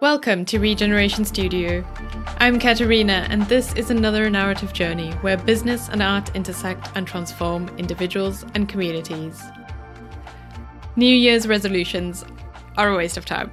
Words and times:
Welcome 0.00 0.46
to 0.46 0.58
Regeneration 0.58 1.26
Studio. 1.26 1.84
I'm 2.38 2.58
Katerina, 2.58 3.26
and 3.28 3.42
this 3.42 3.74
is 3.74 3.90
another 3.90 4.30
narrative 4.30 4.72
journey 4.72 5.10
where 5.20 5.36
business 5.36 5.90
and 5.90 6.02
art 6.02 6.34
intersect 6.34 6.88
and 6.94 7.06
transform 7.06 7.68
individuals 7.76 8.46
and 8.54 8.66
communities. 8.66 9.42
New 10.96 11.14
Year's 11.14 11.46
resolutions 11.46 12.24
are 12.78 12.88
a 12.88 12.96
waste 12.96 13.18
of 13.18 13.26
time. 13.26 13.52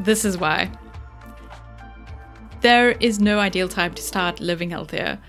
This 0.00 0.24
is 0.24 0.36
why. 0.36 0.72
There 2.60 2.90
is 2.90 3.20
no 3.20 3.38
ideal 3.38 3.68
time 3.68 3.94
to 3.94 4.02
start 4.02 4.40
living 4.40 4.70
healthier. 4.70 5.20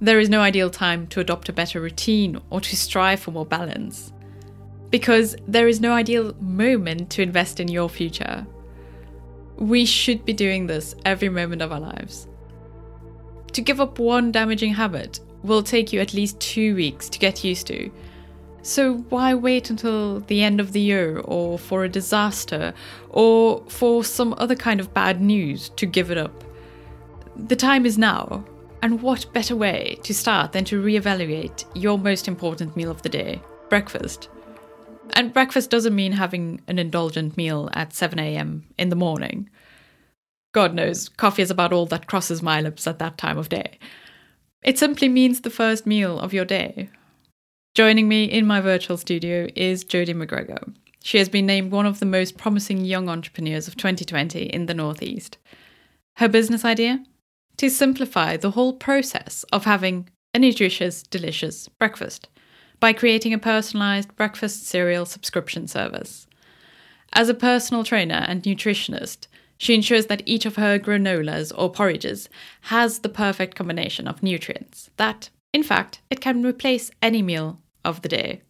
There 0.00 0.20
is 0.20 0.28
no 0.28 0.40
ideal 0.40 0.70
time 0.70 1.08
to 1.08 1.18
adopt 1.18 1.48
a 1.48 1.52
better 1.52 1.80
routine 1.80 2.40
or 2.48 2.60
to 2.60 2.76
strive 2.76 3.18
for 3.18 3.32
more 3.32 3.44
balance. 3.44 4.12
Because 4.90 5.34
there 5.48 5.66
is 5.66 5.80
no 5.80 5.94
ideal 5.94 6.32
moment 6.38 7.10
to 7.10 7.22
invest 7.22 7.58
in 7.58 7.66
your 7.66 7.88
future. 7.88 8.46
We 9.56 9.84
should 9.84 10.24
be 10.24 10.32
doing 10.32 10.66
this 10.66 10.94
every 11.04 11.28
moment 11.28 11.62
of 11.62 11.72
our 11.72 11.80
lives. 11.80 12.26
To 13.52 13.60
give 13.60 13.80
up 13.80 13.98
one 13.98 14.32
damaging 14.32 14.74
habit 14.74 15.20
will 15.42 15.62
take 15.62 15.92
you 15.92 16.00
at 16.00 16.14
least 16.14 16.40
two 16.40 16.74
weeks 16.74 17.08
to 17.10 17.18
get 17.18 17.44
used 17.44 17.66
to. 17.68 17.90
So, 18.62 18.96
why 19.10 19.34
wait 19.34 19.68
until 19.68 20.20
the 20.20 20.42
end 20.42 20.58
of 20.58 20.72
the 20.72 20.80
year 20.80 21.18
or 21.18 21.58
for 21.58 21.84
a 21.84 21.88
disaster 21.88 22.72
or 23.10 23.62
for 23.68 24.02
some 24.02 24.34
other 24.38 24.56
kind 24.56 24.80
of 24.80 24.94
bad 24.94 25.20
news 25.20 25.68
to 25.76 25.86
give 25.86 26.10
it 26.10 26.16
up? 26.16 26.42
The 27.36 27.56
time 27.56 27.84
is 27.84 27.98
now, 27.98 28.44
and 28.82 29.02
what 29.02 29.32
better 29.34 29.54
way 29.54 29.98
to 30.02 30.14
start 30.14 30.52
than 30.52 30.64
to 30.64 30.82
reevaluate 30.82 31.64
your 31.74 31.98
most 31.98 32.26
important 32.26 32.74
meal 32.74 32.90
of 32.90 33.02
the 33.02 33.08
day 33.08 33.42
breakfast? 33.68 34.28
And 35.12 35.32
breakfast 35.32 35.70
doesn't 35.70 35.94
mean 35.94 36.12
having 36.12 36.60
an 36.66 36.78
indulgent 36.78 37.36
meal 37.36 37.70
at 37.74 37.92
7 37.92 38.18
a.m. 38.18 38.64
in 38.78 38.88
the 38.88 38.96
morning. 38.96 39.48
God 40.52 40.74
knows, 40.74 41.08
coffee 41.08 41.42
is 41.42 41.50
about 41.50 41.72
all 41.72 41.86
that 41.86 42.06
crosses 42.06 42.42
my 42.42 42.60
lips 42.60 42.86
at 42.86 42.98
that 43.00 43.18
time 43.18 43.38
of 43.38 43.48
day. 43.48 43.78
It 44.62 44.78
simply 44.78 45.08
means 45.08 45.40
the 45.40 45.50
first 45.50 45.86
meal 45.86 46.18
of 46.18 46.32
your 46.32 46.44
day. 46.44 46.88
Joining 47.74 48.08
me 48.08 48.24
in 48.24 48.46
my 48.46 48.60
virtual 48.60 48.96
studio 48.96 49.48
is 49.56 49.84
Jodie 49.84 50.14
McGregor. 50.14 50.72
She 51.02 51.18
has 51.18 51.28
been 51.28 51.44
named 51.44 51.70
one 51.70 51.86
of 51.86 52.00
the 52.00 52.06
most 52.06 52.38
promising 52.38 52.84
young 52.84 53.08
entrepreneurs 53.08 53.68
of 53.68 53.76
2020 53.76 54.44
in 54.44 54.66
the 54.66 54.74
Northeast. 54.74 55.38
Her 56.16 56.28
business 56.28 56.64
idea? 56.64 57.04
To 57.58 57.68
simplify 57.68 58.36
the 58.36 58.52
whole 58.52 58.72
process 58.72 59.44
of 59.52 59.64
having 59.64 60.08
a 60.32 60.38
nutritious, 60.38 61.02
delicious 61.02 61.68
breakfast 61.68 62.28
by 62.84 62.92
creating 62.92 63.32
a 63.32 63.38
personalized 63.38 64.14
breakfast 64.14 64.66
cereal 64.66 65.06
subscription 65.06 65.66
service. 65.66 66.26
As 67.14 67.30
a 67.30 67.40
personal 67.48 67.82
trainer 67.82 68.26
and 68.28 68.42
nutritionist, 68.42 69.26
she 69.56 69.74
ensures 69.74 70.04
that 70.08 70.22
each 70.26 70.44
of 70.44 70.56
her 70.56 70.78
granolas 70.78 71.50
or 71.56 71.72
porridges 71.72 72.28
has 72.60 72.98
the 72.98 73.08
perfect 73.08 73.54
combination 73.54 74.06
of 74.06 74.22
nutrients, 74.22 74.90
that, 74.98 75.30
in 75.54 75.62
fact, 75.62 76.02
it 76.10 76.20
can 76.20 76.44
replace 76.44 76.90
any 77.00 77.22
meal 77.22 77.58
of 77.86 78.02
the 78.02 78.08
day. 78.10 78.42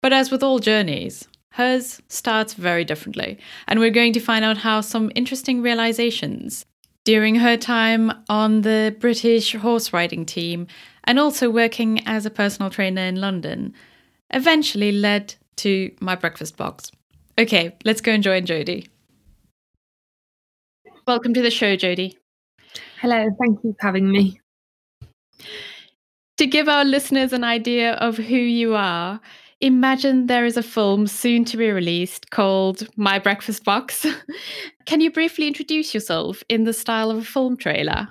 But 0.00 0.12
as 0.12 0.30
with 0.30 0.44
all 0.44 0.60
journeys, 0.60 1.26
hers 1.54 2.00
starts 2.06 2.54
very 2.54 2.84
differently, 2.84 3.40
and 3.66 3.80
we're 3.80 3.90
going 3.90 4.12
to 4.12 4.20
find 4.20 4.44
out 4.44 4.58
how 4.58 4.82
some 4.82 5.10
interesting 5.16 5.62
realizations 5.62 6.64
during 7.04 7.36
her 7.36 7.56
time 7.56 8.12
on 8.28 8.62
the 8.62 8.94
British 9.00 9.54
horse 9.54 9.92
riding 9.92 10.24
team 10.26 10.66
and 11.06 11.18
also 11.18 11.50
working 11.50 12.06
as 12.06 12.26
a 12.26 12.30
personal 12.30 12.70
trainer 12.70 13.02
in 13.02 13.20
London, 13.20 13.74
eventually 14.30 14.92
led 14.92 15.34
to 15.56 15.90
my 16.00 16.14
breakfast 16.14 16.56
box. 16.56 16.90
Okay, 17.38 17.74
let's 17.84 18.00
go 18.00 18.12
and 18.12 18.22
join 18.22 18.44
Jodie. 18.44 18.88
Welcome 21.06 21.34
to 21.34 21.42
the 21.42 21.50
show, 21.50 21.76
Jodie. 21.76 22.16
Hello, 23.00 23.28
thank 23.38 23.62
you 23.62 23.74
for 23.78 23.86
having 23.86 24.10
me. 24.10 24.40
To 26.38 26.46
give 26.46 26.68
our 26.68 26.84
listeners 26.84 27.32
an 27.32 27.44
idea 27.44 27.92
of 27.94 28.16
who 28.16 28.36
you 28.36 28.74
are, 28.74 29.20
imagine 29.60 30.26
there 30.26 30.44
is 30.44 30.56
a 30.56 30.62
film 30.62 31.06
soon 31.06 31.44
to 31.46 31.56
be 31.56 31.70
released 31.70 32.30
called 32.30 32.88
My 32.96 33.18
Breakfast 33.18 33.64
Box. 33.64 34.04
Can 34.86 35.00
you 35.00 35.10
briefly 35.10 35.46
introduce 35.46 35.94
yourself 35.94 36.42
in 36.48 36.64
the 36.64 36.72
style 36.72 37.10
of 37.10 37.18
a 37.18 37.24
film 37.24 37.56
trailer? 37.56 38.08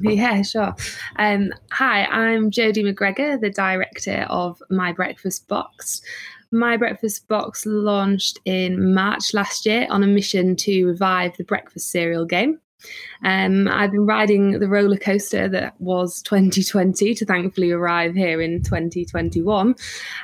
Yeah, 0.00 0.42
sure. 0.42 0.74
Um, 1.16 1.52
hi, 1.70 2.04
I'm 2.04 2.50
Jodie 2.50 2.84
McGregor, 2.84 3.40
the 3.40 3.50
director 3.50 4.26
of 4.28 4.62
My 4.70 4.92
Breakfast 4.92 5.48
Box. 5.48 6.00
My 6.50 6.76
Breakfast 6.76 7.28
Box 7.28 7.66
launched 7.66 8.38
in 8.44 8.94
March 8.94 9.34
last 9.34 9.66
year 9.66 9.86
on 9.90 10.02
a 10.02 10.06
mission 10.06 10.56
to 10.56 10.86
revive 10.86 11.36
the 11.36 11.44
breakfast 11.44 11.90
cereal 11.90 12.24
game. 12.24 12.60
Um, 13.24 13.66
I've 13.66 13.90
been 13.90 14.06
riding 14.06 14.60
the 14.60 14.68
roller 14.68 14.96
coaster 14.96 15.48
that 15.48 15.78
was 15.80 16.22
2020 16.22 17.14
to 17.16 17.26
thankfully 17.26 17.72
arrive 17.72 18.14
here 18.14 18.40
in 18.40 18.62
2021 18.62 19.74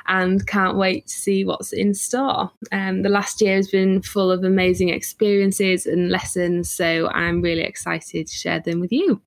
and 0.07 0.47
can't 0.47 0.77
wait 0.77 1.07
to 1.07 1.13
see 1.13 1.43
what's 1.43 1.73
in 1.73 1.93
store. 1.93 2.49
Um, 2.71 3.01
the 3.01 3.09
last 3.09 3.41
year 3.41 3.57
has 3.57 3.67
been 3.67 4.01
full 4.01 4.31
of 4.31 4.43
amazing 4.43 4.89
experiences 4.89 5.85
and 5.85 6.09
lessons, 6.09 6.71
so 6.71 7.09
I'm 7.09 7.41
really 7.41 7.63
excited 7.63 8.27
to 8.27 8.33
share 8.33 8.61
them 8.61 8.79
with 8.79 8.93
you. 8.93 9.21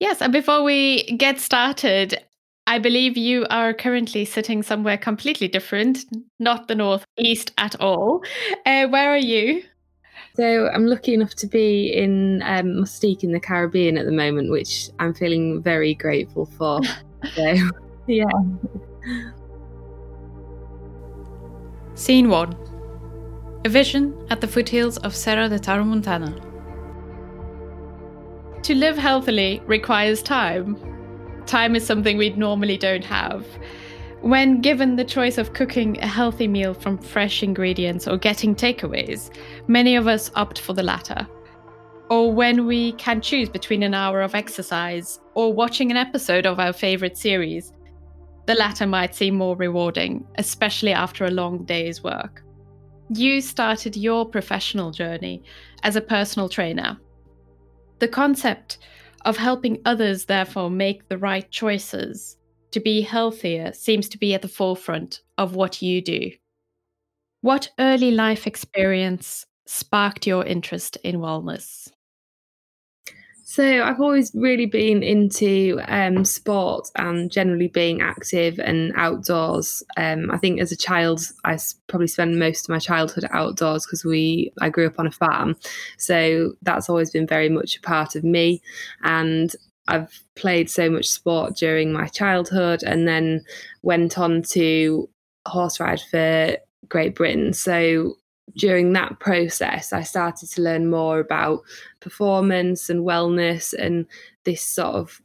Yes, 0.00 0.22
and 0.22 0.32
before 0.32 0.62
we 0.62 1.04
get 1.16 1.40
started, 1.40 2.22
I 2.68 2.78
believe 2.78 3.16
you 3.16 3.46
are 3.50 3.74
currently 3.74 4.24
sitting 4.24 4.62
somewhere 4.62 4.96
completely 4.96 5.48
different, 5.48 6.04
not 6.38 6.68
the 6.68 6.76
northeast 6.76 7.50
at 7.58 7.80
all. 7.80 8.22
Uh, 8.64 8.86
where 8.86 9.10
are 9.10 9.18
you? 9.18 9.62
So 10.34 10.68
I'm 10.68 10.86
lucky 10.86 11.14
enough 11.14 11.34
to 11.36 11.48
be 11.48 11.92
in 11.92 12.42
um, 12.42 12.76
Mustique 12.76 13.24
in 13.24 13.32
the 13.32 13.40
Caribbean 13.40 13.98
at 13.98 14.06
the 14.06 14.12
moment, 14.12 14.52
which 14.52 14.88
I'm 15.00 15.14
feeling 15.14 15.60
very 15.62 15.94
grateful 15.94 16.46
for. 16.46 16.80
so, 17.34 17.54
yeah. 18.06 18.24
Scene 21.94 22.28
one: 22.28 22.54
A 23.64 23.68
vision 23.68 24.14
at 24.30 24.40
the 24.40 24.46
foothills 24.46 24.96
of 24.98 25.16
Serra 25.16 25.48
de 25.48 25.58
Tramontana. 25.58 26.47
To 28.62 28.74
live 28.74 28.98
healthily 28.98 29.62
requires 29.66 30.22
time. 30.22 30.76
Time 31.46 31.74
is 31.74 31.86
something 31.86 32.18
we 32.18 32.30
normally 32.30 32.76
don't 32.76 33.04
have. 33.04 33.46
When 34.20 34.60
given 34.60 34.96
the 34.96 35.04
choice 35.04 35.38
of 35.38 35.54
cooking 35.54 35.96
a 36.02 36.06
healthy 36.06 36.48
meal 36.48 36.74
from 36.74 36.98
fresh 36.98 37.42
ingredients 37.42 38.06
or 38.06 38.18
getting 38.18 38.54
takeaways, 38.54 39.30
many 39.68 39.96
of 39.96 40.06
us 40.06 40.30
opt 40.34 40.58
for 40.58 40.74
the 40.74 40.82
latter. 40.82 41.26
Or 42.10 42.32
when 42.32 42.66
we 42.66 42.92
can 42.92 43.20
choose 43.20 43.48
between 43.48 43.82
an 43.82 43.94
hour 43.94 44.20
of 44.22 44.34
exercise 44.34 45.20
or 45.34 45.52
watching 45.52 45.90
an 45.90 45.96
episode 45.96 46.44
of 46.44 46.58
our 46.58 46.72
favorite 46.72 47.16
series, 47.16 47.72
the 48.46 48.54
latter 48.54 48.86
might 48.86 49.14
seem 49.14 49.36
more 49.36 49.56
rewarding, 49.56 50.26
especially 50.36 50.92
after 50.92 51.24
a 51.24 51.30
long 51.30 51.64
day's 51.64 52.02
work. 52.02 52.42
You 53.14 53.40
started 53.40 53.96
your 53.96 54.26
professional 54.26 54.90
journey 54.90 55.42
as 55.84 55.96
a 55.96 56.00
personal 56.02 56.48
trainer 56.48 56.98
the 57.98 58.08
concept 58.08 58.78
of 59.24 59.36
helping 59.36 59.80
others, 59.84 60.26
therefore, 60.26 60.70
make 60.70 61.08
the 61.08 61.18
right 61.18 61.50
choices 61.50 62.36
to 62.70 62.80
be 62.80 63.00
healthier 63.00 63.72
seems 63.72 64.08
to 64.10 64.18
be 64.18 64.34
at 64.34 64.42
the 64.42 64.48
forefront 64.48 65.22
of 65.36 65.54
what 65.54 65.82
you 65.82 66.00
do. 66.02 66.30
What 67.40 67.70
early 67.78 68.10
life 68.10 68.46
experience 68.46 69.46
sparked 69.66 70.26
your 70.26 70.44
interest 70.44 70.96
in 71.04 71.16
wellness? 71.16 71.88
So 73.50 73.82
I've 73.82 73.98
always 73.98 74.30
really 74.34 74.66
been 74.66 75.02
into 75.02 75.80
um, 75.88 76.26
sport 76.26 76.90
and 76.96 77.30
generally 77.32 77.68
being 77.68 78.02
active 78.02 78.60
and 78.60 78.92
outdoors. 78.94 79.82
Um, 79.96 80.30
I 80.30 80.36
think 80.36 80.60
as 80.60 80.70
a 80.70 80.76
child, 80.76 81.22
I 81.46 81.58
probably 81.86 82.08
spent 82.08 82.36
most 82.36 82.66
of 82.66 82.68
my 82.68 82.78
childhood 82.78 83.24
outdoors 83.30 83.86
because 83.86 84.04
we 84.04 84.52
I 84.60 84.68
grew 84.68 84.86
up 84.86 84.98
on 84.98 85.06
a 85.06 85.10
farm, 85.10 85.56
so 85.96 86.52
that's 86.60 86.90
always 86.90 87.10
been 87.10 87.26
very 87.26 87.48
much 87.48 87.78
a 87.78 87.80
part 87.80 88.16
of 88.16 88.22
me. 88.22 88.60
And 89.02 89.56
I've 89.88 90.22
played 90.34 90.68
so 90.68 90.90
much 90.90 91.06
sport 91.06 91.56
during 91.56 91.90
my 91.90 92.06
childhood, 92.06 92.82
and 92.82 93.08
then 93.08 93.46
went 93.80 94.18
on 94.18 94.42
to 94.50 95.08
horse 95.46 95.80
ride 95.80 96.02
for 96.02 96.58
Great 96.90 97.14
Britain. 97.14 97.54
So 97.54 98.18
during 98.56 98.92
that 98.92 99.18
process, 99.20 99.92
I 99.92 100.02
started 100.02 100.48
to 100.50 100.62
learn 100.62 100.90
more 100.90 101.18
about 101.18 101.62
performance 102.00 102.88
and 102.88 103.04
wellness 103.04 103.72
and 103.72 104.06
this 104.44 104.62
sort 104.62 104.94
of 104.94 105.20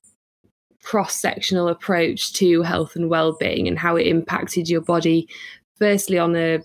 cross 0.83 1.15
sectional 1.15 1.69
approach 1.69 2.33
to 2.33 2.61
health 2.61 2.95
and 2.95 3.09
well 3.09 3.35
being 3.39 3.67
and 3.67 3.79
how 3.79 3.95
it 3.95 4.07
impacted 4.07 4.69
your 4.69 4.81
body, 4.81 5.27
firstly 5.77 6.19
on 6.19 6.35
a 6.35 6.59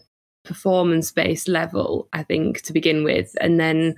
performance 0.44 1.12
based 1.12 1.48
level, 1.48 2.08
I 2.12 2.22
think, 2.22 2.62
to 2.62 2.72
begin 2.72 3.04
with. 3.04 3.34
And 3.40 3.60
then 3.60 3.94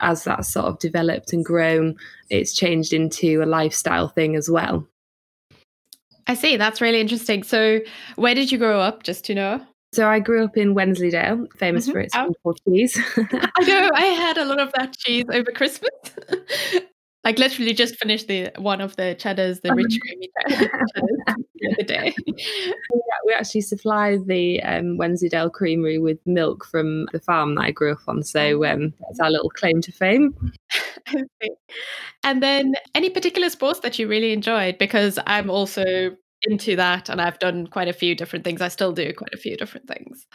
as 0.00 0.24
that 0.24 0.46
sort 0.46 0.66
of 0.66 0.78
developed 0.78 1.32
and 1.32 1.44
grown, 1.44 1.96
it's 2.30 2.54
changed 2.54 2.92
into 2.92 3.42
a 3.42 3.46
lifestyle 3.46 4.08
thing 4.08 4.34
as 4.34 4.48
well. 4.48 4.86
I 6.26 6.34
see. 6.34 6.56
That's 6.56 6.80
really 6.80 7.00
interesting. 7.00 7.42
So, 7.42 7.80
where 8.16 8.34
did 8.34 8.52
you 8.52 8.58
grow 8.58 8.80
up, 8.80 9.02
just 9.02 9.24
to 9.26 9.34
know? 9.34 9.66
So 9.92 10.08
I 10.08 10.20
grew 10.20 10.44
up 10.44 10.56
in 10.56 10.74
Wensleydale, 10.74 11.46
famous 11.56 11.84
mm-hmm. 11.84 11.92
for 11.92 12.00
its 12.00 12.14
wonderful 12.14 12.54
cheese. 12.68 12.96
I 13.16 13.64
know. 13.66 13.90
I 13.94 14.04
had 14.04 14.38
a 14.38 14.44
lot 14.44 14.60
of 14.60 14.72
that 14.76 14.96
cheese 14.96 15.24
over 15.32 15.50
Christmas. 15.50 15.90
like 17.24 17.38
literally 17.38 17.74
just 17.74 17.96
finished 17.96 18.28
the 18.28 18.50
one 18.56 18.80
of 18.80 18.94
the 18.96 19.14
cheddars, 19.18 19.60
the 19.60 19.74
rich 19.74 19.98
creamy 20.06 20.30
cheddars 20.48 20.68
the 21.56 21.72
other 21.72 21.82
day. 21.82 22.14
We 23.26 23.34
actually 23.34 23.60
supply 23.62 24.16
the 24.24 24.62
um, 24.62 24.96
Wensleydale 24.96 25.50
Creamery 25.50 25.98
with 25.98 26.18
milk 26.24 26.64
from 26.64 27.06
the 27.12 27.20
farm 27.20 27.56
that 27.56 27.62
I 27.62 27.70
grew 27.72 27.92
up 27.92 28.00
on. 28.06 28.22
So 28.22 28.64
oh. 28.64 28.64
um, 28.64 28.94
that's 29.00 29.20
our 29.20 29.30
little 29.30 29.50
claim 29.50 29.80
to 29.82 29.92
fame. 29.92 30.34
and 32.22 32.42
then 32.42 32.74
any 32.94 33.10
particular 33.10 33.50
sports 33.50 33.80
that 33.80 33.98
you 33.98 34.06
really 34.06 34.32
enjoyed? 34.32 34.78
Because 34.78 35.18
I'm 35.26 35.50
also 35.50 36.16
into 36.42 36.76
that 36.76 37.08
and 37.08 37.20
I've 37.20 37.38
done 37.38 37.66
quite 37.66 37.88
a 37.88 37.92
few 37.92 38.14
different 38.14 38.44
things. 38.44 38.60
I 38.60 38.68
still 38.68 38.92
do 38.92 39.12
quite 39.12 39.34
a 39.34 39.38
few 39.38 39.56
different 39.56 39.86
things. 39.86 40.26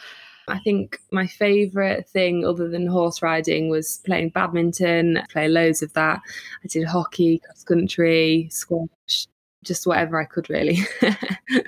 I 0.48 0.58
think 0.60 1.00
my 1.10 1.26
favourite 1.26 2.08
thing 2.08 2.44
other 2.44 2.68
than 2.68 2.86
horse 2.86 3.20
riding 3.20 3.68
was 3.68 4.00
playing 4.06 4.30
badminton, 4.30 5.16
I 5.16 5.24
play 5.30 5.48
loads 5.48 5.82
of 5.82 5.92
that. 5.94 6.20
I 6.64 6.68
did 6.68 6.86
hockey, 6.86 7.40
cross 7.44 7.64
country, 7.64 8.48
squash, 8.52 9.26
just 9.64 9.86
whatever 9.86 10.20
I 10.20 10.24
could 10.24 10.48
really. 10.48 10.78
that 11.00 11.64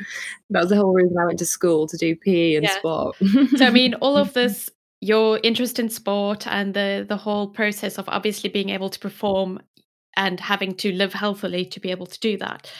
was 0.50 0.68
the 0.68 0.76
whole 0.76 0.92
reason 0.92 1.16
I 1.18 1.26
went 1.26 1.40
to 1.40 1.46
school 1.46 1.88
to 1.88 1.96
do 1.96 2.14
PE 2.14 2.54
and 2.54 2.64
yeah. 2.64 2.78
sport. 2.78 3.16
so 3.56 3.66
I 3.66 3.70
mean 3.70 3.94
all 3.94 4.16
of 4.16 4.32
this 4.34 4.70
your 5.00 5.40
interest 5.42 5.78
in 5.78 5.88
sport 5.88 6.46
and 6.46 6.74
the 6.74 7.04
the 7.08 7.16
whole 7.16 7.48
process 7.48 7.98
of 7.98 8.08
obviously 8.08 8.48
being 8.48 8.68
able 8.68 8.90
to 8.90 8.98
perform 8.98 9.60
and 10.16 10.40
having 10.40 10.74
to 10.74 10.92
live 10.92 11.12
healthily 11.12 11.64
to 11.64 11.80
be 11.80 11.90
able 11.90 12.06
to 12.06 12.18
do 12.20 12.36
that 12.36 12.70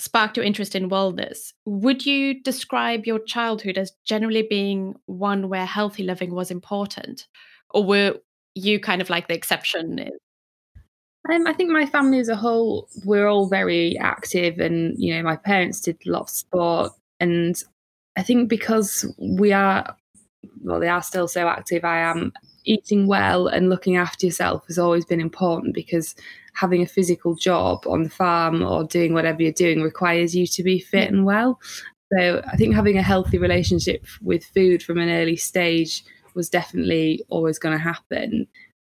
sparked 0.00 0.36
your 0.36 0.46
interest 0.46 0.74
in 0.74 0.90
wellness. 0.90 1.52
Would 1.64 2.06
you 2.06 2.42
describe 2.42 3.06
your 3.06 3.18
childhood 3.18 3.78
as 3.78 3.92
generally 4.04 4.46
being 4.48 4.94
one 5.06 5.48
where 5.48 5.66
healthy 5.66 6.02
living 6.02 6.34
was 6.34 6.50
important? 6.50 7.26
Or 7.70 7.84
were 7.84 8.14
you 8.54 8.80
kind 8.80 9.00
of 9.00 9.10
like 9.10 9.28
the 9.28 9.34
exception? 9.34 10.10
Um, 11.30 11.46
I 11.46 11.52
think 11.52 11.70
my 11.70 11.86
family 11.86 12.18
as 12.18 12.28
a 12.28 12.36
whole, 12.36 12.88
we're 13.04 13.28
all 13.28 13.46
very 13.46 13.96
active, 13.98 14.58
and 14.58 14.94
you 14.98 15.14
know, 15.14 15.22
my 15.22 15.36
parents 15.36 15.80
did 15.80 15.98
a 16.06 16.10
lot 16.10 16.22
of 16.22 16.30
sport, 16.30 16.92
and 17.20 17.62
I 18.16 18.22
think 18.22 18.48
because 18.48 19.04
we 19.18 19.52
are, 19.52 19.96
well, 20.62 20.80
they 20.80 20.88
are 20.88 21.02
still 21.02 21.28
so 21.28 21.46
active. 21.46 21.84
I 21.84 21.98
am 21.98 22.32
eating 22.70 23.08
well 23.08 23.48
and 23.48 23.68
looking 23.68 23.96
after 23.96 24.26
yourself 24.26 24.64
has 24.68 24.78
always 24.78 25.04
been 25.04 25.20
important 25.20 25.74
because 25.74 26.14
having 26.54 26.82
a 26.82 26.86
physical 26.86 27.34
job 27.34 27.84
on 27.86 28.04
the 28.04 28.10
farm 28.10 28.62
or 28.62 28.84
doing 28.84 29.12
whatever 29.12 29.42
you're 29.42 29.52
doing 29.52 29.82
requires 29.82 30.36
you 30.36 30.46
to 30.46 30.62
be 30.62 30.78
fit 30.78 31.10
and 31.10 31.24
well. 31.24 31.58
So 32.12 32.42
I 32.46 32.56
think 32.56 32.74
having 32.74 32.96
a 32.96 33.02
healthy 33.02 33.38
relationship 33.38 34.06
with 34.22 34.44
food 34.44 34.82
from 34.82 34.98
an 34.98 35.10
early 35.10 35.36
stage 35.36 36.04
was 36.34 36.48
definitely 36.48 37.24
always 37.28 37.58
going 37.58 37.76
to 37.76 37.82
happen. 37.82 38.46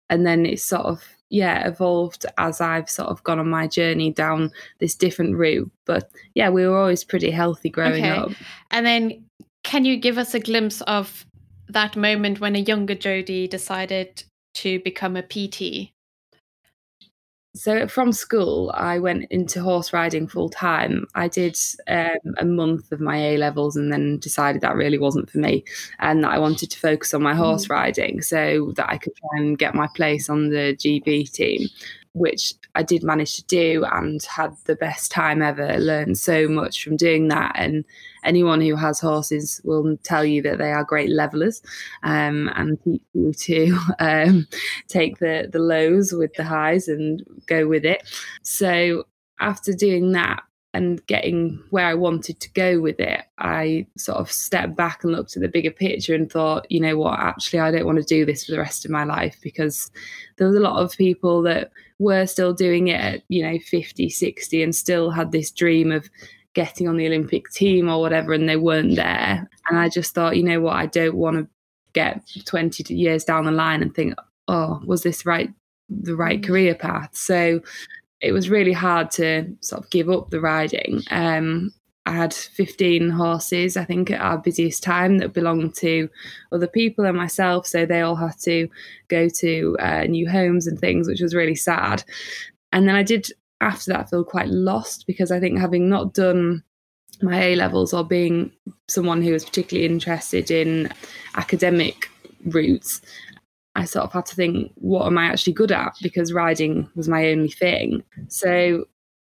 And 0.09 0.25
then 0.25 0.45
it's 0.45 0.63
sort 0.63 0.85
of, 0.85 1.03
yeah, 1.30 1.68
evolved 1.68 2.25
as 2.39 2.62
I've 2.62 2.89
sort 2.89 3.09
of 3.09 3.23
gone 3.23 3.39
on 3.39 3.50
my 3.50 3.68
journey 3.68 4.12
down 4.12 4.51
this 4.80 4.95
different 4.95 5.35
route. 5.35 5.69
But 5.85 6.09
yeah, 6.33 6.50
we 6.50 6.65
were 6.65 6.77
always 6.77 7.03
pretty 7.03 7.30
healthy 7.30 7.69
growing 7.69 8.06
okay. 8.06 8.09
up. 8.09 8.31
And 8.71 8.85
then 8.85 9.23
can 9.63 9.85
you 9.85 9.97
give 9.97 10.18
us 10.18 10.33
a 10.33 10.39
glimpse 10.39 10.81
of 10.81 11.26
that 11.69 11.95
moment 11.95 12.39
when 12.39 12.55
a 12.55 12.59
younger 12.59 12.95
Jodie 12.95 13.49
decided 13.49 14.23
to 14.55 14.79
become 14.79 15.15
a 15.15 15.23
PT? 15.23 15.91
So 17.57 17.87
from 17.87 18.11
school, 18.11 18.71
I 18.75 18.99
went 18.99 19.31
into 19.31 19.61
horse 19.61 19.91
riding 19.91 20.27
full 20.27 20.49
time. 20.49 21.07
I 21.15 21.27
did 21.27 21.57
um, 21.87 22.35
a 22.37 22.45
month 22.45 22.91
of 22.91 22.99
my 22.99 23.17
A 23.17 23.37
levels 23.37 23.75
and 23.75 23.91
then 23.91 24.19
decided 24.19 24.61
that 24.61 24.75
really 24.75 24.99
wasn't 24.99 25.29
for 25.29 25.39
me 25.39 25.63
and 25.99 26.23
that 26.23 26.31
I 26.31 26.39
wanted 26.39 26.69
to 26.69 26.79
focus 26.79 27.15
on 27.15 27.23
my 27.23 27.33
horse 27.33 27.65
mm. 27.65 27.71
riding 27.71 28.21
so 28.21 28.73
that 28.75 28.89
I 28.89 28.97
could 28.97 29.13
try 29.15 29.39
and 29.39 29.57
get 29.57 29.73
my 29.73 29.87
place 29.87 30.29
on 30.29 30.49
the 30.49 30.75
GB 30.77 31.31
team 31.31 31.67
which 32.17 32.53
I 32.75 32.83
did 32.83 33.03
manage 33.03 33.35
to 33.35 33.45
do 33.45 33.85
and 33.91 34.21
had 34.23 34.55
the 34.65 34.75
best 34.75 35.11
time 35.11 35.41
ever. 35.41 35.77
Learned 35.77 36.17
so 36.17 36.47
much 36.47 36.83
from 36.83 36.97
doing 36.97 37.27
that. 37.27 37.53
And 37.55 37.85
anyone 38.23 38.61
who 38.61 38.75
has 38.75 38.99
horses 38.99 39.61
will 39.63 39.97
tell 40.03 40.25
you 40.25 40.41
that 40.43 40.57
they 40.57 40.71
are 40.71 40.83
great 40.83 41.09
levelers 41.09 41.61
um, 42.03 42.49
and 42.55 42.81
teach 42.83 43.01
you 43.13 43.33
to 43.33 43.79
um, 43.99 44.47
take 44.87 45.19
the, 45.19 45.49
the 45.51 45.59
lows 45.59 46.11
with 46.13 46.33
the 46.33 46.43
highs 46.43 46.87
and 46.87 47.23
go 47.47 47.67
with 47.67 47.85
it. 47.85 48.03
So 48.41 49.05
after 49.39 49.73
doing 49.73 50.11
that, 50.13 50.43
and 50.77 51.06
getting 51.07 51.59
where 51.71 51.88
I 51.88 51.95
wanted 51.95 52.39
to 52.39 52.51
go 52.51 52.79
with 52.79 53.00
it, 53.00 53.21
I 53.39 53.88
sort 53.97 54.19
of 54.19 54.31
stepped 54.31 54.75
back 54.75 55.03
and 55.03 55.12
looked 55.12 55.35
at 55.35 55.41
the 55.41 55.47
bigger 55.47 55.71
picture 55.71 56.13
and 56.13 56.31
thought, 56.31 56.71
you 56.71 56.79
know 56.79 56.97
what, 56.97 57.19
actually, 57.19 57.59
I 57.59 57.71
don't 57.71 57.88
want 57.88 57.97
to 57.97 58.03
do 58.03 58.25
this 58.25 58.45
for 58.45 58.51
the 58.51 58.59
rest 58.59 58.85
of 58.85 58.91
my 58.91 59.03
life 59.03 59.38
because 59.41 59.89
there 60.38 60.47
was 60.47 60.56
a 60.56 60.62
lot 60.62 60.79
of 60.79 60.95
people 60.95 61.41
that 61.41 61.71
were 61.97 62.27
still 62.27 62.53
doing 62.53 62.89
it 62.89 63.01
at, 63.01 63.24
you 63.27 63.41
know, 63.41 63.57
50, 63.57 64.07
60 64.07 64.62
and 64.62 64.75
still 64.75 65.09
had 65.09 65.31
this 65.31 65.50
dream 65.50 65.91
of 65.91 66.07
getting 66.53 66.88
on 66.88 66.97
the 66.97 67.07
Olympic 67.07 67.50
team 67.50 67.89
or 67.89 68.00
whatever, 68.00 68.33
and 68.33 68.47
they 68.47 68.57
weren't 68.57 68.95
there. 68.95 69.50
And 69.69 69.80
I 69.80 69.89
just 69.89 70.13
thought, 70.13 70.38
you 70.38 70.44
know 70.44 70.62
what, 70.62 70.75
I 70.75 70.85
don't 70.85 71.15
want 71.15 71.38
to 71.38 71.47
get 71.94 72.21
20 72.45 72.94
years 72.94 73.23
down 73.23 73.45
the 73.45 73.51
line 73.51 73.81
and 73.81 73.95
think, 73.95 74.13
oh, 74.47 74.80
was 74.85 75.01
this 75.01 75.25
right? 75.25 75.51
The 75.89 76.15
right 76.15 76.44
career 76.44 76.75
path. 76.75 77.15
So 77.18 77.62
it 78.21 78.31
was 78.31 78.49
really 78.49 78.73
hard 78.73 79.11
to 79.11 79.55
sort 79.61 79.83
of 79.83 79.89
give 79.89 80.09
up 80.09 80.29
the 80.29 80.41
riding. 80.41 81.01
Um, 81.11 81.73
I 82.07 82.13
had 82.13 82.33
15 82.33 83.09
horses, 83.09 83.75
I 83.75 83.83
think, 83.83 84.11
at 84.11 84.21
our 84.21 84.37
busiest 84.37 84.81
time 84.81 85.17
that 85.17 85.33
belonged 85.33 85.75
to 85.75 86.09
other 86.53 86.67
people 86.67 87.05
and 87.05 87.17
myself. 87.17 87.67
So 87.67 87.85
they 87.85 88.01
all 88.01 88.15
had 88.15 88.39
to 88.43 88.69
go 89.09 89.27
to 89.27 89.77
uh, 89.79 90.03
new 90.03 90.27
homes 90.29 90.67
and 90.67 90.79
things, 90.79 91.07
which 91.09 91.21
was 91.21 91.35
really 91.35 91.55
sad. 91.55 92.05
And 92.71 92.87
then 92.87 92.95
I 92.95 93.03
did, 93.03 93.27
after 93.59 93.91
that, 93.91 94.09
feel 94.09 94.23
quite 94.23 94.47
lost 94.47 95.05
because 95.05 95.31
I 95.31 95.41
think 95.41 95.59
having 95.59 95.89
not 95.89 96.13
done 96.13 96.63
my 97.21 97.43
A 97.43 97.55
levels 97.55 97.93
or 97.93 98.05
being 98.05 98.53
someone 98.87 99.21
who 99.21 99.33
was 99.33 99.43
particularly 99.43 99.91
interested 99.91 100.49
in 100.49 100.89
academic 101.35 102.09
routes, 102.45 103.01
I 103.77 103.85
sort 103.85 104.06
of 104.06 104.12
had 104.12 104.25
to 104.25 104.35
think, 104.35 104.71
what 104.75 105.06
am 105.06 105.18
I 105.18 105.25
actually 105.25 105.53
good 105.53 105.71
at? 105.71 105.95
Because 106.01 106.33
riding 106.33 106.89
was 106.95 107.07
my 107.07 107.27
only 107.27 107.50
thing. 107.50 108.03
So 108.27 108.85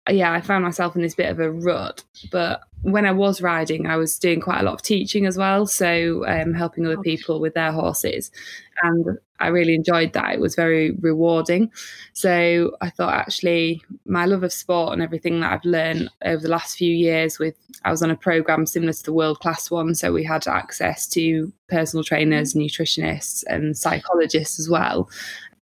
yeah, 0.08 0.32
I 0.32 0.40
found 0.40 0.64
myself 0.64 0.94
in 0.94 1.02
this 1.02 1.16
bit 1.16 1.31
of 1.31 1.40
a 1.40 1.50
rut. 1.50 2.04
But 2.31 2.60
when 2.82 3.06
I 3.06 3.12
was 3.12 3.43
riding, 3.43 3.87
I 3.87 3.97
was 3.97 4.18
doing 4.18 4.40
quite 4.40 4.61
a 4.61 4.62
lot 4.62 4.75
of 4.75 4.82
teaching 4.82 5.26
as 5.26 5.37
well. 5.37 5.66
So 5.66 6.25
um, 6.28 6.54
helping 6.54 6.87
other 6.87 7.02
people 7.02 7.40
with 7.40 7.54
their 7.54 7.73
horses. 7.73 8.30
And 8.82 9.18
I 9.40 9.49
really 9.49 9.75
enjoyed 9.75 10.12
that. 10.12 10.35
It 10.35 10.40
was 10.40 10.55
very 10.55 10.93
rewarding. 10.93 11.71
So 12.12 12.76
I 12.81 12.90
thought 12.90 13.14
actually 13.14 13.83
my 14.05 14.26
love 14.26 14.43
of 14.43 14.52
sport 14.52 14.93
and 14.93 15.02
everything 15.02 15.40
that 15.40 15.52
I've 15.52 15.64
learned 15.64 16.11
over 16.25 16.43
the 16.43 16.49
last 16.49 16.76
few 16.76 16.95
years 16.95 17.38
with 17.38 17.55
I 17.85 17.90
was 17.90 18.02
on 18.02 18.11
a 18.11 18.16
program 18.16 18.66
similar 18.66 18.93
to 18.93 19.02
the 19.02 19.12
world 19.12 19.40
class 19.40 19.71
one. 19.71 19.95
So 19.95 20.12
we 20.12 20.25
had 20.25 20.47
access 20.47 21.07
to 21.09 21.52
personal 21.69 22.05
trainers, 22.05 22.55
mm-hmm. 22.55 22.61
nutritionists 22.61 23.45
and 23.49 23.76
psychologists 23.76 24.59
as 24.59 24.69
well. 24.69 25.09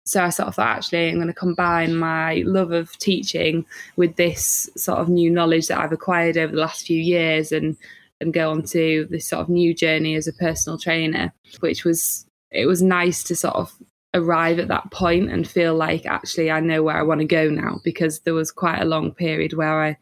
So 0.06 0.22
I 0.22 0.28
sort 0.28 0.48
of 0.48 0.54
thought, 0.56 0.76
actually, 0.76 1.08
I'm 1.08 1.14
going 1.14 1.28
to 1.28 1.32
combine 1.32 1.96
my 1.96 2.42
love 2.44 2.72
of 2.72 2.96
teaching 2.98 3.64
with 3.96 4.16
this 4.16 4.68
sort 4.76 4.98
of 4.98 5.08
new 5.08 5.30
knowledge 5.30 5.68
that 5.68 5.80
I've 5.80 5.92
acquired 5.92 6.36
over 6.36 6.52
the 6.52 6.60
last 6.60 6.86
few 6.86 7.00
years 7.00 7.52
and 7.52 7.76
and 8.20 8.32
go 8.32 8.50
on 8.50 8.62
to 8.62 9.06
this 9.10 9.26
sort 9.26 9.40
of 9.40 9.48
new 9.48 9.74
journey 9.74 10.14
as 10.14 10.28
a 10.28 10.32
personal 10.32 10.78
trainer, 10.78 11.32
which 11.60 11.84
was 11.84 12.26
it 12.54 12.66
was 12.66 12.82
nice 12.82 13.22
to 13.24 13.36
sort 13.36 13.56
of 13.56 13.72
arrive 14.14 14.58
at 14.58 14.68
that 14.68 14.90
point 14.92 15.30
and 15.30 15.46
feel 15.46 15.74
like 15.74 16.06
actually 16.06 16.50
I 16.50 16.60
know 16.60 16.82
where 16.82 16.96
I 16.96 17.02
want 17.02 17.20
to 17.20 17.26
go 17.26 17.50
now 17.50 17.80
because 17.84 18.20
there 18.20 18.34
was 18.34 18.52
quite 18.52 18.80
a 18.80 18.84
long 18.84 19.12
period 19.12 19.54
where 19.54 19.82
I 19.82 19.98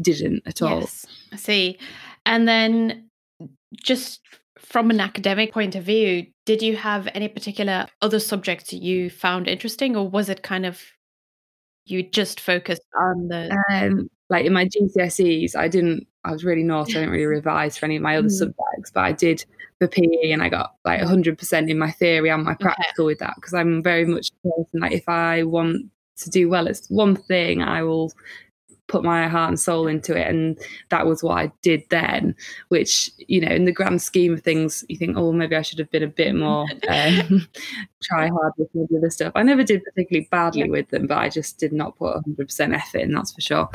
didn't 0.00 0.42
at 0.46 0.62
all. 0.62 0.80
Yes, 0.80 1.06
I 1.32 1.36
see. 1.36 1.78
And 2.26 2.48
then 2.48 3.08
just 3.82 4.20
from 4.58 4.90
an 4.90 5.00
academic 5.00 5.52
point 5.52 5.74
of 5.74 5.84
view, 5.84 6.26
did 6.46 6.62
you 6.62 6.76
have 6.76 7.08
any 7.14 7.28
particular 7.28 7.86
other 8.00 8.18
subjects 8.18 8.72
you 8.72 9.10
found 9.10 9.46
interesting, 9.48 9.96
or 9.96 10.08
was 10.08 10.28
it 10.28 10.42
kind 10.42 10.66
of 10.66 10.80
you 11.84 12.02
just 12.02 12.40
focused 12.40 12.82
on 12.98 13.28
the 13.28 13.56
um, 13.70 14.08
like 14.32 14.46
in 14.46 14.52
my 14.52 14.66
GCSEs? 14.66 15.54
I 15.54 15.68
didn't. 15.68 16.06
I 16.24 16.32
was 16.32 16.44
really 16.44 16.64
naughty. 16.64 16.92
I 16.92 17.00
didn't 17.00 17.10
really 17.10 17.26
revise 17.38 17.76
for 17.76 17.86
any 17.86 17.96
of 17.96 18.02
my 18.02 18.16
other 18.16 18.28
mm. 18.28 18.32
subjects, 18.32 18.90
but 18.92 19.04
I 19.04 19.12
did 19.12 19.44
for 19.78 19.86
PE, 19.86 20.32
and 20.32 20.42
I 20.42 20.48
got 20.48 20.74
like 20.84 21.00
100 21.00 21.38
percent 21.38 21.70
in 21.70 21.78
my 21.78 21.90
theory 21.90 22.30
and 22.30 22.42
my 22.42 22.54
practical 22.54 23.04
okay. 23.04 23.12
with 23.12 23.18
that 23.20 23.34
because 23.36 23.54
I'm 23.54 23.82
very 23.82 24.04
much 24.04 24.30
person 24.42 24.80
like 24.80 24.92
if 24.92 25.08
I 25.08 25.44
want 25.44 25.86
to 26.16 26.30
do 26.30 26.48
well, 26.48 26.66
it's 26.66 26.88
one 26.88 27.14
thing 27.14 27.62
I 27.62 27.82
will 27.82 28.12
put 28.92 29.02
my 29.02 29.26
heart 29.26 29.48
and 29.48 29.58
soul 29.58 29.86
into 29.86 30.14
it 30.14 30.28
and 30.28 30.58
that 30.90 31.06
was 31.06 31.22
what 31.22 31.38
I 31.38 31.50
did 31.62 31.82
then 31.88 32.36
which 32.68 33.10
you 33.16 33.40
know 33.40 33.50
in 33.50 33.64
the 33.64 33.72
grand 33.72 34.02
scheme 34.02 34.34
of 34.34 34.42
things 34.42 34.84
you 34.90 34.98
think 34.98 35.16
oh 35.16 35.32
maybe 35.32 35.56
I 35.56 35.62
should 35.62 35.78
have 35.78 35.90
been 35.90 36.02
a 36.02 36.08
bit 36.08 36.34
more 36.34 36.66
um, 36.88 37.48
try 38.02 38.28
hard 38.28 38.52
with 38.58 38.70
the 38.74 38.98
other 38.98 39.08
stuff 39.08 39.32
I 39.34 39.42
never 39.42 39.64
did 39.64 39.82
particularly 39.82 40.28
badly 40.30 40.68
with 40.68 40.90
them 40.90 41.06
but 41.06 41.16
I 41.16 41.30
just 41.30 41.56
did 41.56 41.72
not 41.72 41.96
put 41.96 42.22
100% 42.26 42.74
effort 42.76 42.98
in 42.98 43.12
that's 43.12 43.32
for 43.32 43.40
sure 43.40 43.70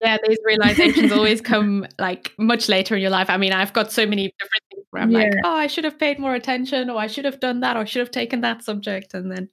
yeah 0.00 0.18
these 0.26 0.38
realizations 0.44 1.12
always 1.12 1.40
come 1.40 1.86
like 2.00 2.32
much 2.36 2.68
later 2.68 2.96
in 2.96 3.00
your 3.00 3.10
life 3.10 3.30
I 3.30 3.36
mean 3.36 3.52
I've 3.52 3.72
got 3.72 3.92
so 3.92 4.06
many 4.06 4.34
different 4.40 4.62
things 4.70 4.84
where 4.90 5.02
I'm 5.02 5.10
yeah. 5.12 5.18
like, 5.18 5.32
oh, 5.44 5.54
I 5.54 5.66
should 5.66 5.84
have 5.84 5.98
paid 5.98 6.18
more 6.18 6.34
attention, 6.34 6.88
or 6.90 6.98
I 6.98 7.06
should 7.06 7.24
have 7.24 7.40
done 7.40 7.60
that, 7.60 7.76
or 7.76 7.80
I 7.80 7.84
should 7.84 8.00
have 8.00 8.10
taken 8.10 8.40
that 8.40 8.64
subject, 8.64 9.14
and 9.14 9.30
then 9.30 9.48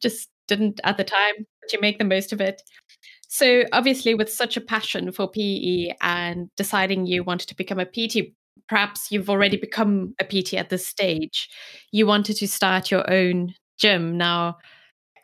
just 0.00 0.28
didn't 0.48 0.80
at 0.84 0.96
the 0.96 1.04
time. 1.04 1.46
But 1.60 1.72
you 1.72 1.80
make 1.80 1.98
the 1.98 2.04
most 2.04 2.32
of 2.32 2.40
it. 2.40 2.62
So 3.32 3.64
obviously, 3.72 4.14
with 4.14 4.28
such 4.30 4.56
a 4.56 4.60
passion 4.60 5.12
for 5.12 5.28
PE 5.30 5.94
and 6.00 6.48
deciding 6.56 7.06
you 7.06 7.22
wanted 7.22 7.46
to 7.48 7.54
become 7.56 7.78
a 7.78 7.86
PT, 7.86 8.34
perhaps 8.68 9.12
you've 9.12 9.30
already 9.30 9.56
become 9.56 10.14
a 10.18 10.24
PT 10.24 10.54
at 10.58 10.68
this 10.68 10.86
stage. 10.86 11.48
You 11.92 12.06
wanted 12.06 12.36
to 12.38 12.48
start 12.48 12.90
your 12.90 13.08
own 13.10 13.54
gym. 13.78 14.18
Now, 14.18 14.58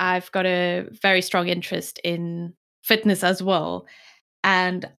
I've 0.00 0.32
got 0.32 0.46
a 0.46 0.86
very 1.02 1.22
strong 1.22 1.48
interest 1.48 2.00
in 2.04 2.54
fitness 2.84 3.24
as 3.24 3.42
well. 3.42 3.86
And 4.44 4.90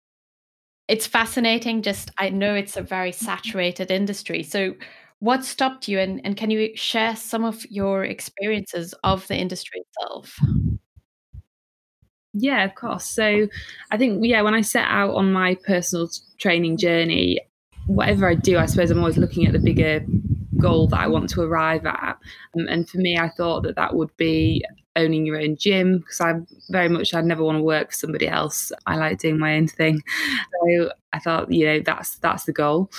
it's 0.88 1.06
fascinating. 1.06 1.82
Just, 1.82 2.10
I 2.18 2.30
know 2.30 2.54
it's 2.54 2.76
a 2.76 2.82
very 2.82 3.12
saturated 3.12 3.90
industry. 3.90 4.42
So, 4.42 4.74
what 5.20 5.44
stopped 5.44 5.88
you? 5.88 5.98
And, 5.98 6.20
and 6.24 6.36
can 6.36 6.50
you 6.50 6.76
share 6.76 7.16
some 7.16 7.44
of 7.44 7.64
your 7.70 8.04
experiences 8.04 8.94
of 9.04 9.26
the 9.28 9.36
industry 9.36 9.80
itself? 9.82 10.38
Yeah, 12.38 12.64
of 12.64 12.74
course. 12.74 13.04
So, 13.06 13.48
I 13.90 13.96
think, 13.96 14.24
yeah, 14.24 14.42
when 14.42 14.54
I 14.54 14.60
set 14.60 14.84
out 14.86 15.14
on 15.14 15.32
my 15.32 15.54
personal 15.66 16.08
training 16.38 16.76
journey, 16.76 17.40
whatever 17.86 18.28
I 18.28 18.34
do, 18.34 18.58
I 18.58 18.66
suppose 18.66 18.90
I'm 18.90 18.98
always 18.98 19.16
looking 19.16 19.46
at 19.46 19.52
the 19.52 19.58
bigger 19.58 20.04
goal 20.58 20.86
that 20.88 21.00
I 21.00 21.06
want 21.06 21.30
to 21.30 21.42
arrive 21.42 21.86
at. 21.86 22.18
Um, 22.58 22.66
and 22.68 22.88
for 22.88 22.98
me, 22.98 23.16
I 23.18 23.28
thought 23.30 23.62
that 23.62 23.76
that 23.76 23.94
would 23.94 24.14
be 24.16 24.64
owning 24.96 25.26
your 25.26 25.40
own 25.40 25.56
gym 25.56 25.98
because 25.98 26.20
I 26.20 26.34
very 26.70 26.88
much 26.88 27.14
I'd 27.14 27.24
never 27.24 27.44
want 27.44 27.58
to 27.58 27.62
work 27.62 27.90
for 27.90 27.96
somebody 27.96 28.28
else. 28.28 28.72
I 28.86 28.96
like 28.96 29.18
doing 29.18 29.38
my 29.38 29.56
own 29.56 29.68
thing. 29.68 30.02
So 30.66 30.90
I 31.12 31.18
thought, 31.18 31.50
you 31.52 31.66
know, 31.66 31.80
that's 31.80 32.16
that's 32.16 32.44
the 32.44 32.52
goal. 32.52 32.90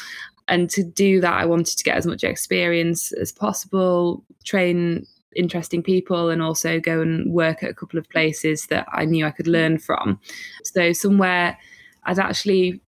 And 0.48 0.70
to 0.72 0.84
do 0.84 1.20
that, 1.22 1.34
I 1.34 1.46
wanted 1.46 1.78
to 1.78 1.84
get 1.84 1.98
as 1.98 2.06
much 2.08 2.24
experience 2.24 3.12
as 3.14 3.32
possible, 3.32 4.24
train 4.46 5.06
interesting 5.38 5.84
people, 5.84 6.30
and 6.30 6.42
also 6.42 6.80
go 6.80 7.02
and 7.02 7.32
work 7.32 7.64
at 7.64 7.70
a 7.70 7.74
couple 7.74 8.00
of 8.00 8.10
places 8.10 8.68
that 8.68 8.88
I 8.92 9.06
knew 9.06 9.26
I 9.26 9.32
could 9.32 9.48
learn 9.48 9.78
from. 9.78 10.20
So 10.64 10.94
somewhere 10.94 11.58
I'd 12.04 12.20
actually 12.20 12.82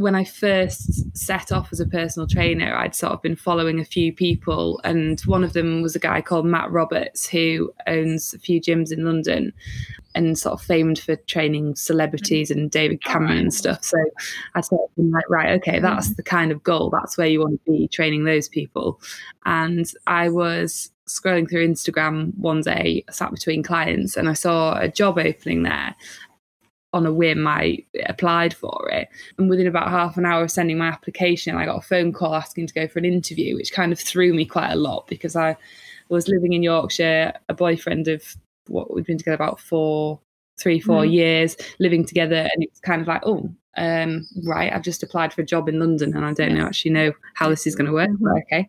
when 0.00 0.14
I 0.14 0.24
first 0.24 1.14
set 1.14 1.52
off 1.52 1.68
as 1.72 1.80
a 1.80 1.86
personal 1.86 2.26
trainer, 2.26 2.74
I'd 2.74 2.94
sort 2.94 3.12
of 3.12 3.20
been 3.20 3.36
following 3.36 3.80
a 3.80 3.84
few 3.84 4.14
people, 4.14 4.80
and 4.82 5.20
one 5.22 5.44
of 5.44 5.52
them 5.52 5.82
was 5.82 5.94
a 5.94 5.98
guy 5.98 6.22
called 6.22 6.46
Matt 6.46 6.70
Roberts 6.70 7.28
who 7.28 7.70
owns 7.86 8.32
a 8.32 8.38
few 8.38 8.62
gyms 8.62 8.90
in 8.92 9.04
London 9.04 9.52
and 10.14 10.38
sort 10.38 10.54
of 10.54 10.62
famed 10.62 11.00
for 11.00 11.16
training 11.16 11.76
celebrities 11.76 12.50
and 12.50 12.70
David 12.70 13.04
Cameron 13.04 13.36
and 13.36 13.54
stuff. 13.54 13.84
So 13.84 13.98
I 14.54 14.62
sort 14.62 14.90
of 14.90 14.96
been 14.96 15.10
like, 15.10 15.28
right, 15.28 15.50
okay, 15.60 15.74
mm-hmm. 15.74 15.82
that's 15.82 16.14
the 16.14 16.22
kind 16.22 16.50
of 16.50 16.62
goal. 16.62 16.88
That's 16.88 17.18
where 17.18 17.28
you 17.28 17.40
want 17.40 17.62
to 17.64 17.70
be 17.70 17.86
training 17.86 18.24
those 18.24 18.48
people. 18.48 19.00
And 19.44 19.86
I 20.06 20.30
was 20.30 20.90
scrolling 21.18 21.48
through 21.48 21.68
Instagram 21.68 22.36
one 22.36 22.60
day, 22.60 23.04
sat 23.10 23.30
between 23.30 23.62
clients, 23.62 24.16
and 24.16 24.28
I 24.28 24.34
saw 24.34 24.78
a 24.78 24.88
job 24.88 25.18
opening 25.18 25.62
there 25.62 25.94
on 26.92 27.06
a 27.06 27.12
whim, 27.12 27.46
I 27.46 27.84
applied 28.06 28.52
for 28.54 28.88
it. 28.90 29.08
And 29.38 29.48
within 29.48 29.66
about 29.66 29.90
half 29.90 30.16
an 30.16 30.26
hour 30.26 30.42
of 30.42 30.50
sending 30.50 30.78
my 30.78 30.88
application, 30.88 31.56
I 31.56 31.64
got 31.64 31.78
a 31.78 31.86
phone 31.86 32.12
call 32.12 32.34
asking 32.34 32.66
to 32.66 32.74
go 32.74 32.88
for 32.88 32.98
an 32.98 33.04
interview, 33.04 33.56
which 33.56 33.72
kind 33.72 33.92
of 33.92 34.00
threw 34.00 34.34
me 34.34 34.44
quite 34.44 34.72
a 34.72 34.76
lot 34.76 35.06
because 35.06 35.36
I 35.36 35.56
was 36.08 36.28
living 36.28 36.52
in 36.52 36.62
Yorkshire, 36.62 37.32
a 37.48 37.54
boyfriend 37.54 38.08
of 38.08 38.24
what 38.66 38.92
we've 38.92 39.06
been 39.06 39.18
together 39.18 39.36
about 39.36 39.60
four, 39.60 40.18
three, 40.58 40.80
four 40.80 41.04
mm. 41.04 41.12
years, 41.12 41.56
living 41.78 42.04
together. 42.04 42.48
And 42.52 42.62
it's 42.62 42.80
kind 42.80 43.00
of 43.00 43.06
like, 43.06 43.22
oh, 43.24 43.50
um, 43.76 44.26
right, 44.44 44.72
I've 44.72 44.82
just 44.82 45.02
applied 45.02 45.32
for 45.32 45.42
a 45.42 45.46
job 45.46 45.68
in 45.68 45.78
London 45.78 46.16
and 46.16 46.24
I 46.24 46.32
don't 46.32 46.54
know 46.54 46.66
actually 46.66 46.90
know 46.90 47.12
how 47.34 47.48
this 47.48 47.66
is 47.66 47.74
going 47.74 47.86
to 47.86 47.92
work. 47.92 48.10
But 48.18 48.42
okay. 48.42 48.68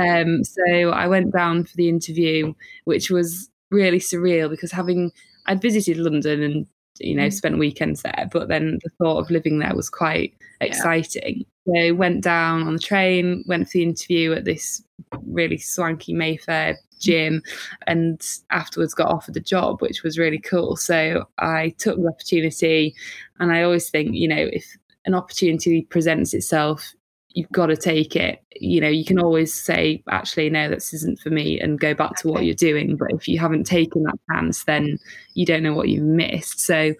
Um, 0.00 0.44
so 0.44 0.90
I 0.90 1.06
went 1.06 1.32
down 1.32 1.64
for 1.64 1.76
the 1.76 1.88
interview, 1.88 2.54
which 2.84 3.10
was 3.10 3.50
really 3.70 3.98
surreal 3.98 4.50
because 4.50 4.72
having 4.72 5.12
I'd 5.46 5.62
visited 5.62 5.98
London 5.98 6.42
and 6.42 6.66
you 6.98 7.14
know, 7.14 7.26
mm. 7.26 7.32
spent 7.32 7.58
weekends 7.58 8.02
there. 8.02 8.28
But 8.32 8.48
then 8.48 8.78
the 8.82 8.90
thought 8.98 9.18
of 9.18 9.30
living 9.30 9.58
there 9.58 9.74
was 9.74 9.88
quite 9.88 10.34
exciting. 10.60 11.44
Yeah. 11.66 11.88
So 11.88 11.94
went 11.94 12.22
down 12.22 12.62
on 12.64 12.74
the 12.74 12.78
train, 12.78 13.44
went 13.46 13.68
for 13.68 13.72
the 13.74 13.84
interview 13.84 14.32
at 14.32 14.44
this 14.44 14.82
really 15.26 15.58
swanky 15.58 16.12
Mayfair 16.12 16.76
gym, 17.00 17.42
and 17.86 18.20
afterwards 18.50 18.94
got 18.94 19.08
offered 19.08 19.34
the 19.34 19.40
job, 19.40 19.80
which 19.80 20.02
was 20.02 20.18
really 20.18 20.38
cool. 20.38 20.76
So 20.76 21.24
I 21.38 21.74
took 21.78 21.96
the 21.96 22.08
opportunity, 22.08 22.94
and 23.38 23.52
I 23.52 23.62
always 23.62 23.90
think, 23.90 24.14
you 24.14 24.28
know, 24.28 24.48
if 24.52 24.64
an 25.04 25.14
opportunity 25.14 25.82
presents 25.82 26.34
itself, 26.34 26.94
you've 27.34 27.50
got 27.50 27.66
to 27.66 27.76
take 27.76 28.16
it. 28.16 28.42
You 28.60 28.80
know, 28.80 28.88
you 28.88 29.04
can 29.04 29.18
always 29.18 29.52
say, 29.52 30.02
actually, 30.10 30.50
no, 30.50 30.68
this 30.68 30.92
isn't 30.94 31.20
for 31.20 31.30
me, 31.30 31.58
and 31.60 31.80
go 31.80 31.94
back 31.94 32.16
to 32.16 32.28
what 32.28 32.44
you're 32.44 32.54
doing. 32.54 32.96
But 32.96 33.12
if 33.12 33.26
you 33.26 33.38
haven't 33.38 33.64
taken 33.64 34.02
that 34.04 34.18
chance, 34.30 34.64
then 34.64 34.98
you 35.34 35.46
don't 35.46 35.62
know 35.62 35.74
what 35.74 35.88
you've 35.88 36.04
missed. 36.04 36.60
So, 36.60 36.94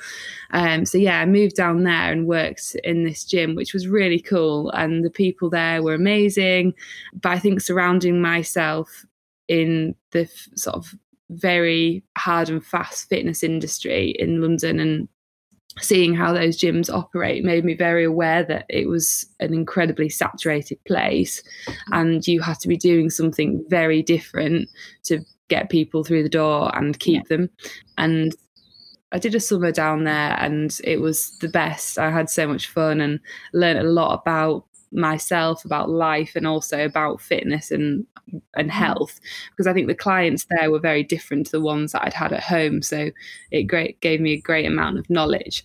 um, 0.50 0.84
so 0.84 0.98
yeah, 0.98 1.20
I 1.20 1.26
moved 1.26 1.56
down 1.56 1.84
there 1.84 2.12
and 2.12 2.26
worked 2.26 2.76
in 2.84 3.04
this 3.04 3.24
gym, 3.24 3.54
which 3.54 3.74
was 3.74 3.88
really 3.88 4.20
cool, 4.20 4.70
and 4.70 5.04
the 5.04 5.10
people 5.10 5.50
there 5.50 5.82
were 5.82 5.94
amazing. 5.94 6.74
But 7.14 7.32
I 7.32 7.38
think 7.38 7.60
surrounding 7.60 8.20
myself 8.20 9.04
in 9.48 9.94
the 10.12 10.22
f- 10.22 10.48
sort 10.56 10.76
of 10.76 10.94
very 11.30 12.02
hard 12.16 12.48
and 12.48 12.64
fast 12.64 13.08
fitness 13.08 13.42
industry 13.42 14.10
in 14.18 14.40
London 14.40 14.78
and 14.80 15.08
seeing 15.80 16.14
how 16.14 16.32
those 16.32 16.58
gyms 16.58 16.92
operate 16.92 17.44
made 17.44 17.64
me 17.64 17.74
very 17.74 18.04
aware 18.04 18.42
that 18.42 18.66
it 18.68 18.88
was 18.88 19.26
an 19.40 19.54
incredibly 19.54 20.08
saturated 20.08 20.82
place 20.84 21.42
and 21.92 22.26
you 22.26 22.40
had 22.40 22.58
to 22.60 22.68
be 22.68 22.76
doing 22.76 23.08
something 23.08 23.64
very 23.68 24.02
different 24.02 24.68
to 25.02 25.20
get 25.48 25.70
people 25.70 26.04
through 26.04 26.22
the 26.22 26.28
door 26.28 26.70
and 26.76 26.98
keep 26.98 27.22
yeah. 27.28 27.36
them 27.36 27.50
and 27.96 28.34
I 29.12 29.18
did 29.18 29.34
a 29.34 29.40
summer 29.40 29.72
down 29.72 30.04
there 30.04 30.36
and 30.40 30.76
it 30.84 31.00
was 31.00 31.36
the 31.40 31.48
best. 31.48 31.98
I 31.98 32.10
had 32.10 32.30
so 32.30 32.46
much 32.46 32.68
fun 32.68 33.00
and 33.00 33.20
learned 33.52 33.78
a 33.78 33.82
lot 33.90 34.18
about 34.18 34.64
myself 34.92 35.64
about 35.64 35.90
life 35.90 36.32
and 36.36 36.46
also 36.46 36.84
about 36.84 37.20
fitness 37.20 37.70
and 37.70 38.06
and 38.54 38.68
mm. 38.68 38.72
health 38.72 39.20
because 39.50 39.66
I 39.66 39.72
think 39.72 39.88
the 39.88 39.94
clients 39.94 40.46
there 40.50 40.70
were 40.70 40.78
very 40.78 41.02
different 41.02 41.46
to 41.46 41.52
the 41.52 41.60
ones 41.60 41.92
that 41.92 42.04
I'd 42.04 42.12
had 42.12 42.32
at 42.32 42.42
home. 42.42 42.82
So 42.82 43.10
it 43.50 43.64
great 43.64 44.00
gave 44.00 44.20
me 44.20 44.32
a 44.32 44.40
great 44.40 44.66
amount 44.66 44.98
of 44.98 45.10
knowledge. 45.10 45.64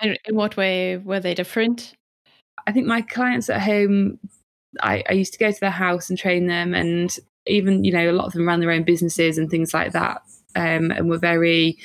And 0.00 0.18
in 0.24 0.34
what 0.34 0.56
way 0.56 0.96
were 0.96 1.20
they 1.20 1.34
different? 1.34 1.94
I 2.66 2.72
think 2.72 2.86
my 2.86 3.02
clients 3.02 3.48
at 3.48 3.62
home 3.62 4.18
I, 4.80 5.04
I 5.08 5.12
used 5.12 5.34
to 5.34 5.38
go 5.38 5.52
to 5.52 5.60
their 5.60 5.70
house 5.70 6.08
and 6.08 6.18
train 6.18 6.46
them 6.46 6.74
and 6.74 7.14
even 7.46 7.84
you 7.84 7.92
know 7.92 8.10
a 8.10 8.12
lot 8.12 8.26
of 8.26 8.32
them 8.32 8.46
ran 8.46 8.60
their 8.60 8.70
own 8.70 8.84
businesses 8.84 9.38
and 9.38 9.50
things 9.50 9.74
like 9.74 9.92
that 9.92 10.22
um, 10.56 10.90
and 10.90 11.08
were 11.08 11.18
very 11.18 11.76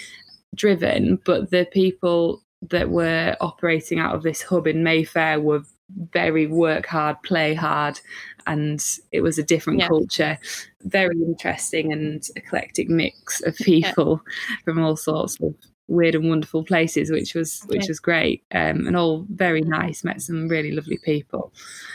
driven. 0.56 1.20
But 1.26 1.52
the 1.52 1.68
people 1.72 2.42
that 2.70 2.90
were 2.90 3.36
operating 3.40 4.00
out 4.00 4.16
of 4.16 4.24
this 4.24 4.42
hub 4.42 4.68
in 4.68 4.84
Mayfair 4.84 5.40
were 5.40 5.64
very 5.90 6.48
work 6.48 6.86
hard, 6.86 7.22
play 7.24 7.54
hard, 7.54 8.00
and 8.46 8.84
it 9.12 9.22
was 9.22 9.38
a 9.38 9.44
different 9.44 9.80
yeah. 9.80 9.88
culture. 9.88 10.38
Very 10.84 11.18
interesting 11.22 11.92
and 11.92 12.28
eclectic 12.36 12.90
mix 12.90 13.42
of 13.42 13.56
people 13.58 14.22
yeah. 14.26 14.56
from 14.64 14.84
all 14.84 14.96
sorts 14.96 15.40
of 15.42 15.56
weird 15.88 16.16
and 16.16 16.30
wonderful 16.30 16.64
places, 16.64 17.12
which 17.12 17.34
was 17.34 17.62
which 17.68 17.84
yeah. 17.84 17.90
was 17.90 18.00
great, 18.00 18.44
um, 18.54 18.88
and 18.88 18.96
all 18.96 19.26
very 19.30 19.62
nice. 19.62 20.04
Met 20.04 20.22
some 20.22 20.48
really 20.48 20.72
lovely 20.72 20.98
people. 20.98 21.54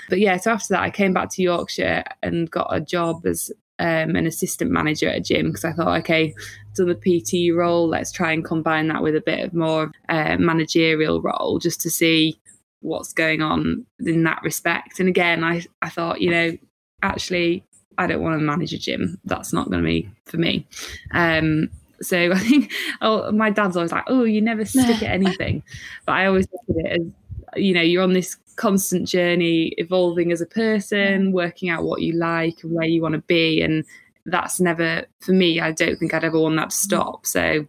But 0.09 0.21
yeah, 0.21 0.37
so 0.37 0.53
after 0.53 0.75
that, 0.75 0.83
I 0.83 0.91
came 0.91 1.13
back 1.13 1.31
to 1.31 1.43
Yorkshire 1.43 2.05
and 2.23 2.51
got 2.51 2.69
a 2.71 2.81
job 2.81 3.27
as 3.27 3.51
um, 3.79 4.15
an 4.17 4.27
assistant 4.27 4.71
manager 4.71 5.09
at 5.09 5.17
a 5.17 5.21
gym 5.21 5.49
because 5.49 5.65
I 5.65 5.73
thought, 5.73 5.99
okay, 6.01 6.35
done 6.75 6.89
the 6.89 6.95
PT 6.95 7.55
role, 7.55 7.89
let's 7.89 8.13
try 8.13 8.33
and 8.33 8.45
combine 8.45 8.89
that 8.89 9.03
with 9.03 9.17
a 9.17 9.21
bit 9.21 9.45
of 9.45 9.55
more 9.55 9.91
uh, 10.09 10.37
managerial 10.39 11.21
role 11.21 11.59
just 11.59 11.81
to 11.83 11.91
see 11.91 12.39
what's 12.83 13.13
going 13.13 13.41
on 13.41 13.87
in 14.01 14.23
that 14.25 14.43
respect. 14.43 15.01
And 15.01 15.09
again, 15.09 15.43
I, 15.43 15.65
I 15.81 15.89
thought, 15.89 16.21
you 16.21 16.31
know, 16.31 16.57
actually, 17.03 17.65
I 17.99 18.07
don't 18.07 18.23
want 18.23 18.39
to 18.39 18.45
manage 18.45 18.73
a 18.73 18.79
gym. 18.79 19.19
That's 19.25 19.53
not 19.53 19.71
going 19.71 19.83
to 19.83 19.87
be 19.87 20.11
for 20.27 20.37
me. 20.37 20.67
Um, 21.13 21.71
so 22.01 22.33
I 22.33 22.39
think 22.39 22.73
oh, 23.01 23.31
my 23.33 23.51
dad's 23.51 23.77
always 23.77 23.93
like, 23.93 24.05
oh, 24.09 24.25
you 24.25 24.41
never 24.41 24.65
stick 24.65 25.03
at 25.03 25.03
anything. 25.11 25.63
But 26.07 26.13
I 26.13 26.27
always 26.27 26.47
look 26.53 26.77
at 26.77 26.93
it 26.93 27.01
as, 27.01 27.63
you 27.63 27.75
know, 27.75 27.83
you're 27.83 28.03
on 28.03 28.13
this 28.13 28.37
constant 28.57 29.09
journey, 29.09 29.75
evolving 29.79 30.33
as 30.33 30.41
a 30.41 30.47
person, 30.47 31.33
working 31.33 31.69
out 31.69 31.85
what 31.85 32.03
you 32.03 32.15
like 32.15 32.63
and 32.63 32.73
where 32.73 32.87
you 32.87 33.03
want 33.03 33.15
to 33.15 33.23
be. 33.23 33.63
And 33.63 33.85
that's 34.27 34.61
never, 34.61 35.05
for 35.21 35.33
me, 35.33 35.61
I 35.61 35.73
don't 35.73 35.99
think 35.99 36.15
I'd 36.15 36.25
ever 36.25 36.41
want 36.41 36.57
that 36.57 36.71
to 36.71 36.77
stop. 36.77 37.27
So 37.27 37.67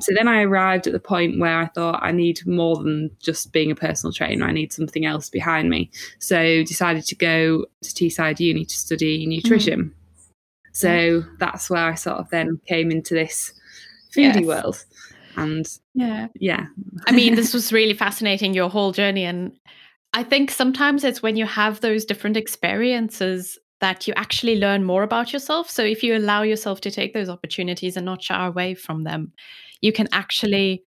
so 0.00 0.12
then 0.16 0.28
I 0.28 0.42
arrived 0.42 0.86
at 0.86 0.92
the 0.92 1.00
point 1.00 1.38
where 1.38 1.58
I 1.58 1.66
thought 1.66 2.02
I 2.02 2.12
need 2.12 2.46
more 2.46 2.76
than 2.76 3.10
just 3.20 3.52
being 3.52 3.70
a 3.70 3.74
personal 3.74 4.12
trainer. 4.12 4.46
I 4.46 4.52
need 4.52 4.72
something 4.72 5.04
else 5.04 5.28
behind 5.28 5.68
me. 5.68 5.90
So 6.18 6.62
decided 6.64 7.04
to 7.06 7.14
go 7.14 7.66
to 7.82 7.90
Teesside 7.90 8.40
Uni 8.40 8.64
to 8.64 8.74
study 8.74 9.26
nutrition. 9.26 9.84
Mm. 9.84 9.94
So 10.72 11.24
that's 11.38 11.68
where 11.68 11.84
I 11.84 11.94
sort 11.94 12.18
of 12.18 12.30
then 12.30 12.60
came 12.66 12.90
into 12.90 13.14
this 13.14 13.52
foodie 14.14 14.36
yes. 14.36 14.44
world. 14.44 14.84
And 15.36 15.66
yeah, 15.94 16.28
yeah. 16.34 16.66
I 17.06 17.12
mean, 17.12 17.34
this 17.34 17.52
was 17.54 17.72
really 17.72 17.94
fascinating, 17.94 18.54
your 18.54 18.70
whole 18.70 18.92
journey. 18.92 19.24
And 19.24 19.52
I 20.14 20.22
think 20.22 20.50
sometimes 20.50 21.04
it's 21.04 21.22
when 21.22 21.36
you 21.36 21.46
have 21.46 21.80
those 21.80 22.04
different 22.04 22.36
experiences 22.36 23.58
that 23.80 24.06
you 24.06 24.14
actually 24.16 24.56
learn 24.56 24.84
more 24.84 25.02
about 25.02 25.32
yourself. 25.32 25.70
So 25.70 25.82
if 25.82 26.02
you 26.02 26.16
allow 26.16 26.42
yourself 26.42 26.80
to 26.82 26.90
take 26.90 27.14
those 27.14 27.28
opportunities 27.28 27.96
and 27.96 28.04
not 28.06 28.22
shy 28.22 28.46
away 28.46 28.74
from 28.74 29.04
them, 29.04 29.32
you 29.80 29.92
can 29.92 30.08
actually 30.12 30.84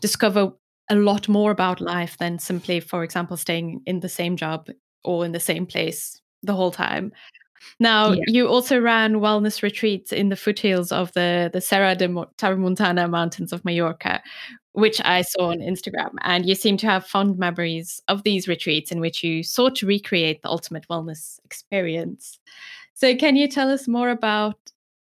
discover 0.00 0.52
a 0.90 0.96
lot 0.96 1.28
more 1.28 1.50
about 1.50 1.80
life 1.80 2.18
than 2.18 2.38
simply, 2.38 2.80
for 2.80 3.04
example, 3.04 3.36
staying 3.36 3.80
in 3.86 4.00
the 4.00 4.08
same 4.08 4.36
job 4.36 4.68
or 5.04 5.24
in 5.24 5.32
the 5.32 5.40
same 5.40 5.66
place 5.66 6.20
the 6.42 6.54
whole 6.54 6.72
time. 6.72 7.12
Now, 7.78 8.12
yeah. 8.12 8.24
you 8.26 8.48
also 8.48 8.80
ran 8.80 9.14
wellness 9.14 9.62
retreats 9.62 10.12
in 10.12 10.28
the 10.28 10.36
foothills 10.36 10.90
of 10.90 11.12
the, 11.12 11.48
the 11.52 11.60
Serra 11.60 11.94
de 11.94 12.08
Tramontana 12.08 13.08
mountains 13.08 13.52
of 13.52 13.64
Mallorca, 13.64 14.20
which 14.72 15.00
I 15.04 15.22
saw 15.22 15.50
on 15.50 15.58
Instagram. 15.58 16.14
And 16.22 16.46
you 16.46 16.54
seem 16.54 16.76
to 16.78 16.86
have 16.86 17.06
fond 17.06 17.38
memories 17.38 18.00
of 18.08 18.22
these 18.22 18.48
retreats 18.48 18.90
in 18.90 19.00
which 19.00 19.22
you 19.22 19.42
sought 19.42 19.76
to 19.76 19.86
recreate 19.86 20.42
the 20.42 20.48
ultimate 20.48 20.88
wellness 20.88 21.38
experience. 21.44 22.38
So, 22.94 23.14
can 23.16 23.36
you 23.36 23.48
tell 23.48 23.70
us 23.70 23.88
more 23.88 24.10
about 24.10 24.56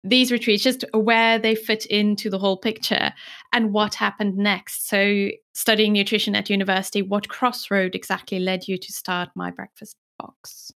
these 0.05 0.31
retreats, 0.31 0.63
just 0.63 0.85
where 0.93 1.39
they 1.39 1.55
fit 1.55 1.85
into 1.87 2.31
the 2.31 2.39
whole 2.39 2.57
picture 2.57 3.13
and 3.53 3.73
what 3.73 3.95
happened 3.95 4.37
next? 4.37 4.89
So, 4.89 5.29
studying 5.55 5.93
nutrition 5.93 6.35
at 6.35 6.51
university, 6.51 7.03
what 7.03 7.29
crossroad 7.29 7.95
exactly 7.95 8.39
led 8.39 8.69
you 8.69 8.77
to 8.79 8.93
start 8.93 9.31
My 9.35 9.51
Breakfast 9.51 9.97
Box? 10.19 10.73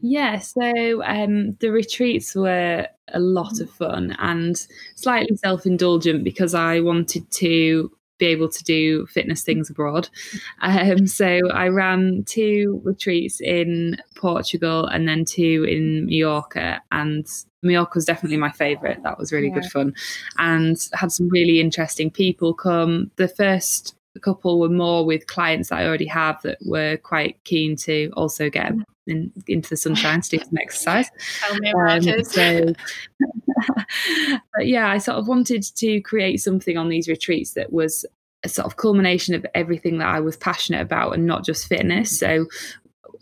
Yeah, 0.00 0.38
so 0.38 1.02
um, 1.04 1.52
the 1.60 1.70
retreats 1.70 2.34
were 2.34 2.86
a 3.12 3.20
lot 3.20 3.60
of 3.60 3.70
fun 3.70 4.16
and 4.18 4.66
slightly 4.94 5.36
self 5.36 5.66
indulgent 5.66 6.24
because 6.24 6.54
I 6.54 6.80
wanted 6.80 7.30
to 7.32 7.90
be 8.18 8.26
able 8.26 8.48
to 8.48 8.62
do 8.62 9.06
fitness 9.06 9.42
things 9.42 9.68
abroad. 9.70 10.08
Um, 10.60 11.06
so 11.06 11.40
I 11.52 11.68
ran 11.68 12.22
two 12.24 12.80
retreats 12.84 13.40
in 13.40 13.96
Portugal 14.14 14.86
and 14.86 15.08
then 15.08 15.24
two 15.24 15.64
in 15.68 16.06
Mallorca. 16.06 16.80
And 16.92 17.26
Mallorca 17.62 17.92
was 17.96 18.04
definitely 18.04 18.36
my 18.36 18.52
favourite. 18.52 19.02
That 19.02 19.18
was 19.18 19.32
really 19.32 19.48
yeah. 19.48 19.54
good 19.54 19.66
fun 19.66 19.94
and 20.38 20.76
had 20.92 21.10
some 21.10 21.28
really 21.30 21.60
interesting 21.60 22.10
people 22.10 22.54
come. 22.54 23.10
The 23.16 23.28
first 23.28 23.96
couple 24.22 24.60
were 24.60 24.68
more 24.68 25.04
with 25.04 25.26
clients 25.26 25.70
that 25.70 25.78
I 25.78 25.86
already 25.86 26.06
have 26.06 26.42
that 26.42 26.58
were 26.64 26.98
quite 26.98 27.42
keen 27.44 27.74
to 27.76 28.10
also 28.16 28.50
get 28.50 28.72
in, 29.06 29.32
into 29.46 29.70
the 29.70 29.76
sunshine 29.76 30.20
to 30.20 30.30
do 30.30 30.38
some 30.38 30.58
exercise. 30.60 31.10
Tell 31.40 31.58
me 31.58 31.70
about 31.70 32.08
um. 32.08 32.24
So, 32.24 32.72
but 34.54 34.66
yeah, 34.66 34.88
I 34.88 34.98
sort 34.98 35.18
of 35.18 35.28
wanted 35.28 35.62
to 35.76 36.00
create 36.02 36.38
something 36.38 36.76
on 36.76 36.88
these 36.88 37.08
retreats 37.08 37.54
that 37.54 37.72
was 37.72 38.04
a 38.42 38.48
sort 38.48 38.66
of 38.66 38.76
culmination 38.76 39.34
of 39.34 39.44
everything 39.54 39.98
that 39.98 40.08
I 40.08 40.20
was 40.20 40.36
passionate 40.36 40.80
about 40.80 41.14
and 41.14 41.26
not 41.26 41.44
just 41.44 41.66
fitness. 41.66 42.18
So 42.18 42.46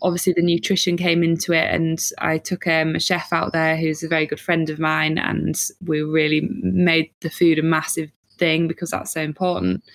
obviously 0.01 0.33
the 0.33 0.41
nutrition 0.41 0.97
came 0.97 1.23
into 1.23 1.51
it 1.51 1.67
and 1.73 2.11
i 2.19 2.37
took 2.37 2.65
um, 2.67 2.95
a 2.95 2.99
chef 2.99 3.33
out 3.33 3.51
there 3.51 3.75
who's 3.75 4.01
a 4.03 4.07
very 4.07 4.25
good 4.25 4.39
friend 4.39 4.69
of 4.69 4.79
mine 4.79 5.17
and 5.17 5.61
we 5.85 6.01
really 6.01 6.47
made 6.61 7.11
the 7.21 7.29
food 7.29 7.59
a 7.59 7.63
massive 7.63 8.09
thing 8.39 8.67
because 8.67 8.91
that's 8.91 9.13
so 9.13 9.21
important. 9.21 9.83
Mm. 9.83 9.89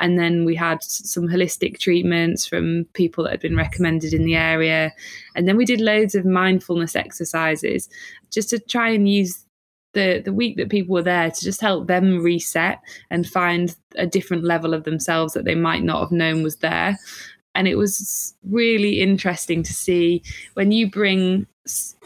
And 0.00 0.18
then 0.18 0.44
we 0.44 0.56
had 0.56 0.82
some 0.82 1.28
holistic 1.28 1.78
treatments 1.78 2.46
from 2.46 2.86
people 2.94 3.24
that 3.24 3.30
had 3.30 3.40
been 3.40 3.56
recommended 3.56 4.14
in 4.14 4.24
the 4.24 4.34
area. 4.34 4.92
And 5.36 5.46
then 5.46 5.56
we 5.56 5.64
did 5.64 5.80
loads 5.80 6.14
of 6.14 6.24
mindfulness 6.24 6.96
exercises 6.96 7.88
just 8.30 8.50
to 8.50 8.58
try 8.58 8.88
and 8.88 9.08
use 9.08 9.44
the 9.92 10.22
the 10.24 10.32
week 10.32 10.56
that 10.56 10.70
people 10.70 10.94
were 10.94 11.02
there 11.02 11.30
to 11.30 11.44
just 11.44 11.60
help 11.60 11.86
them 11.86 12.22
reset 12.22 12.78
and 13.10 13.28
find 13.28 13.76
a 13.96 14.06
different 14.06 14.44
level 14.44 14.72
of 14.72 14.84
themselves 14.84 15.34
that 15.34 15.44
they 15.44 15.54
might 15.54 15.82
not 15.82 16.00
have 16.00 16.12
known 16.12 16.42
was 16.42 16.56
there 16.56 16.96
and 17.54 17.66
it 17.66 17.74
was 17.74 18.34
really 18.44 19.00
interesting 19.00 19.62
to 19.62 19.72
see 19.72 20.22
when 20.54 20.72
you 20.72 20.88
bring 20.88 21.46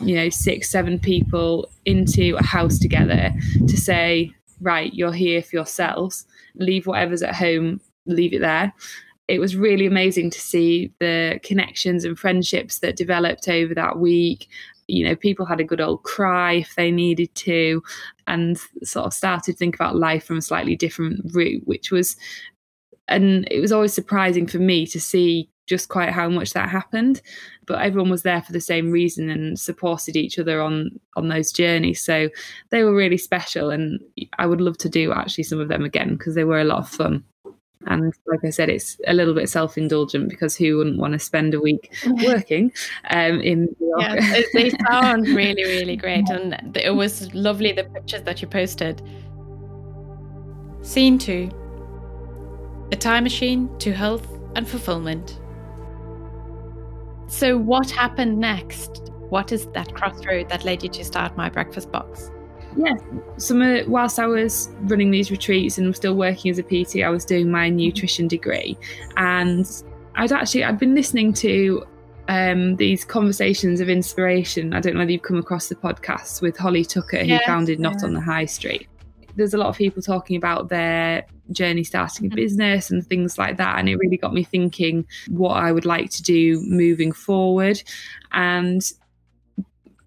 you 0.01 0.15
know 0.15 0.29
six 0.29 0.71
seven 0.71 0.99
people 0.99 1.69
into 1.85 2.37
a 2.37 2.43
house 2.43 2.79
together 2.79 3.33
to 3.69 3.77
say 3.77 4.33
right, 4.61 4.93
you're 4.95 5.13
here 5.13 5.43
for 5.43 5.57
yourselves, 5.57 6.27
leave 6.57 6.87
whatever's 6.87 7.23
at 7.23 7.35
home, 7.35 7.81
leave 8.07 8.33
it 8.33 8.41
there. 8.41 8.73
It 9.27 9.39
was 9.39 9.57
really 9.57 9.87
amazing 9.87 10.31
to 10.31 10.41
see 10.41 10.93
the 11.01 11.41
connections 11.43 12.05
and 12.05 12.19
friendships 12.19 12.81
that 12.81 12.97
developed 12.97 13.49
over 13.49 13.75
that 13.75 13.99
week. 13.99 14.49
You 14.87 15.07
know, 15.09 15.17
people 15.17 15.47
had 15.47 15.61
a 15.61 15.65
good 15.65 15.81
old 15.81 16.03
cry 16.03 16.55
if 16.55 16.75
they 16.75 16.91
needed 16.91 17.35
to, 17.37 17.83
and 18.27 18.59
sort 18.83 19.07
of 19.07 19.15
started 19.15 19.45
to 19.53 19.57
think 19.57 19.75
about 19.75 19.97
life 19.97 20.25
from 20.25 20.39
a 20.39 20.43
slightly 20.43 20.77
different 20.77 21.35
route, 21.35 21.63
which 21.67 21.91
was, 21.91 22.17
and 23.09 23.49
it 23.51 23.61
was 23.61 23.73
always 23.73 23.95
surprising 23.95 24.47
for 24.47 24.59
me 24.59 24.87
to 24.87 25.01
see 25.01 25.49
just 25.67 25.89
quite 25.89 26.11
how 26.11 26.29
much 26.29 26.53
that 26.53 26.69
happened. 26.69 27.21
But 27.67 27.81
everyone 27.81 28.11
was 28.11 28.23
there 28.23 28.43
for 28.43 28.53
the 28.53 28.61
same 28.61 28.91
reason 28.91 29.31
and 29.31 29.59
supported 29.59 30.17
each 30.17 30.39
other 30.39 30.61
on 30.61 31.01
on 31.17 31.29
those 31.29 31.53
journeys. 31.53 32.03
So 32.03 32.29
they 32.71 32.85
were 32.85 32.95
really 32.95 33.19
special 33.19 33.71
and 33.71 34.01
i 34.39 34.47
would 34.47 34.61
love 34.61 34.79
to 34.79 34.89
do 34.89 35.13
actually 35.13 35.45
some 35.45 35.61
of 35.61 35.69
them 35.69 35.85
again 35.85 36.17
because 36.17 36.35
they 36.35 36.45
were 36.45 36.61
a 36.61 36.65
lot 36.65 36.79
of 36.79 36.89
fun. 36.89 37.25
And 37.87 38.15
like 38.27 38.45
i 38.45 38.51
said 38.51 38.71
it's 38.71 38.99
a 39.07 39.13
little 39.13 39.35
bit 39.35 39.49
self-indulgent 39.49 40.31
because 40.31 40.57
who 40.57 40.79
wouldn't 40.79 40.99
want 40.99 41.13
to 41.13 41.19
spend 41.19 41.53
a 41.53 41.61
week 41.61 41.93
working 42.25 42.73
um, 43.11 43.41
in 43.41 43.75
yeah, 43.99 44.43
they 44.53 44.71
sound 44.89 45.27
really 45.29 45.65
really 45.65 45.97
great. 45.97 46.29
And 46.29 46.77
it 46.77 46.95
was 46.95 47.33
lovely 47.35 47.73
the 47.73 47.85
pictures 47.85 48.23
that 48.23 48.43
you 48.43 48.49
posted. 48.49 49.03
Scene 50.83 51.19
two. 51.19 51.51
A 52.93 52.97
time 52.97 53.25
machine 53.25 53.71
to 53.79 53.93
health 53.93 54.29
and 54.55 54.69
fulfillment 54.69 55.41
so, 57.27 57.59
what 57.59 57.91
happened 57.91 58.39
next? 58.39 59.11
What 59.29 59.53
is 59.53 59.67
that 59.69 59.95
crossroad 59.95 60.49
that 60.51 60.65
led 60.65 60.83
you 60.83 60.89
to 60.91 61.05
start 61.05 61.37
my 61.37 61.49
breakfast 61.49 61.91
box? 61.91 62.31
Yeah, 62.77 62.95
so 63.37 63.85
whilst 63.87 64.19
I 64.19 64.27
was 64.27 64.69
running 64.83 65.11
these 65.11 65.31
retreats 65.31 65.79
and 65.79 65.95
still 65.95 66.15
working 66.15 66.51
as 66.51 66.59
a 66.59 66.63
PT, 66.63 67.05
I 67.05 67.09
was 67.09 67.25
doing 67.25 67.51
my 67.51 67.69
nutrition 67.69 68.29
degree, 68.29 68.77
and 69.17 69.67
I'd 70.17 70.33
actually 70.33 70.65
I'd 70.65 70.79
been 70.79 70.95
listening 70.95 71.33
to 71.35 71.85
um, 72.29 72.77
these 72.77 73.05
conversations 73.05 73.81
of 73.81 73.89
inspiration. 73.89 74.73
I 74.75 74.81
don't 74.81 74.95
know 74.95 75.01
whether 75.01 75.13
you've 75.13 75.23
come 75.23 75.39
across 75.39 75.69
the 75.69 75.77
podcast 75.77 76.43
with 76.43 76.57
Holly 76.57 76.85
Tucker, 76.85 77.19
who 77.19 77.39
founded 77.47 77.79
Not 77.79 78.03
on 78.03 78.15
the 78.15 78.21
High 78.21 78.47
Street 78.47 78.89
there's 79.37 79.55
a 79.55 79.59
lot 79.59 79.69
of 79.69 79.77
people 79.77 80.03
talking 80.03 80.37
about 80.37 80.69
their 80.69 81.27
journey 81.53 81.85
starting 81.85 82.27
a 82.27 82.29
mm-hmm. 82.29 82.37
business 82.37 82.91
and 82.91 83.07
things 83.07 83.39
like 83.39 83.57
that. 83.57 83.79
And 83.79 83.89
it 83.89 83.97
really 83.97 84.17
got 84.17 84.35
me 84.35 84.45
thinking 84.45 85.07
what 85.29 85.57
I 85.57 85.73
would 85.73 85.87
like 85.87 86.11
to 86.11 86.23
do 86.23 86.61
moving 86.63 87.13
forward. 87.13 87.83
And 88.33 88.83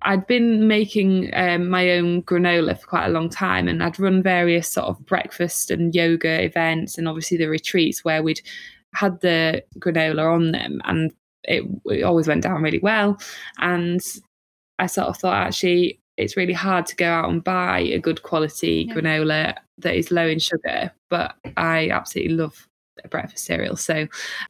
I'd 0.04 0.28
been 0.28 0.68
making 0.68 1.32
um, 1.34 1.70
my 1.70 1.92
own 1.92 2.22
granola 2.24 2.80
for 2.80 2.88
quite 2.88 3.08
a 3.08 3.12
long 3.12 3.30
time, 3.30 3.68
and 3.68 3.84
I'd 3.84 4.00
run 4.00 4.22
various 4.22 4.70
sort 4.70 4.88
of 4.88 5.06
breakfast 5.06 5.72
and 5.72 5.94
yoga 5.94 6.44
events, 6.44 6.98
and 6.98 7.08
obviously 7.08 7.38
the 7.38 7.50
retreats 7.50 8.06
where 8.06 8.22
we'd 8.22 8.40
had 8.94 9.20
the 9.22 9.64
granola 9.80 10.32
on 10.32 10.52
them, 10.52 10.82
and 10.86 11.12
it, 11.44 11.64
it 11.86 12.04
always 12.04 12.28
went 12.28 12.44
down 12.44 12.62
really 12.62 12.80
well. 12.80 13.20
And 13.58 14.02
I 14.80 14.86
sort 14.86 15.08
of 15.08 15.18
thought, 15.18 15.48
actually, 15.48 16.00
it's 16.18 16.36
really 16.36 16.54
hard 16.54 16.86
to 16.88 16.96
go 16.96 17.10
out 17.10 17.30
and 17.30 17.44
buy 17.44 17.80
a 17.80 18.00
good 18.00 18.24
quality 18.24 18.86
yeah. 18.88 18.96
granola 18.96 19.56
that 19.80 19.96
is 19.96 20.12
low 20.12 20.28
in 20.28 20.40
sugar, 20.40 20.92
but 21.10 21.36
I 21.56 21.90
absolutely 21.90 22.36
love 22.36 22.68
a 23.04 23.08
breakfast 23.08 23.46
cereal. 23.46 23.76
So 23.76 24.08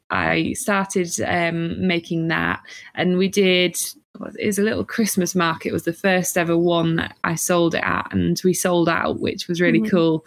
I 0.09 0.53
started 0.53 1.11
um, 1.21 1.85
making 1.85 2.29
that, 2.29 2.61
and 2.95 3.17
we 3.17 3.27
did. 3.27 3.77
It 4.39 4.47
was 4.47 4.57
a 4.57 4.63
little 4.63 4.83
Christmas 4.83 5.35
market. 5.35 5.69
It 5.69 5.73
was 5.73 5.83
the 5.83 5.93
first 5.93 6.37
ever 6.37 6.57
one 6.57 6.95
that 6.95 7.15
I 7.23 7.35
sold 7.35 7.75
it 7.75 7.83
at, 7.83 8.07
and 8.11 8.39
we 8.43 8.53
sold 8.53 8.89
out, 8.89 9.19
which 9.19 9.47
was 9.47 9.61
really 9.61 9.81
mm-hmm. 9.81 9.95
cool, 9.95 10.25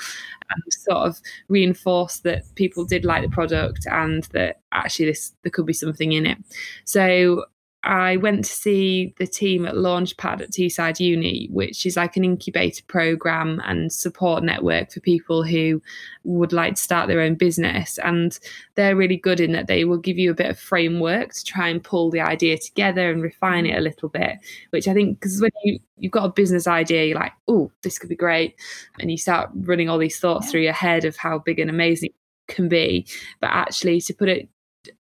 and 0.50 0.62
sort 0.72 1.08
of 1.08 1.20
reinforced 1.48 2.22
that 2.24 2.42
people 2.54 2.84
did 2.84 3.04
like 3.04 3.22
the 3.22 3.28
product 3.28 3.86
and 3.90 4.24
that 4.32 4.60
actually 4.72 5.06
this 5.06 5.32
there 5.42 5.50
could 5.50 5.66
be 5.66 5.72
something 5.72 6.12
in 6.12 6.26
it. 6.26 6.38
So 6.84 7.46
I 7.82 8.18
went 8.18 8.44
to 8.44 8.50
see 8.50 9.14
the 9.18 9.26
team 9.26 9.64
at 9.64 9.74
Launchpad 9.74 10.42
at 10.42 10.50
Teesside 10.50 11.00
Uni, 11.00 11.48
which 11.50 11.86
is 11.86 11.96
like 11.96 12.14
an 12.16 12.24
incubator 12.24 12.82
program 12.86 13.60
and 13.64 13.90
support 13.90 14.44
network 14.44 14.92
for 14.92 15.00
people 15.00 15.42
who 15.42 15.80
would 16.24 16.52
like 16.52 16.74
to 16.74 16.82
start 16.82 17.08
their 17.08 17.22
own 17.22 17.36
business. 17.36 17.98
And 17.98 18.38
they're 18.74 18.96
really 18.96 19.16
good 19.16 19.40
in 19.40 19.52
that 19.52 19.66
they 19.66 19.86
will 19.86 19.96
give 19.96 20.18
you 20.18 20.30
a 20.30 20.34
bit 20.34 20.50
of 20.50 20.58
framework 20.58 21.32
to 21.32 21.44
try 21.44 21.68
and 21.68 21.82
pull 21.82 22.10
the 22.10 22.20
idea 22.20 22.58
together 22.58 23.10
and 23.10 23.22
refine 23.22 23.64
it 23.64 23.78
a 23.78 23.82
little 23.82 24.10
bit, 24.10 24.36
which 24.70 24.86
I 24.86 24.92
think 24.92 25.18
because 25.18 25.40
when 25.40 25.50
you, 25.64 25.78
you've 25.96 26.12
got 26.12 26.26
a 26.26 26.32
business 26.32 26.66
idea, 26.66 27.06
you're 27.06 27.18
like, 27.18 27.32
oh, 27.48 27.72
this 27.82 27.98
could 27.98 28.10
be 28.10 28.16
great. 28.16 28.56
And 28.98 29.10
you 29.10 29.16
start 29.16 29.48
running 29.54 29.88
all 29.88 29.98
these 29.98 30.20
thoughts 30.20 30.50
through 30.50 30.62
your 30.62 30.74
head 30.74 31.06
of 31.06 31.16
how 31.16 31.38
big 31.38 31.58
and 31.58 31.70
amazing 31.70 32.10
it 32.10 32.54
can 32.54 32.68
be. 32.68 33.06
But 33.40 33.52
actually, 33.52 34.02
to 34.02 34.12
put 34.12 34.28
it 34.28 34.50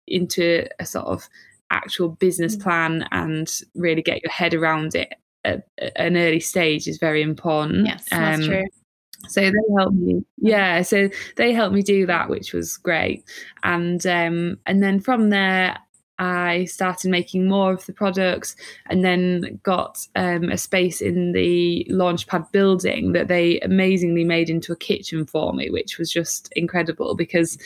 into 0.06 0.66
a 0.78 0.86
sort 0.86 1.06
of 1.06 1.28
actual 1.70 2.10
business 2.10 2.56
mm. 2.56 2.62
plan 2.62 3.08
and 3.12 3.60
really 3.74 4.02
get 4.02 4.22
your 4.22 4.32
head 4.32 4.54
around 4.54 4.94
it 4.94 5.14
at, 5.44 5.66
an 5.96 6.16
early 6.16 6.40
stage 6.40 6.86
is 6.86 6.98
very 6.98 7.22
important. 7.22 7.86
Yes, 7.86 8.06
that's 8.10 8.40
um, 8.40 8.46
true. 8.46 8.64
so 9.28 9.40
they 9.40 9.74
helped 9.76 9.96
me 9.96 10.24
yeah 10.38 10.80
so 10.80 11.10
they 11.36 11.52
helped 11.52 11.74
me 11.74 11.82
do 11.82 12.06
that 12.06 12.30
which 12.30 12.54
was 12.54 12.78
great 12.78 13.22
and 13.62 14.06
um 14.06 14.56
and 14.64 14.82
then 14.82 14.98
from 14.98 15.28
there 15.28 15.76
I 16.20 16.66
started 16.66 17.10
making 17.10 17.48
more 17.48 17.72
of 17.72 17.86
the 17.86 17.94
products 17.94 18.54
and 18.90 19.02
then 19.02 19.58
got 19.62 20.06
um, 20.16 20.50
a 20.50 20.58
space 20.58 21.00
in 21.00 21.32
the 21.32 21.86
Launchpad 21.90 22.52
building 22.52 23.12
that 23.12 23.28
they 23.28 23.58
amazingly 23.60 24.24
made 24.24 24.50
into 24.50 24.70
a 24.70 24.76
kitchen 24.76 25.24
for 25.24 25.54
me, 25.54 25.70
which 25.70 25.96
was 25.96 26.12
just 26.12 26.52
incredible 26.54 27.14
because 27.14 27.56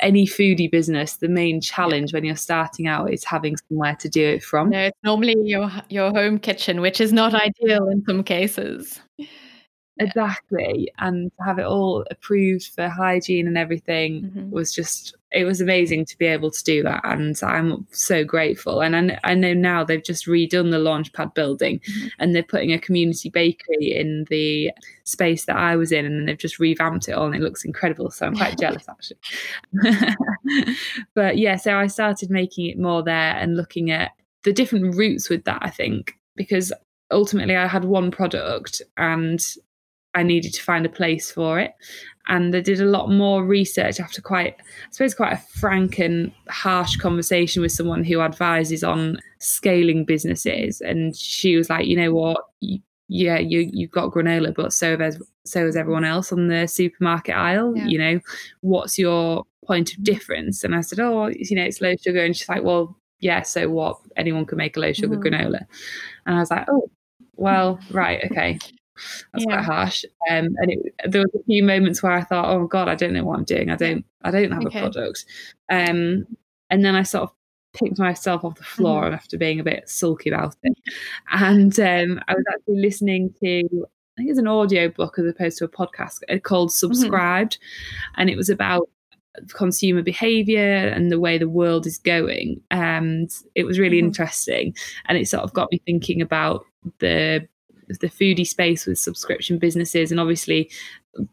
any 0.00 0.26
foodie 0.26 0.70
business, 0.70 1.16
the 1.16 1.28
main 1.28 1.60
challenge 1.60 2.12
when 2.12 2.24
you're 2.24 2.36
starting 2.36 2.86
out 2.86 3.12
is 3.12 3.24
having 3.24 3.56
somewhere 3.68 3.96
to 3.96 4.08
do 4.08 4.24
it 4.24 4.42
from. 4.42 4.70
No, 4.70 4.78
it's 4.78 4.98
normally 5.04 5.36
your 5.42 5.70
your 5.88 6.10
home 6.10 6.38
kitchen, 6.38 6.80
which 6.80 7.00
is 7.00 7.12
not 7.12 7.34
ideal 7.34 7.88
in 7.88 8.04
some 8.06 8.22
cases. 8.22 9.00
Exactly. 10.00 10.92
And 10.98 11.32
to 11.36 11.44
have 11.44 11.58
it 11.58 11.66
all 11.66 12.04
approved 12.10 12.68
for 12.68 12.88
hygiene 12.88 13.46
and 13.48 13.58
everything 13.58 14.22
mm-hmm. 14.22 14.50
was 14.50 14.72
just, 14.72 15.16
it 15.32 15.44
was 15.44 15.60
amazing 15.60 16.04
to 16.06 16.18
be 16.18 16.26
able 16.26 16.50
to 16.52 16.64
do 16.64 16.82
that. 16.84 17.00
And 17.04 17.38
I'm 17.42 17.86
so 17.90 18.24
grateful. 18.24 18.80
And 18.80 18.94
I, 18.94 19.18
I 19.24 19.34
know 19.34 19.54
now 19.54 19.82
they've 19.82 20.02
just 20.02 20.26
redone 20.26 20.70
the 20.70 20.78
Launchpad 20.78 21.34
building 21.34 21.80
mm-hmm. 21.80 22.08
and 22.20 22.34
they're 22.34 22.42
putting 22.44 22.72
a 22.72 22.78
community 22.78 23.28
bakery 23.28 23.92
in 23.94 24.24
the 24.30 24.70
space 25.04 25.46
that 25.46 25.56
I 25.56 25.74
was 25.74 25.90
in 25.90 26.06
and 26.06 26.28
they've 26.28 26.38
just 26.38 26.60
revamped 26.60 27.08
it 27.08 27.12
all 27.12 27.26
and 27.26 27.34
it 27.34 27.42
looks 27.42 27.64
incredible. 27.64 28.10
So 28.10 28.26
I'm 28.26 28.36
quite 28.36 28.58
jealous 28.60 28.86
actually. 28.88 30.16
but 31.14 31.38
yeah, 31.38 31.56
so 31.56 31.76
I 31.76 31.88
started 31.88 32.30
making 32.30 32.66
it 32.66 32.78
more 32.78 33.02
there 33.02 33.34
and 33.36 33.56
looking 33.56 33.90
at 33.90 34.12
the 34.44 34.52
different 34.52 34.94
routes 34.96 35.28
with 35.28 35.44
that, 35.44 35.58
I 35.60 35.70
think, 35.70 36.14
because 36.36 36.72
ultimately 37.10 37.56
I 37.56 37.66
had 37.66 37.84
one 37.84 38.10
product 38.10 38.82
and 38.96 39.44
I 40.18 40.22
needed 40.22 40.52
to 40.54 40.62
find 40.62 40.84
a 40.84 40.90
place 40.90 41.30
for 41.30 41.58
it. 41.58 41.72
And 42.26 42.54
I 42.54 42.60
did 42.60 42.80
a 42.80 42.84
lot 42.84 43.10
more 43.10 43.42
research 43.42 44.00
after 44.00 44.20
quite, 44.20 44.56
I 44.58 44.90
suppose, 44.90 45.14
quite 45.14 45.32
a 45.32 45.42
frank 45.58 45.98
and 45.98 46.30
harsh 46.48 46.96
conversation 46.96 47.62
with 47.62 47.72
someone 47.72 48.04
who 48.04 48.20
advises 48.20 48.84
on 48.84 49.18
scaling 49.38 50.04
businesses. 50.04 50.82
And 50.82 51.16
she 51.16 51.56
was 51.56 51.70
like, 51.70 51.86
you 51.86 51.96
know 51.96 52.12
what? 52.12 52.44
yeah, 53.08 53.38
you 53.38 53.70
you've 53.72 53.90
got 53.90 54.12
granola, 54.12 54.54
but 54.54 54.72
so 54.72 54.96
has 54.98 55.20
so 55.44 55.64
has 55.64 55.76
everyone 55.76 56.04
else 56.04 56.30
on 56.30 56.48
the 56.48 56.66
supermarket 56.66 57.34
aisle. 57.34 57.74
Yeah. 57.74 57.86
You 57.86 57.98
know, 57.98 58.20
what's 58.60 58.98
your 58.98 59.44
point 59.66 59.94
of 59.94 60.04
difference? 60.04 60.62
And 60.62 60.74
I 60.74 60.82
said, 60.82 61.00
oh, 61.00 61.28
you 61.28 61.56
know, 61.56 61.64
it's 61.64 61.80
low 61.80 61.94
sugar. 61.96 62.22
And 62.22 62.36
she's 62.36 62.48
like, 62.48 62.62
well, 62.62 62.96
yeah, 63.20 63.42
so 63.42 63.68
what? 63.70 63.98
Anyone 64.16 64.44
can 64.44 64.58
make 64.58 64.76
a 64.76 64.80
low 64.80 64.92
sugar 64.92 65.16
mm. 65.16 65.24
granola. 65.24 65.60
And 66.26 66.36
I 66.36 66.40
was 66.40 66.50
like, 66.50 66.66
oh, 66.68 66.90
well, 67.36 67.80
right, 67.90 68.22
okay. 68.30 68.58
That's 69.32 69.44
yeah. 69.46 69.56
quite 69.56 69.64
harsh. 69.64 70.04
Um, 70.30 70.54
and 70.58 70.72
it, 70.72 70.94
there 71.06 71.22
was 71.22 71.34
a 71.34 71.44
few 71.44 71.62
moments 71.62 72.02
where 72.02 72.12
I 72.12 72.22
thought, 72.22 72.48
"Oh 72.48 72.66
God, 72.66 72.88
I 72.88 72.94
don't 72.94 73.12
know 73.12 73.24
what 73.24 73.38
I'm 73.38 73.44
doing. 73.44 73.70
I 73.70 73.76
don't, 73.76 74.04
I 74.22 74.30
don't 74.30 74.52
have 74.52 74.66
okay. 74.66 74.78
a 74.78 74.82
product." 74.82 75.24
Um, 75.70 76.26
and 76.70 76.84
then 76.84 76.94
I 76.94 77.02
sort 77.02 77.24
of 77.24 77.32
picked 77.74 77.98
myself 77.98 78.44
off 78.44 78.56
the 78.56 78.64
floor 78.64 79.04
mm-hmm. 79.04 79.14
after 79.14 79.38
being 79.38 79.60
a 79.60 79.64
bit 79.64 79.88
sulky 79.88 80.30
about 80.30 80.56
it. 80.62 80.76
And 81.30 81.78
um, 81.80 82.20
I 82.28 82.34
was 82.34 82.44
actually 82.50 82.80
listening 82.80 83.34
to, 83.40 83.62
I 83.84 84.16
think 84.16 84.30
it's 84.30 84.38
an 84.38 84.48
audio 84.48 84.88
book 84.88 85.18
as 85.18 85.26
opposed 85.26 85.58
to 85.58 85.64
a 85.64 85.68
podcast 85.68 86.20
uh, 86.28 86.38
called 86.38 86.70
mm-hmm. 86.70 86.92
Subscribed, 86.92 87.54
mm-hmm. 87.54 88.20
and 88.20 88.30
it 88.30 88.36
was 88.36 88.48
about 88.48 88.88
consumer 89.54 90.02
behavior 90.02 90.88
and 90.88 91.12
the 91.12 91.20
way 91.20 91.38
the 91.38 91.48
world 91.48 91.86
is 91.86 91.98
going 91.98 92.60
and 92.72 93.30
it 93.54 93.62
was 93.62 93.78
really 93.78 93.98
mm-hmm. 93.98 94.06
interesting 94.06 94.74
and 95.06 95.16
it 95.16 95.28
sort 95.28 95.44
of 95.44 95.52
got 95.52 95.70
me 95.70 95.80
thinking 95.86 96.20
about 96.20 96.64
the 96.98 97.46
the 97.96 98.08
foodie 98.08 98.46
space 98.46 98.86
with 98.86 98.98
subscription 98.98 99.58
businesses. 99.58 100.10
And 100.10 100.20
obviously 100.20 100.70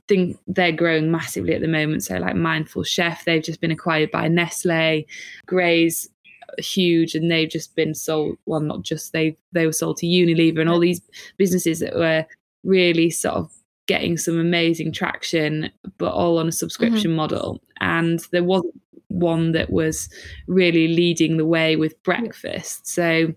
think 0.08 0.40
they're 0.48 0.72
growing 0.72 1.12
massively 1.12 1.54
at 1.54 1.62
the 1.62 1.68
moment. 1.68 2.04
So 2.04 2.18
like 2.18 2.36
mindful 2.36 2.84
chef 2.84 3.26
they've 3.26 3.44
just 3.44 3.62
been 3.62 3.72
acquired 3.72 4.12
by 4.12 4.28
nestle 4.28 5.06
Graze 5.46 6.10
huge 6.58 7.16
and 7.16 7.30
they've 7.30 7.50
just 7.50 7.76
been 7.76 7.94
sold 7.94 8.38
well 8.46 8.62
not 8.62 8.82
just 8.82 9.12
they 9.12 9.36
they 9.52 9.66
were 9.66 9.74
sold 9.74 9.98
to 9.98 10.06
unilever 10.06 10.62
and 10.62 10.70
all 10.70 10.80
these 10.80 11.02
businesses 11.38 11.80
that 11.80 11.94
were 11.96 12.26
really 12.64 13.10
sort 13.10 13.36
of 13.36 13.52
getting 13.88 14.18
some 14.18 14.40
amazing 14.40 14.92
traction 14.92 15.70
but 15.98 16.14
all 16.14 16.38
on 16.38 16.48
a 16.48 16.52
subscription 16.52 17.12
mm-hmm. 17.12 17.18
model. 17.18 17.62
And 17.82 18.20
there 18.32 18.44
wasn't 18.44 18.80
one 19.10 19.52
that 19.52 19.70
was 19.70 20.10
really 20.48 20.88
leading 20.88 21.38
the 21.38 21.46
way 21.46 21.76
with 21.76 22.02
breakfast. 22.04 22.88
So 22.88 23.34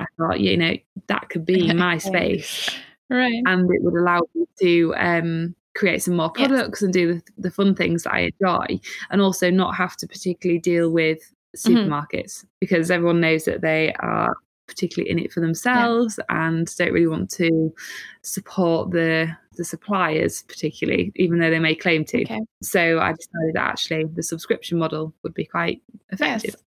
I 0.00 0.06
thought, 0.16 0.40
you 0.40 0.56
know, 0.56 0.74
that 1.08 1.28
could 1.28 1.44
be 1.44 1.72
my 1.74 1.98
space. 1.98 2.70
right. 3.08 3.42
And 3.46 3.70
it 3.70 3.82
would 3.82 3.94
allow 3.94 4.20
me 4.34 4.46
to 4.60 4.94
um, 4.96 5.54
create 5.74 6.02
some 6.02 6.16
more 6.16 6.30
products 6.30 6.80
yes. 6.80 6.82
and 6.82 6.92
do 6.92 7.14
the, 7.14 7.22
the, 7.38 7.50
fun 7.50 7.74
things 7.74 8.02
that 8.02 8.14
I 8.14 8.30
enjoy 8.40 8.80
and 9.10 9.20
also 9.20 9.50
not 9.50 9.76
have 9.76 9.96
to 9.98 10.06
particularly 10.06 10.60
deal 10.60 10.90
with 10.90 11.20
mm-hmm. 11.56 11.76
supermarkets 11.76 12.38
mm-hmm. 12.38 12.48
because 12.60 12.90
everyone 12.90 13.20
knows 13.20 13.44
that 13.44 13.60
they 13.60 13.92
are 14.00 14.36
particularly 14.66 15.10
in 15.10 15.18
it 15.18 15.32
for 15.32 15.40
themselves 15.40 16.18
yeah. 16.18 16.46
and 16.46 16.74
don't 16.76 16.92
really 16.92 17.06
want 17.06 17.28
to 17.28 17.74
support 18.22 18.92
the 18.92 19.28
the 19.56 19.64
suppliers 19.64 20.42
particularly 20.42 21.12
even 21.16 21.40
though 21.40 21.50
they 21.50 21.58
may 21.58 21.74
claim 21.74 22.04
to 22.04 22.22
okay. 22.22 22.40
so 22.62 23.00
i 23.00 23.12
decided 23.12 23.54
that 23.54 23.68
actually 23.68 24.04
the 24.14 24.22
subscription 24.22 24.78
model 24.78 25.12
would 25.24 25.34
be 25.34 25.44
quite 25.44 25.82
effective 26.10 26.54
yes. 26.54 26.62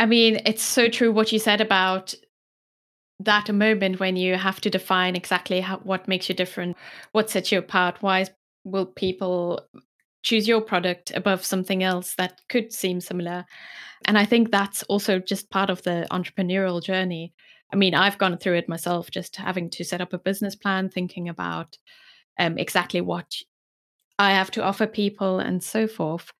i 0.00 0.06
mean 0.06 0.40
it's 0.46 0.62
so 0.62 0.88
true 0.88 1.12
what 1.12 1.30
you 1.30 1.38
said 1.38 1.60
about 1.60 2.14
that 3.20 3.52
moment 3.52 4.00
when 4.00 4.16
you 4.16 4.36
have 4.36 4.60
to 4.60 4.70
define 4.70 5.16
exactly 5.16 5.60
how, 5.60 5.78
what 5.78 6.08
makes 6.08 6.28
you 6.28 6.34
different, 6.34 6.76
what 7.12 7.30
sets 7.30 7.50
you 7.50 7.58
apart? 7.58 7.96
Why 8.00 8.26
will 8.64 8.86
people 8.86 9.66
choose 10.22 10.46
your 10.46 10.60
product 10.60 11.10
above 11.14 11.44
something 11.44 11.82
else 11.82 12.14
that 12.14 12.40
could 12.48 12.72
seem 12.72 13.00
similar? 13.00 13.44
And 14.04 14.16
I 14.16 14.24
think 14.24 14.50
that's 14.50 14.82
also 14.84 15.18
just 15.18 15.50
part 15.50 15.70
of 15.70 15.82
the 15.82 16.06
entrepreneurial 16.10 16.82
journey. 16.82 17.34
I 17.72 17.76
mean, 17.76 17.94
I've 17.94 18.18
gone 18.18 18.38
through 18.38 18.56
it 18.56 18.68
myself, 18.68 19.10
just 19.10 19.36
having 19.36 19.68
to 19.70 19.84
set 19.84 20.00
up 20.00 20.12
a 20.12 20.18
business 20.18 20.54
plan, 20.54 20.88
thinking 20.88 21.28
about 21.28 21.76
um, 22.38 22.56
exactly 22.56 23.00
what 23.00 23.34
I 24.18 24.32
have 24.32 24.50
to 24.52 24.62
offer 24.62 24.86
people 24.86 25.40
and 25.40 25.62
so 25.62 25.86
forth. 25.86 26.30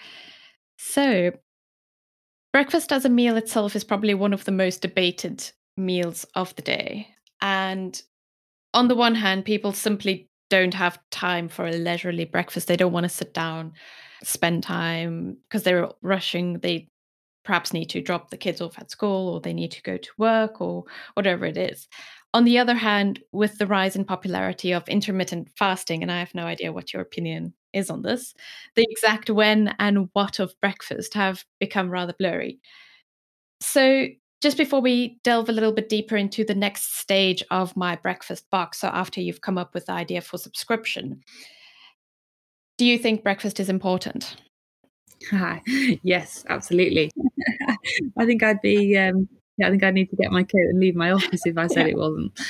So, 0.77 1.33
breakfast 2.53 2.93
as 2.93 3.05
a 3.05 3.11
meal 3.11 3.37
itself 3.37 3.75
is 3.77 3.85
probably 3.85 4.15
one 4.15 4.33
of 4.33 4.45
the 4.45 4.53
most 4.53 4.81
debated 4.81 5.51
meals 5.79 6.25
of 6.35 6.55
the 6.57 6.63
day. 6.63 7.09
And 7.41 8.01
on 8.75 8.89
the 8.89 8.95
one 8.95 9.15
hand, 9.15 9.45
people 9.45 9.73
simply 9.73 10.29
don't 10.51 10.75
have 10.75 10.99
time 11.11 11.49
for 11.49 11.67
a 11.67 11.73
leisurely 11.73 12.25
breakfast. 12.25 12.69
They 12.69 12.77
don't 12.77 12.93
want 12.93 13.05
to 13.05 13.09
sit 13.11 13.35
down, 13.35 13.73
spend 14.23 14.63
time 14.63 15.37
because 15.49 15.63
they're 15.63 15.89
rushing. 16.03 16.59
They 16.61 16.89
perhaps 17.45 17.73
need 17.73 17.87
to 17.91 18.03
drop 18.03 18.31
the 18.31 18.37
kids 18.37 18.61
off 18.61 18.79
at 18.79 18.91
school 18.91 19.31
or 19.35 19.41
they 19.41 19.55
need 19.55 19.71
to 19.73 19.83
go 19.83 19.97
to 19.97 20.11
work 20.19 20.61
or 20.61 20.85
whatever 21.15 21.47
it 21.47 21.57
is. 21.57 21.89
On 22.35 22.45
the 22.45 22.59
other 22.59 22.75
hand, 22.75 23.21
with 23.33 23.57
the 23.57 23.67
rise 23.67 23.97
in 23.97 24.05
popularity 24.05 24.73
of 24.73 24.87
intermittent 24.87 25.49
fasting, 25.57 26.03
and 26.03 26.13
I 26.13 26.19
have 26.19 26.35
no 26.35 26.45
idea 26.45 26.73
what 26.73 26.93
your 26.93 27.01
opinion 27.01 27.55
is 27.73 27.89
on 27.89 28.03
this, 28.03 28.35
the 28.77 28.87
exact 28.89 29.31
when 29.31 29.75
and 29.79 30.11
what 30.13 30.39
of 30.39 30.53
breakfast 30.61 31.15
have 31.15 31.45
become 31.59 31.91
rather 31.91 32.13
blurry. 32.19 32.61
So, 33.61 34.07
just 34.41 34.57
before 34.57 34.81
we 34.81 35.19
delve 35.25 35.49
a 35.49 35.53
little 35.53 35.73
bit 35.73 35.89
deeper 35.89 36.17
into 36.17 36.45
the 36.45 36.55
next 36.55 36.99
stage 36.99 37.43
of 37.51 37.77
my 37.77 37.97
breakfast 37.97 38.49
box, 38.51 38.79
so 38.79 38.89
after 38.89 39.21
you've 39.21 39.41
come 39.41 39.59
up 39.59 39.75
with 39.75 39.87
the 39.87 39.93
idea 39.93 40.21
for 40.21 40.39
subscription, 40.39 41.23
do 42.77 42.85
you 42.85 42.99
think 42.99 43.25
breakfast 43.25 43.59
is 43.59 43.69
important? 43.69 44.37
Hi. 45.31 45.63
Yes, 46.03 46.45
absolutely. 46.49 47.11
I 48.17 48.25
think 48.25 48.43
I'd 48.43 48.61
be. 48.61 48.97
Um, 48.97 49.29
yeah, 49.57 49.67
I 49.67 49.71
think 49.71 49.83
I 49.83 49.91
need 49.91 50.09
to 50.11 50.17
get 50.17 50.31
my 50.31 50.45
coat 50.45 50.69
and 50.69 50.79
leave 50.79 50.95
my 50.95 51.11
office 51.11 51.45
if 51.45 51.59
I 51.59 51.67
said 51.67 51.87
yeah. 51.87 51.93
it 51.93 51.99
wasn't. 51.99 52.41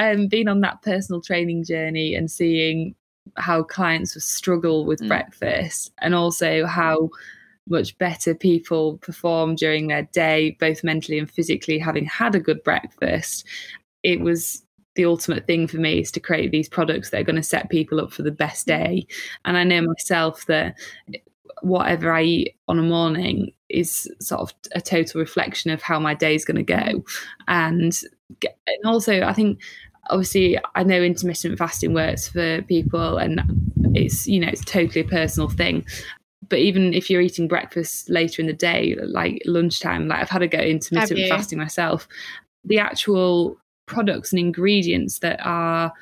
Um, 0.00 0.28
being 0.28 0.46
on 0.46 0.60
that 0.60 0.82
personal 0.82 1.20
training 1.20 1.64
journey 1.64 2.14
and 2.14 2.30
seeing 2.30 2.94
how 3.36 3.64
clients 3.64 4.22
struggle 4.24 4.84
with 4.86 5.00
mm. 5.00 5.08
breakfast, 5.08 5.92
and 5.98 6.14
also 6.14 6.64
how 6.64 7.10
much 7.68 7.96
better 7.98 8.34
people 8.34 8.98
perform 8.98 9.56
during 9.56 9.88
their 9.88 10.08
day, 10.12 10.56
both 10.60 10.84
mentally 10.84 11.18
and 11.18 11.30
physically, 11.30 11.78
having 11.78 12.04
had 12.04 12.34
a 12.34 12.40
good 12.40 12.62
breakfast. 12.62 13.44
It 14.02 14.20
was 14.20 14.62
the 14.94 15.04
ultimate 15.04 15.46
thing 15.46 15.66
for 15.66 15.76
me 15.76 16.00
is 16.00 16.10
to 16.12 16.20
create 16.20 16.50
these 16.50 16.68
products 16.68 17.10
that 17.10 17.20
are 17.20 17.24
going 17.24 17.36
to 17.36 17.42
set 17.42 17.70
people 17.70 18.00
up 18.00 18.12
for 18.12 18.22
the 18.22 18.30
best 18.30 18.66
mm. 18.66 18.78
day. 18.78 19.06
And 19.44 19.56
I 19.56 19.64
know 19.64 19.82
myself 19.82 20.46
that 20.46 20.74
whatever 21.62 22.12
I 22.12 22.22
eat 22.22 22.56
on 22.68 22.78
a 22.78 22.82
morning 22.82 23.52
is 23.68 24.10
sort 24.20 24.40
of 24.40 24.54
a 24.74 24.80
total 24.80 25.20
reflection 25.20 25.70
of 25.70 25.82
how 25.82 25.98
my 25.98 26.14
day 26.14 26.34
is 26.34 26.44
going 26.44 26.56
to 26.56 26.62
go. 26.62 26.76
Mm. 26.76 27.04
And, 27.48 27.98
and 28.66 28.84
also, 28.84 29.22
I 29.22 29.32
think 29.32 29.60
obviously 30.10 30.58
I 30.74 30.82
know 30.82 31.02
intermittent 31.02 31.58
fasting 31.58 31.94
works 31.94 32.28
for 32.28 32.62
people 32.62 33.18
and 33.18 33.40
it's 33.94 34.26
you 34.26 34.38
know 34.38 34.48
it's 34.48 34.64
totally 34.64 35.00
a 35.00 35.08
personal 35.08 35.48
thing 35.48 35.84
but 36.48 36.58
even 36.58 36.94
if 36.94 37.10
you're 37.10 37.20
eating 37.20 37.48
breakfast 37.48 38.08
later 38.08 38.40
in 38.40 38.46
the 38.46 38.52
day, 38.52 38.96
like 39.02 39.42
lunchtime, 39.46 40.08
like 40.08 40.20
I've 40.20 40.30
had 40.30 40.40
to 40.40 40.48
go 40.48 40.58
intermittent 40.58 41.28
fasting 41.28 41.58
myself, 41.58 42.06
the 42.64 42.78
actual 42.78 43.56
products 43.86 44.32
and 44.32 44.40
ingredients 44.40 45.20
that 45.20 45.40
are 45.44 45.92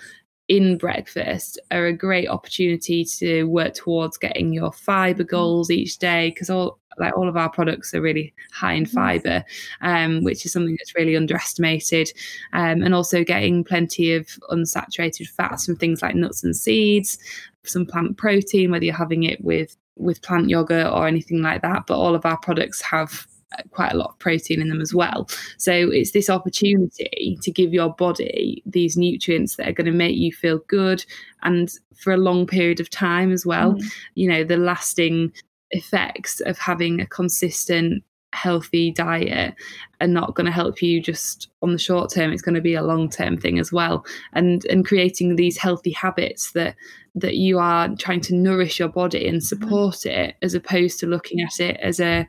in 0.49 0.77
breakfast 0.77 1.59
are 1.70 1.87
a 1.87 1.92
great 1.92 2.29
opportunity 2.29 3.05
to 3.05 3.44
work 3.44 3.75
towards 3.75 4.18
getting 4.18 4.53
your 4.53 4.73
fiber 4.73 5.23
mm-hmm. 5.23 5.31
goals 5.31 5.70
each 5.70 5.99
day 5.99 6.31
because 6.31 6.51
all 6.51 6.79
like 6.97 7.16
all 7.16 7.29
of 7.29 7.37
our 7.37 7.49
products 7.51 7.92
are 7.92 8.01
really 8.01 8.33
high 8.53 8.75
in 8.75 8.87
fiber 8.87 9.42
um, 9.81 10.23
which 10.23 10.47
is 10.47 10.53
something 10.53 10.77
that's 10.79 10.94
really 10.94 11.16
underestimated. 11.16 12.12
Um, 12.53 12.83
and 12.83 12.94
also 12.94 13.25
getting 13.25 13.64
plenty 13.64 14.12
of 14.12 14.27
unsaturated 14.51 15.29
fats 15.29 15.64
from 15.66 15.77
things 15.77 16.03
like 16.03 16.14
nuts 16.14 16.44
and 16.44 16.55
seeds 16.55 17.18
some 17.64 17.87
plant 17.87 18.18
protein 18.18 18.70
whether 18.70 18.85
you're 18.85 18.94
having 18.94 19.23
it 19.23 19.42
with 19.42 19.77
with 19.96 20.22
plant 20.22 20.48
yogurt 20.48 20.92
or 20.92 21.07
anything 21.07 21.40
like 21.42 21.62
that 21.62 21.87
but 21.87 21.98
all 21.98 22.14
of 22.14 22.26
our 22.26 22.38
products 22.38 22.80
have 22.83 23.26
quite 23.70 23.92
a 23.92 23.96
lot 23.96 24.11
of 24.11 24.18
protein 24.18 24.61
in 24.61 24.68
them 24.68 24.80
as 24.80 24.94
well. 24.94 25.28
So 25.59 25.72
it's 25.72 26.12
this 26.12 26.30
opportunity 26.30 27.38
to 27.42 27.50
give 27.50 27.72
your 27.72 27.94
body 27.94 28.62
these 28.66 28.96
nutrients 28.96 29.57
that 29.57 29.68
are 29.68 29.72
going 29.72 29.87
to 29.87 29.92
make 29.92 30.16
you 30.16 30.33
feel 30.33 30.59
good 30.68 31.04
and 31.42 31.70
for 31.94 32.12
a 32.12 32.18
long 32.18 32.46
period 32.46 32.80
of 32.80 32.90
time 32.90 33.33
as 33.33 33.46
well. 33.46 33.74
Mm. 33.74 33.92
You 34.14 34.28
know, 34.28 34.44
the 34.44 34.57
lasting 34.57 35.33
effects 35.70 36.40
of 36.40 36.59
having 36.59 37.00
a 37.00 37.07
consistent 37.07 38.02
healthy 38.35 38.90
diet 38.90 39.55
are 40.01 40.07
not 40.07 40.35
going 40.35 40.47
to 40.47 40.53
help 40.53 40.83
you 40.83 41.01
just 41.01 41.49
on 41.62 41.73
the 41.73 41.79
short 41.79 42.12
term 42.12 42.33
it's 42.33 42.42
going 42.42 42.55
to 42.55 42.61
be 42.61 42.75
a 42.75 42.83
long 42.83 43.09
term 43.09 43.38
thing 43.38 43.59
as 43.59 43.73
well. 43.73 44.05
And 44.33 44.64
and 44.66 44.85
creating 44.85 45.37
these 45.37 45.57
healthy 45.57 45.92
habits 45.92 46.53
that 46.53 46.77
that 47.14 47.37
you 47.37 47.59
are 47.59 47.94
trying 47.97 48.20
to 48.23 48.35
nourish 48.35 48.79
your 48.79 48.88
body 48.88 49.27
and 49.27 49.38
mm-hmm. 49.38 49.64
support 49.64 50.05
it 50.07 50.37
as 50.42 50.55
opposed 50.55 50.99
to 51.01 51.07
looking 51.07 51.40
at 51.40 51.61
it 51.61 51.79
as 51.81 52.01
a 52.01 52.27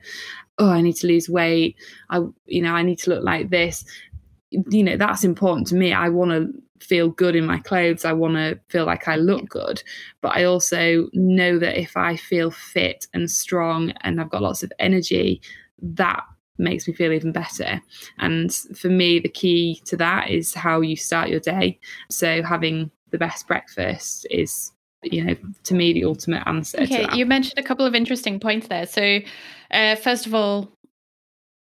oh 0.59 0.69
i 0.69 0.81
need 0.81 0.95
to 0.97 1.07
lose 1.07 1.29
weight. 1.29 1.75
I 2.09 2.21
you 2.45 2.61
know 2.61 2.73
i 2.73 2.83
need 2.83 2.99
to 2.99 3.09
look 3.09 3.23
like 3.23 3.49
this. 3.49 3.83
You 4.51 4.83
know 4.83 4.97
that's 4.97 5.23
important 5.23 5.67
to 5.67 5.75
me. 5.75 5.93
I 5.93 6.09
want 6.09 6.31
to 6.31 6.53
feel 6.79 7.09
good 7.09 7.35
in 7.35 7.45
my 7.45 7.57
clothes. 7.59 8.05
I 8.05 8.13
want 8.13 8.35
to 8.35 8.59
feel 8.69 8.85
like 8.85 9.07
i 9.07 9.15
look 9.15 9.49
good. 9.49 9.81
But 10.21 10.35
i 10.35 10.43
also 10.43 11.09
know 11.13 11.57
that 11.59 11.79
if 11.79 11.97
i 11.97 12.15
feel 12.15 12.51
fit 12.51 13.07
and 13.13 13.29
strong 13.29 13.91
and 14.01 14.21
i've 14.21 14.29
got 14.29 14.43
lots 14.43 14.63
of 14.63 14.71
energy 14.79 15.41
that 15.81 16.23
makes 16.57 16.87
me 16.87 16.93
feel 16.93 17.11
even 17.11 17.31
better. 17.31 17.81
And 18.19 18.53
for 18.53 18.89
me 18.89 19.19
the 19.19 19.29
key 19.29 19.81
to 19.85 19.97
that 19.97 20.29
is 20.29 20.53
how 20.53 20.81
you 20.81 20.95
start 20.95 21.29
your 21.29 21.39
day. 21.39 21.79
So 22.09 22.41
having 22.43 22.91
the 23.11 23.17
best 23.17 23.47
breakfast 23.47 24.27
is 24.29 24.71
you 25.03 25.23
know 25.23 25.35
to 25.63 25.75
me 25.75 25.93
the 25.93 26.03
ultimate 26.03 26.41
answer 26.47 26.81
okay 26.81 27.05
you 27.13 27.27
mentioned 27.27 27.59
a 27.59 27.63
couple 27.63 27.85
of 27.85 27.93
interesting 27.93 28.39
points 28.39 28.67
there. 28.67 28.87
So 28.87 29.19
uh, 29.71 29.95
first 29.95 30.25
of 30.25 30.33
all 30.33 30.71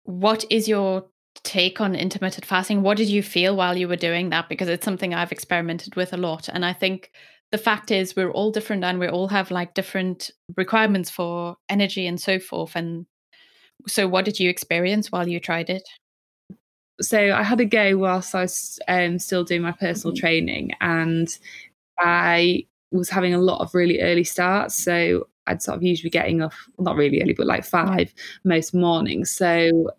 what 0.05 0.45
is 0.51 0.67
your 0.67 1.05
take 1.45 1.81
on 1.81 1.95
intermittent 1.95 2.45
fasting? 2.45 2.83
What 2.83 2.97
did 2.97 3.09
you 3.09 3.23
feel 3.23 3.55
while 3.55 3.77
you 3.77 3.87
were 3.87 3.97
doing 3.97 4.31
that? 4.31 4.49
Because 4.49 4.69
it's 4.69 4.85
something 4.85 5.15
i've 5.15 5.33
experimented 5.33 5.95
with 5.95 6.13
a 6.13 6.17
lot. 6.17 6.49
And 6.49 6.65
i 6.65 6.73
think 6.73 7.11
the 7.51 7.59
fact 7.59 7.91
is 7.91 8.15
we're 8.15 8.31
all 8.31 8.51
different 8.51 8.85
and 8.85 8.99
we 8.99 9.09
all 9.09 9.29
have 9.29 9.51
like 9.51 9.75
different 9.75 10.31
requirements 10.57 11.11
for 11.11 11.57
energy 11.69 12.07
and 12.07 12.21
so 12.21 12.39
forth. 12.39 12.77
And 12.77 13.07
so 13.87 14.09
what 14.09 14.25
did 14.25 14.39
you 14.41 14.51
experience 14.51 15.13
while 15.13 15.29
you 15.29 15.41
tried 15.41 15.71
it 15.71 15.89
so 17.01 17.33
I 17.33 17.43
had 17.43 17.61
a 17.61 17.65
go 17.65 17.97
whilst 17.97 18.35
I 18.35 18.43
was 18.43 18.79
um, 18.89 19.19
still 19.19 19.45
doing 19.45 19.63
my 19.63 19.73
personal 19.73 20.15
mm-hmm. 20.15 20.21
training, 20.21 20.71
and 20.81 21.29
I 21.99 22.67
was 22.91 23.09
having 23.09 23.35
a 23.35 23.41
lot 23.41 23.61
of 23.61 23.75
really 23.75 24.01
early 24.01 24.25
starts. 24.25 24.83
So 24.83 25.29
I'd 25.47 25.63
sort 25.63 25.77
of 25.77 25.83
usually 25.83 26.11
getting 26.11 26.43
off, 26.43 26.57
not 26.79 26.97
really 26.97 27.23
early, 27.23 27.35
but 27.35 27.47
like 27.47 27.65
five 27.65 28.13
most 28.45 28.75
mornings. 28.75 29.31
So 29.31 29.91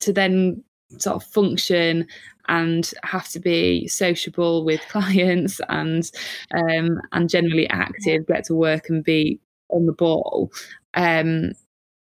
to 0.00 0.12
then 0.12 0.62
sort 0.98 1.16
of 1.16 1.24
function 1.24 2.06
and 2.48 2.90
have 3.02 3.28
to 3.28 3.38
be 3.38 3.86
sociable 3.88 4.64
with 4.64 4.80
clients 4.88 5.60
and 5.68 6.10
um, 6.54 7.00
and 7.12 7.28
generally 7.28 7.68
active, 7.68 8.26
get 8.26 8.44
to 8.44 8.54
work 8.54 8.88
and 8.88 9.04
be 9.04 9.40
on 9.68 9.84
the 9.84 9.92
ball. 9.92 10.50
Um, 10.94 11.52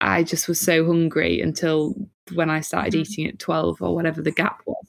I 0.01 0.23
just 0.23 0.47
was 0.47 0.59
so 0.59 0.85
hungry 0.85 1.41
until 1.41 1.95
when 2.33 2.49
I 2.49 2.61
started 2.61 2.93
mm-hmm. 2.93 3.01
eating 3.01 3.27
at 3.27 3.39
12 3.39 3.81
or 3.81 3.95
whatever 3.95 4.21
the 4.21 4.31
gap 4.31 4.61
was 4.65 4.85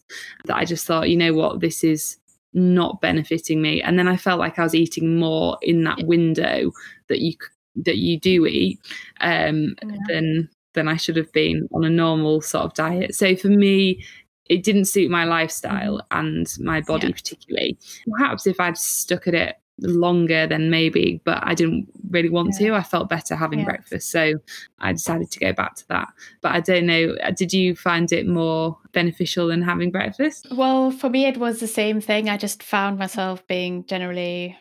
that 0.46 0.56
I 0.56 0.64
just 0.64 0.86
thought, 0.86 1.10
you 1.10 1.16
know 1.16 1.34
what, 1.34 1.60
this 1.60 1.84
is 1.84 2.18
not 2.54 3.00
benefiting 3.00 3.62
me 3.62 3.80
and 3.82 3.98
then 3.98 4.08
i 4.08 4.16
felt 4.16 4.38
like 4.38 4.58
i 4.58 4.62
was 4.62 4.74
eating 4.74 5.18
more 5.18 5.56
in 5.62 5.84
that 5.84 6.02
window 6.04 6.70
that 7.08 7.20
you 7.20 7.32
that 7.76 7.96
you 7.96 8.20
do 8.20 8.46
eat 8.46 8.78
um 9.20 9.74
yeah. 9.82 9.96
than 10.08 10.48
than 10.74 10.88
i 10.88 10.96
should 10.96 11.16
have 11.16 11.32
been 11.32 11.68
on 11.72 11.84
a 11.84 11.90
normal 11.90 12.40
sort 12.40 12.64
of 12.64 12.74
diet 12.74 13.14
so 13.14 13.34
for 13.34 13.48
me 13.48 14.04
it 14.46 14.62
didn't 14.62 14.84
suit 14.84 15.10
my 15.10 15.24
lifestyle 15.24 15.98
mm-hmm. 15.98 16.18
and 16.18 16.46
my 16.60 16.80
body 16.82 17.06
yeah. 17.06 17.14
particularly 17.14 17.78
perhaps 18.18 18.46
if 18.46 18.60
i'd 18.60 18.76
stuck 18.76 19.26
at 19.26 19.34
it 19.34 19.56
longer 19.82 20.46
than 20.46 20.70
maybe, 20.70 21.20
but 21.24 21.38
I 21.42 21.54
didn't 21.54 21.88
really 22.10 22.28
want 22.28 22.54
yeah. 22.58 22.68
to. 22.68 22.74
I 22.74 22.82
felt 22.82 23.08
better 23.08 23.36
having 23.36 23.60
yeah. 23.60 23.66
breakfast. 23.66 24.10
So 24.10 24.34
I 24.78 24.92
decided 24.92 25.30
to 25.30 25.38
go 25.38 25.52
back 25.52 25.74
to 25.76 25.88
that. 25.88 26.08
But 26.40 26.52
I 26.52 26.60
don't 26.60 26.86
know, 26.86 27.16
uh, 27.22 27.30
did 27.30 27.52
you 27.52 27.74
find 27.74 28.10
it 28.12 28.26
more 28.26 28.78
beneficial 28.92 29.48
than 29.48 29.62
having 29.62 29.90
breakfast? 29.90 30.46
Well, 30.50 30.90
for 30.90 31.10
me, 31.10 31.26
it 31.26 31.38
was 31.38 31.60
the 31.60 31.66
same 31.66 32.00
thing. 32.00 32.28
I 32.28 32.36
just 32.36 32.62
found 32.62 32.98
myself 32.98 33.46
being 33.46 33.84
generally. 33.86 34.56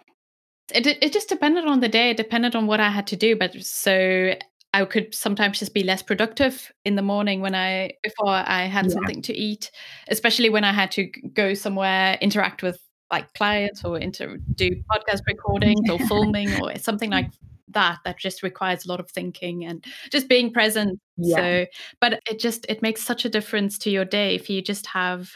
It, 0.73 0.87
it 0.87 1.11
just 1.11 1.29
depended 1.29 1.65
on 1.65 1.81
the 1.81 1.89
day, 1.89 2.11
it 2.11 2.17
depended 2.17 2.55
on 2.55 2.65
what 2.65 2.79
I 2.79 2.89
had 2.89 3.07
to 3.07 3.15
do. 3.15 3.35
But 3.35 3.61
so 3.61 4.35
I 4.73 4.85
could 4.85 5.13
sometimes 5.13 5.59
just 5.59 5.73
be 5.73 5.83
less 5.83 6.01
productive 6.01 6.71
in 6.85 6.95
the 6.95 7.01
morning 7.01 7.41
when 7.41 7.55
I 7.55 7.91
before 8.03 8.29
I 8.29 8.65
had 8.65 8.85
yeah. 8.85 8.93
something 8.93 9.21
to 9.23 9.33
eat, 9.33 9.69
especially 10.07 10.49
when 10.49 10.63
I 10.63 10.71
had 10.71 10.91
to 10.91 11.05
go 11.33 11.53
somewhere, 11.53 12.17
interact 12.21 12.63
with 12.63 12.79
like 13.11 13.33
clients 13.33 13.83
or 13.83 13.97
into 13.97 14.37
do 14.55 14.69
podcast 14.91 15.21
recordings 15.27 15.89
or 15.89 15.99
filming 16.07 16.49
or 16.61 16.77
something 16.77 17.09
like 17.09 17.31
that 17.67 17.99
that 18.03 18.17
just 18.17 18.43
requires 18.43 18.85
a 18.85 18.89
lot 18.89 18.99
of 18.99 19.09
thinking 19.09 19.65
and 19.65 19.85
just 20.11 20.27
being 20.27 20.51
present 20.51 20.99
yeah. 21.17 21.35
so 21.35 21.65
but 21.99 22.19
it 22.29 22.39
just 22.39 22.65
it 22.67 22.81
makes 22.81 23.01
such 23.01 23.25
a 23.25 23.29
difference 23.29 23.77
to 23.77 23.89
your 23.89 24.05
day 24.05 24.35
if 24.35 24.49
you 24.49 24.61
just 24.61 24.87
have 24.87 25.31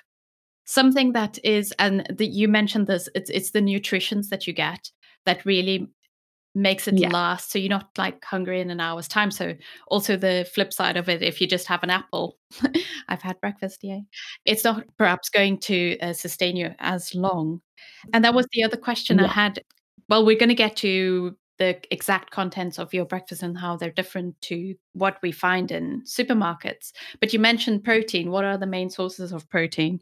something 0.66 1.14
that 1.14 1.38
is 1.44 1.74
and 1.80 2.06
the, 2.10 2.26
you 2.26 2.48
mentioned 2.48 2.88
this 2.88 3.08
it's 3.16 3.30
it's 3.30 3.52
the 3.52 3.62
nutritions 3.62 4.30
that 4.30 4.48
you 4.48 4.54
get 4.54 4.92
that 5.26 5.46
really 5.46 5.88
makes 6.56 6.88
it 6.88 6.98
yeah. 6.98 7.10
last 7.10 7.52
so 7.52 7.60
you're 7.60 7.70
not 7.70 7.90
like 7.98 8.24
hungry 8.24 8.62
in 8.62 8.72
an 8.72 8.80
hour's 8.80 9.08
time. 9.08 9.30
So 9.30 9.56
also 9.88 10.16
the 10.16 10.50
flip 10.54 10.72
side 10.74 10.98
of 10.98 11.10
it 11.10 11.22
if 11.22 11.42
you 11.42 11.48
just 11.48 11.68
have 11.68 11.84
an 11.84 11.90
apple 11.90 12.38
i've 13.10 13.22
had 13.22 13.40
breakfast 13.42 13.80
yeah 13.84 14.00
it's 14.46 14.64
not 14.64 14.86
perhaps 14.98 15.30
going 15.30 15.58
to 15.60 16.00
uh, 16.00 16.14
sustain 16.14 16.56
you 16.56 16.74
as 16.80 17.14
long. 17.14 17.62
And 18.14 18.24
that 18.24 18.34
was 18.34 18.48
the 18.54 18.64
other 18.64 18.78
question 18.78 19.20
yeah. 19.20 19.26
i 19.26 19.28
had. 19.28 19.64
Well 20.08 20.26
we're 20.26 20.38
going 20.38 20.50
to 20.50 20.56
get 20.56 20.76
to 20.78 21.36
the 21.58 21.80
exact 21.92 22.32
contents 22.32 22.78
of 22.80 22.94
your 22.94 23.06
breakfast 23.06 23.42
and 23.42 23.58
how 23.58 23.78
they're 23.78 23.90
different 23.90 24.40
to 24.42 24.76
what 24.94 25.18
we 25.22 25.32
find 25.32 25.72
in 25.72 26.04
supermarkets. 26.04 26.92
But 27.22 27.32
you 27.32 27.40
mentioned 27.40 27.84
protein. 27.84 28.30
What 28.30 28.44
are 28.44 28.58
the 28.58 28.66
main 28.66 28.90
sources 28.90 29.32
of 29.32 29.50
protein 29.50 30.02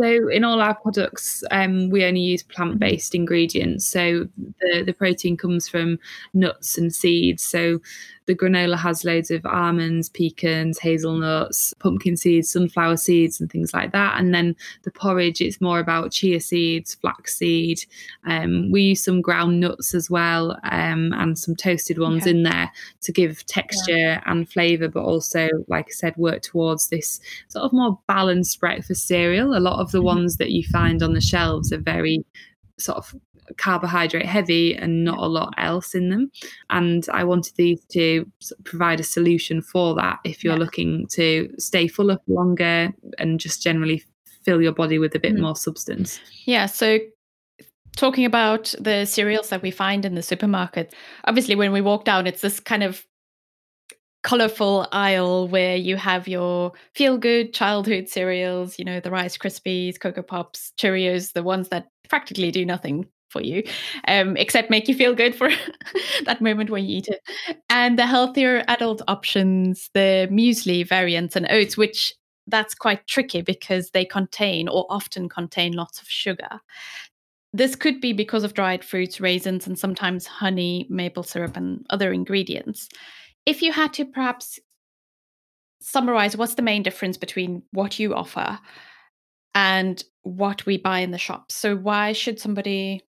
so 0.00 0.28
in 0.28 0.42
all 0.42 0.60
our 0.60 0.74
products, 0.74 1.44
um, 1.50 1.90
we 1.90 2.04
only 2.04 2.20
use 2.20 2.42
plant-based 2.42 3.14
ingredients. 3.14 3.86
So 3.86 4.28
the 4.60 4.82
the 4.84 4.92
protein 4.92 5.36
comes 5.36 5.68
from 5.68 5.98
nuts 6.34 6.78
and 6.78 6.94
seeds. 6.94 7.44
So 7.44 7.80
the 8.26 8.34
granola 8.34 8.78
has 8.78 9.04
loads 9.04 9.30
of 9.30 9.44
almonds, 9.46 10.08
pecans, 10.08 10.78
hazelnuts, 10.78 11.74
pumpkin 11.78 12.16
seeds, 12.16 12.50
sunflower 12.50 12.96
seeds, 12.96 13.40
and 13.40 13.50
things 13.50 13.74
like 13.74 13.92
that. 13.92 14.18
And 14.18 14.34
then 14.34 14.56
the 14.82 14.90
porridge, 14.90 15.40
it's 15.40 15.60
more 15.60 15.78
about 15.78 16.12
chia 16.12 16.40
seeds, 16.40 16.94
flaxseed. 16.94 17.84
Um, 18.26 18.70
we 18.70 18.82
use 18.82 19.04
some 19.04 19.20
ground 19.20 19.60
nuts 19.60 19.94
as 19.94 20.10
well, 20.10 20.58
um, 20.64 21.12
and 21.14 21.38
some 21.38 21.56
toasted 21.56 21.98
ones 21.98 22.26
in 22.26 22.42
there 22.42 22.70
to 23.02 23.12
give 23.12 23.44
texture 23.46 23.96
yeah. 23.96 24.22
and 24.26 24.48
flavour, 24.48 24.88
but 24.88 25.02
also, 25.02 25.48
like 25.68 25.86
I 25.88 25.92
said, 25.92 26.16
work 26.16 26.42
towards 26.42 26.88
this 26.88 27.20
sort 27.48 27.64
of 27.64 27.72
more 27.72 27.98
balanced 28.06 28.60
breakfast 28.60 29.06
cereal. 29.06 29.56
A 29.56 29.58
lot 29.58 29.80
of 29.80 29.92
the 29.92 29.98
mm-hmm. 29.98 30.06
ones 30.06 30.36
that 30.36 30.50
you 30.50 30.62
find 30.70 31.02
on 31.02 31.14
the 31.14 31.20
shelves 31.20 31.72
are 31.72 31.78
very 31.78 32.24
sort 32.78 32.98
of 32.98 33.14
carbohydrate 33.58 34.26
heavy 34.26 34.74
and 34.76 35.04
not 35.04 35.18
a 35.18 35.26
lot 35.26 35.54
else 35.58 35.94
in 35.94 36.10
them. 36.10 36.30
And 36.70 37.06
I 37.12 37.24
wanted 37.24 37.54
these 37.56 37.84
to 37.92 38.30
provide 38.64 39.00
a 39.00 39.04
solution 39.04 39.62
for 39.62 39.94
that 39.96 40.18
if 40.24 40.42
you're 40.42 40.54
yeah. 40.54 40.60
looking 40.60 41.06
to 41.12 41.52
stay 41.58 41.88
fuller 41.88 42.18
longer 42.26 42.90
and 43.18 43.40
just 43.40 43.62
generally 43.62 44.02
fill 44.44 44.62
your 44.62 44.72
body 44.72 44.98
with 44.98 45.14
a 45.14 45.18
bit 45.20 45.34
mm. 45.34 45.40
more 45.40 45.56
substance. 45.56 46.20
Yeah. 46.44 46.66
So 46.66 46.98
talking 47.96 48.24
about 48.24 48.74
the 48.80 49.04
cereals 49.04 49.50
that 49.50 49.62
we 49.62 49.70
find 49.70 50.04
in 50.04 50.14
the 50.14 50.22
supermarket, 50.22 50.94
obviously 51.24 51.54
when 51.54 51.72
we 51.72 51.80
walk 51.80 52.04
down, 52.04 52.26
it's 52.26 52.40
this 52.40 52.60
kind 52.60 52.82
of 52.82 53.06
colorful 54.22 54.86
aisle 54.92 55.48
where 55.48 55.76
you 55.76 55.96
have 55.96 56.28
your 56.28 56.72
feel 56.94 57.18
good 57.18 57.52
childhood 57.52 58.08
cereals, 58.08 58.78
you 58.78 58.84
know, 58.84 59.00
the 59.00 59.10
Rice 59.10 59.36
Krispies, 59.36 59.98
Cocoa 59.98 60.22
Pops, 60.22 60.72
Cheerios, 60.78 61.32
the 61.32 61.42
ones 61.42 61.68
that 61.70 61.88
practically 62.08 62.50
do 62.50 62.64
nothing 62.64 63.06
for 63.32 63.42
you, 63.42 63.64
um, 64.06 64.36
except 64.36 64.70
make 64.70 64.86
you 64.86 64.94
feel 64.94 65.14
good 65.14 65.34
for 65.34 65.48
that 66.24 66.40
moment 66.40 66.70
when 66.70 66.84
you 66.84 66.98
eat 66.98 67.08
it. 67.08 67.20
And 67.70 67.98
the 67.98 68.06
healthier 68.06 68.62
adult 68.68 69.02
options, 69.08 69.90
the 69.94 70.28
muesli 70.30 70.86
variants 70.86 71.34
and 71.34 71.46
oats, 71.50 71.76
which 71.76 72.14
that's 72.46 72.74
quite 72.74 73.06
tricky 73.06 73.40
because 73.42 73.90
they 73.90 74.04
contain 74.04 74.68
or 74.68 74.86
often 74.90 75.28
contain 75.28 75.72
lots 75.72 76.00
of 76.02 76.08
sugar. 76.08 76.60
This 77.52 77.76
could 77.76 78.00
be 78.00 78.12
because 78.12 78.44
of 78.44 78.54
dried 78.54 78.84
fruits, 78.84 79.20
raisins, 79.20 79.66
and 79.66 79.78
sometimes 79.78 80.26
honey, 80.26 80.86
maple 80.88 81.22
syrup, 81.22 81.56
and 81.56 81.84
other 81.90 82.12
ingredients. 82.12 82.88
If 83.44 83.60
you 83.62 83.72
had 83.72 83.92
to 83.94 84.04
perhaps 84.04 84.58
summarize 85.82 86.36
what's 86.36 86.54
the 86.54 86.62
main 86.62 86.82
difference 86.82 87.18
between 87.18 87.62
what 87.72 87.98
you 87.98 88.14
offer 88.14 88.58
and 89.54 90.02
what 90.22 90.64
we 90.64 90.78
buy 90.78 91.00
in 91.00 91.10
the 91.10 91.18
shops. 91.18 91.54
So 91.54 91.76
why 91.76 92.12
should 92.12 92.40
somebody 92.40 93.02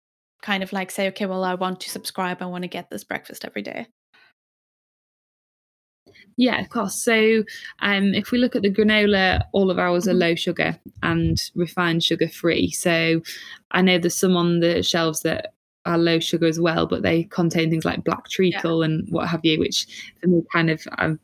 kind 0.43 0.63
of 0.63 0.73
like 0.73 0.91
say, 0.91 1.09
okay, 1.09 1.27
well, 1.27 1.45
I 1.45 1.55
want 1.55 1.81
to 1.81 1.91
subscribe, 1.91 2.43
I 2.43 2.47
want 2.47 2.63
to 2.63 2.69
get 2.69 2.91
this 2.91 3.05
breakfast 3.05 3.45
every 3.45 3.63
day? 3.63 3.87
Yeah, 6.37 6.61
of 6.61 6.69
course. 6.69 6.95
So, 6.95 7.45
um, 7.81 8.15
if 8.15 8.31
we 8.31 8.39
look 8.39 8.57
at 8.57 8.63
the 8.63 8.71
granola, 8.71 9.43
all 9.53 9.71
of 9.71 9.79
ours 9.79 10.07
are 10.07 10.13
mm-hmm. 10.13 10.21
low 10.21 10.35
sugar 10.35 10.79
and 11.03 11.39
refined 11.55 12.03
sugar 12.03 12.29
free. 12.29 12.71
So, 12.71 13.23
I 13.71 13.83
know 13.83 13.99
there's 13.99 14.17
some 14.17 14.37
on 14.37 14.61
the 14.61 14.83
shelves 14.83 15.21
that 15.21 15.55
are 15.85 15.99
low 15.99 16.21
sugar 16.21 16.47
as 16.47 16.61
well, 16.61 16.87
but 16.87 17.03
they 17.03 17.25
contain 17.25 17.71
things 17.71 17.85
like 17.85 18.05
black 18.05 18.29
treacle 18.29 18.81
yeah. 18.81 18.87
and 18.87 19.09
what 19.11 19.29
have 19.29 19.45
you, 19.45 19.59
which 19.59 19.87
for 20.21 20.29
me 20.29 20.43
kind 20.53 20.71
of 20.71 20.87
I 20.93 21.15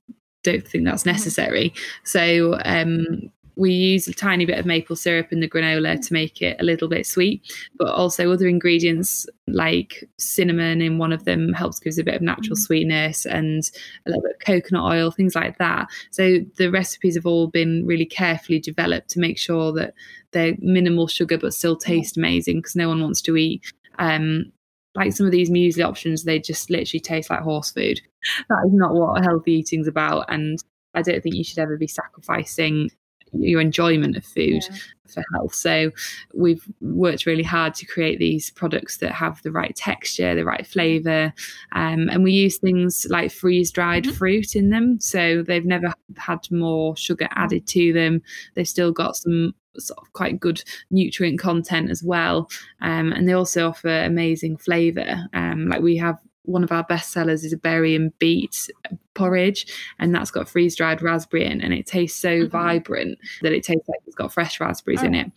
don't 0.43 0.67
think 0.67 0.85
that's 0.85 1.03
mm-hmm. 1.03 1.13
necessary. 1.13 1.75
So, 2.05 2.59
um, 2.65 3.31
we 3.59 3.73
use 3.73 4.07
a 4.07 4.15
tiny 4.15 4.47
bit 4.47 4.59
of 4.59 4.67
maple 4.67 4.97
syrup 4.97 5.33
in 5.33 5.41
the 5.41 5.49
granola 5.49 6.01
to 6.07 6.13
make 6.13 6.41
it 6.41 6.57
a 6.61 6.65
little 6.65 6.89
bit 6.89 7.07
sweet, 7.07 7.43
but 7.77 7.89
also 7.89 8.31
other 8.31 8.47
ingredients 8.47 9.27
like 9.49 10.09
cinnamon 10.19 10.81
in 10.81 10.99
one 10.99 11.13
of 11.13 11.25
them 11.25 11.53
helps 11.53 11.81
gives 11.81 11.99
a 11.99 12.05
bit 12.05 12.15
of 12.15 12.23
natural 12.23 12.57
mm. 12.57 12.61
sweetness 12.61 13.27
and 13.27 13.71
a 14.07 14.11
little 14.11 14.23
bit 14.23 14.37
of 14.37 14.47
coconut 14.47 14.85
oil, 14.85 15.11
things 15.11 15.35
like 15.35 15.59
that. 15.59 15.89
So 16.13 16.39
the 16.57 16.71
recipes 16.71 17.17
have 17.17 17.27
all 17.27 17.49
been 17.49 17.85
really 17.85 18.07
carefully 18.07 18.61
developed 18.61 19.11
to 19.11 19.21
make 19.21 19.39
sure 19.39 19.73
that 19.73 19.93
they're 20.31 20.55
minimal 20.61 21.09
sugar 21.09 21.37
but 21.37 21.53
still 21.53 21.77
taste 21.77 22.17
amazing 22.17 22.59
because 22.59 22.77
no 22.77 22.89
one 22.89 23.01
wants 23.03 23.21
to 23.23 23.37
eat 23.37 23.73
um, 23.99 24.53
like 24.95 25.13
some 25.13 25.27
of 25.27 25.33
these 25.33 25.51
muesli 25.51 25.85
options, 25.85 26.25
they 26.25 26.39
just 26.39 26.71
literally 26.71 27.01
taste 27.01 27.31
like 27.31 27.41
horse 27.41 27.71
food. 27.71 28.01
That 28.49 28.65
is 28.67 28.73
not 28.75 28.95
what 28.95 29.23
healthy 29.23 29.53
eating's 29.53 29.87
about. 29.87 30.27
And 30.29 30.59
I 30.95 31.03
don't 31.03 31.23
think 31.23 31.37
you 31.37 31.45
should 31.45 31.61
ever 31.61 31.77
be 31.77 31.87
sacrificing 31.87 32.91
your 33.33 33.61
enjoyment 33.61 34.17
of 34.17 34.25
food 34.25 34.63
yeah. 34.71 34.77
for 35.07 35.23
health. 35.35 35.55
So 35.55 35.91
we've 36.35 36.65
worked 36.81 37.27
really 37.27 37.43
hard 37.43 37.75
to 37.75 37.87
create 37.87 38.19
these 38.19 38.51
products 38.51 38.99
that 38.99 39.13
have 39.13 39.43
the 39.43 39.53
right 39.53 39.75
texture, 39.75 40.35
the 40.35 40.45
right 40.45 40.67
flavour, 40.67 41.33
um, 41.73 42.09
and 42.09 42.25
we 42.25 42.33
use 42.33 42.59
things 42.59 43.07
like 43.11 43.33
freeze 43.33 43.71
dried 43.71 44.05
mm-hmm. 44.05 44.15
fruit 44.15 44.57
in 44.57 44.71
them. 44.71 45.01
So 45.01 45.43
they've 45.43 45.65
never 45.65 45.93
had 46.17 46.51
more 46.51 46.97
sugar 46.97 47.29
added 47.33 47.67
to 47.69 47.93
them. 47.93 48.23
They've 48.55 48.69
still 48.69 48.93
got 48.93 49.17
some 49.17 49.55
sort 49.79 49.99
of 50.01 50.13
quite 50.13 50.41
good 50.41 50.63
nutrient 50.91 51.39
content 51.39 51.91
as 51.91 52.03
well. 52.03 52.51
Um, 52.81 53.13
and 53.13 53.29
they 53.29 53.33
also 53.33 53.69
offer 53.69 53.89
amazing 53.89 54.57
flavour. 54.57 55.29
Um, 55.33 55.69
like 55.69 55.83
we 55.83 55.97
have 55.99 56.19
one 56.49 56.65
of 56.65 56.73
our 56.73 56.85
best 56.85 57.13
sellers 57.13 57.45
is 57.45 57.53
a 57.53 57.57
berry 57.57 57.95
and 57.95 58.17
beet 58.19 58.71
porridge, 59.15 59.67
and 59.99 60.15
that's 60.15 60.31
got 60.31 60.49
freeze 60.49 60.75
dried 60.75 61.03
raspberry 61.03 61.45
in, 61.45 61.61
and 61.61 61.75
it 61.75 61.87
tastes 61.87 62.19
so 62.19 62.41
mm-hmm. 62.41 62.49
vibrant 62.49 63.19
that 63.43 63.53
it 63.53 63.63
tastes 63.63 63.89
like 63.89 64.01
it's 64.07 64.17
got 64.17 64.33
fresh 64.33 64.59
raspberries 64.59 65.03
oh, 65.03 65.07
in 65.07 65.15
it. 65.15 65.31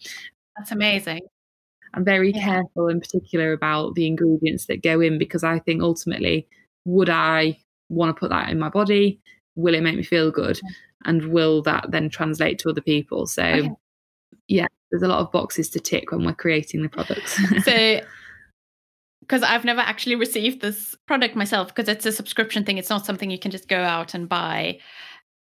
That's 0.57 0.71
amazing. 0.71 1.21
I'm 1.93 2.05
very 2.05 2.31
yeah. 2.31 2.43
careful 2.43 2.87
in 2.87 3.01
particular 3.01 3.51
about 3.51 3.95
the 3.95 4.07
ingredients 4.07 4.65
that 4.67 4.81
go 4.81 5.01
in 5.01 5.17
because 5.17 5.43
I 5.43 5.59
think 5.59 5.81
ultimately, 5.81 6.47
would 6.85 7.09
I 7.09 7.59
want 7.89 8.15
to 8.15 8.19
put 8.19 8.29
that 8.29 8.49
in 8.49 8.57
my 8.57 8.69
body? 8.69 9.19
Will 9.55 9.75
it 9.75 9.83
make 9.83 9.97
me 9.97 10.03
feel 10.03 10.31
good? 10.31 10.59
And 11.03 11.25
will 11.33 11.61
that 11.63 11.87
then 11.89 12.09
translate 12.09 12.59
to 12.59 12.69
other 12.69 12.81
people? 12.81 13.27
So, 13.27 13.43
okay. 13.43 13.71
yeah, 14.47 14.67
there's 14.89 15.03
a 15.03 15.07
lot 15.07 15.19
of 15.19 15.31
boxes 15.31 15.69
to 15.71 15.79
tick 15.81 16.11
when 16.11 16.25
we're 16.25 16.33
creating 16.33 16.83
the 16.83 16.89
products. 16.89 17.37
so, 17.65 17.99
because 19.21 19.43
I've 19.43 19.63
never 19.63 19.81
actually 19.81 20.15
received 20.15 20.61
this 20.61 20.95
product 21.07 21.35
myself 21.35 21.69
because 21.69 21.87
it's 21.87 22.05
a 22.05 22.11
subscription 22.11 22.65
thing. 22.65 22.77
It's 22.77 22.89
not 22.89 23.05
something 23.05 23.31
you 23.31 23.39
can 23.39 23.51
just 23.51 23.67
go 23.67 23.81
out 23.81 24.13
and 24.13 24.27
buy. 24.27 24.79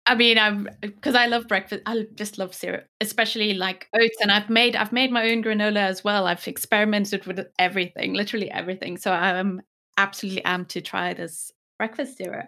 I 0.07 0.13
mean, 0.15 0.37
I'm 0.37 0.69
because 0.81 1.15
I 1.15 1.25
love 1.25 1.47
breakfast. 1.47 1.81
I 1.87 2.05
just 2.13 2.37
love 2.37 2.53
cereal, 2.53 2.83
especially 3.01 3.55
like 3.55 3.89
oats. 3.95 4.17
And 4.21 4.31
I've 4.31 4.49
made 4.49 4.75
I've 4.75 4.91
made 4.91 5.11
my 5.11 5.29
own 5.31 5.43
granola 5.43 5.77
as 5.77 6.03
well. 6.03 6.27
I've 6.27 6.47
experimented 6.47 7.25
with 7.25 7.45
everything, 7.57 8.13
literally 8.13 8.51
everything. 8.51 8.97
So 8.97 9.11
I'm 9.11 9.61
absolutely 9.97 10.43
amped 10.43 10.69
to 10.69 10.81
try 10.81 11.13
this 11.13 11.51
breakfast 11.79 12.17
cereal. 12.17 12.43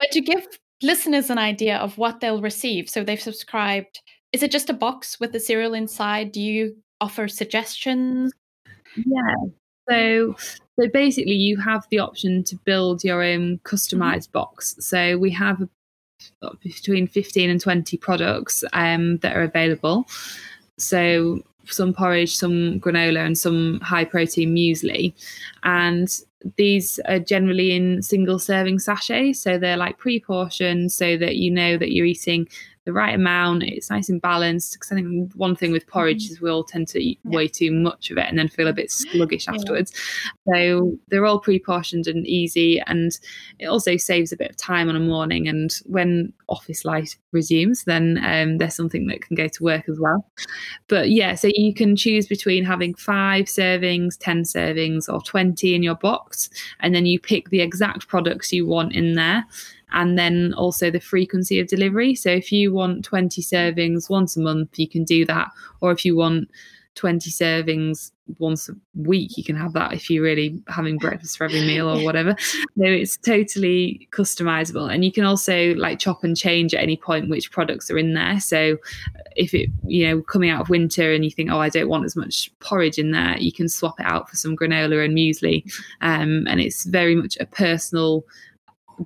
But 0.00 0.10
to 0.10 0.20
give 0.20 0.46
listeners 0.82 1.30
an 1.30 1.38
idea 1.38 1.76
of 1.76 1.96
what 1.96 2.18
they'll 2.20 2.42
receive, 2.42 2.90
so 2.90 3.04
they've 3.04 3.20
subscribed. 3.20 4.00
Is 4.32 4.42
it 4.42 4.50
just 4.50 4.70
a 4.70 4.74
box 4.74 5.20
with 5.20 5.32
the 5.32 5.38
cereal 5.38 5.74
inside? 5.74 6.32
Do 6.32 6.40
you 6.40 6.76
offer 7.00 7.28
suggestions? 7.28 8.32
Yeah. 8.96 9.52
So, 9.88 10.36
so 10.78 10.88
basically, 10.92 11.34
you 11.34 11.58
have 11.58 11.86
the 11.90 11.98
option 11.98 12.44
to 12.44 12.56
build 12.56 13.04
your 13.04 13.22
own 13.22 13.58
customized 13.64 14.32
box. 14.32 14.76
So 14.78 15.18
we 15.18 15.30
have 15.30 15.68
between 16.60 17.06
15 17.06 17.50
and 17.50 17.60
20 17.60 17.96
products 17.96 18.64
um, 18.72 19.18
that 19.18 19.36
are 19.36 19.42
available. 19.42 20.06
So 20.78 21.42
some 21.66 21.92
porridge, 21.92 22.36
some 22.36 22.80
granola, 22.80 23.24
and 23.24 23.36
some 23.36 23.80
high 23.80 24.04
protein 24.04 24.54
muesli. 24.54 25.12
And 25.62 26.08
these 26.56 26.98
are 27.06 27.18
generally 27.18 27.72
in 27.72 28.02
single 28.02 28.38
serving 28.38 28.80
sachets. 28.80 29.40
So 29.40 29.58
they're 29.58 29.76
like 29.76 29.98
pre 29.98 30.20
portioned 30.20 30.90
so 30.90 31.16
that 31.16 31.36
you 31.36 31.50
know 31.50 31.76
that 31.76 31.92
you're 31.92 32.06
eating 32.06 32.48
the 32.84 32.92
right 32.92 33.14
amount. 33.14 33.62
It's 33.62 33.90
nice 33.90 34.08
and 34.08 34.20
balanced. 34.20 34.72
Because 34.74 34.92
I 34.92 34.96
think 34.96 35.32
one 35.34 35.54
thing 35.54 35.72
with 35.72 35.86
porridge 35.86 36.30
is 36.30 36.40
we 36.40 36.50
all 36.50 36.64
tend 36.64 36.88
to 36.88 36.98
eat 36.98 37.18
yeah. 37.24 37.36
way 37.36 37.48
too 37.48 37.70
much 37.70 38.10
of 38.10 38.18
it 38.18 38.26
and 38.28 38.38
then 38.38 38.48
feel 38.48 38.68
a 38.68 38.72
bit 38.72 38.90
sluggish 38.90 39.46
yeah. 39.46 39.54
afterwards. 39.54 39.92
So 40.48 40.98
they're 41.08 41.26
all 41.26 41.38
pre-portioned 41.38 42.06
and 42.06 42.26
easy, 42.26 42.80
and 42.86 43.12
it 43.58 43.66
also 43.66 43.96
saves 43.96 44.32
a 44.32 44.36
bit 44.36 44.50
of 44.50 44.56
time 44.56 44.88
on 44.88 44.96
a 44.96 45.00
morning. 45.00 45.48
And 45.48 45.72
when 45.86 46.32
office 46.48 46.84
life 46.84 47.16
resumes, 47.30 47.84
then 47.84 48.20
um, 48.24 48.58
there's 48.58 48.74
something 48.74 49.06
that 49.06 49.22
can 49.22 49.36
go 49.36 49.48
to 49.48 49.62
work 49.62 49.88
as 49.88 49.98
well. 49.98 50.26
But 50.88 51.10
yeah, 51.10 51.34
so 51.34 51.48
you 51.54 51.72
can 51.72 51.96
choose 51.96 52.26
between 52.26 52.64
having 52.64 52.94
five 52.94 53.46
servings, 53.46 54.18
ten 54.18 54.42
servings, 54.42 55.12
or 55.12 55.22
twenty 55.22 55.74
in 55.74 55.82
your 55.82 55.94
box, 55.94 56.50
and 56.80 56.94
then 56.94 57.06
you 57.06 57.20
pick 57.20 57.50
the 57.50 57.60
exact 57.60 58.08
products 58.08 58.52
you 58.52 58.66
want 58.66 58.92
in 58.92 59.14
there 59.14 59.46
and 59.92 60.18
then 60.18 60.54
also 60.54 60.90
the 60.90 61.00
frequency 61.00 61.60
of 61.60 61.68
delivery. 61.68 62.14
So 62.14 62.30
if 62.30 62.50
you 62.52 62.72
want 62.72 63.04
20 63.04 63.42
servings 63.42 64.10
once 64.10 64.36
a 64.36 64.40
month, 64.40 64.78
you 64.78 64.88
can 64.88 65.04
do 65.04 65.24
that. 65.26 65.48
Or 65.80 65.92
if 65.92 66.04
you 66.04 66.16
want 66.16 66.48
20 66.94 67.30
servings 67.30 68.10
once 68.38 68.68
a 68.68 68.74
week, 68.94 69.36
you 69.36 69.44
can 69.44 69.56
have 69.56 69.72
that 69.72 69.92
if 69.92 70.10
you're 70.10 70.22
really 70.22 70.60
having 70.68 70.98
breakfast 70.98 71.36
for 71.36 71.44
every 71.44 71.62
meal 71.62 71.88
or 71.88 72.04
whatever. 72.04 72.36
So 72.38 72.84
it's 72.84 73.16
totally 73.16 74.08
customizable. 74.12 74.92
And 74.92 75.04
you 75.04 75.12
can 75.12 75.24
also 75.24 75.74
like 75.74 75.98
chop 75.98 76.22
and 76.22 76.36
change 76.36 76.74
at 76.74 76.82
any 76.82 76.96
point 76.96 77.30
which 77.30 77.50
products 77.50 77.90
are 77.90 77.98
in 77.98 78.14
there. 78.14 78.40
So 78.40 78.76
if 79.36 79.54
it, 79.54 79.70
you 79.86 80.06
know, 80.06 80.22
coming 80.22 80.50
out 80.50 80.60
of 80.60 80.68
winter 80.68 81.12
and 81.12 81.24
you 81.24 81.30
think, 81.30 81.50
oh, 81.50 81.60
I 81.60 81.70
don't 81.70 81.88
want 81.88 82.04
as 82.04 82.16
much 82.16 82.50
porridge 82.60 82.98
in 82.98 83.10
there, 83.10 83.38
you 83.38 83.52
can 83.52 83.68
swap 83.68 83.98
it 83.98 84.06
out 84.06 84.28
for 84.28 84.36
some 84.36 84.56
granola 84.56 85.04
and 85.04 85.16
muesli. 85.16 85.64
Um, 86.02 86.46
and 86.46 86.60
it's 86.60 86.84
very 86.84 87.14
much 87.14 87.36
a 87.40 87.46
personal 87.46 88.24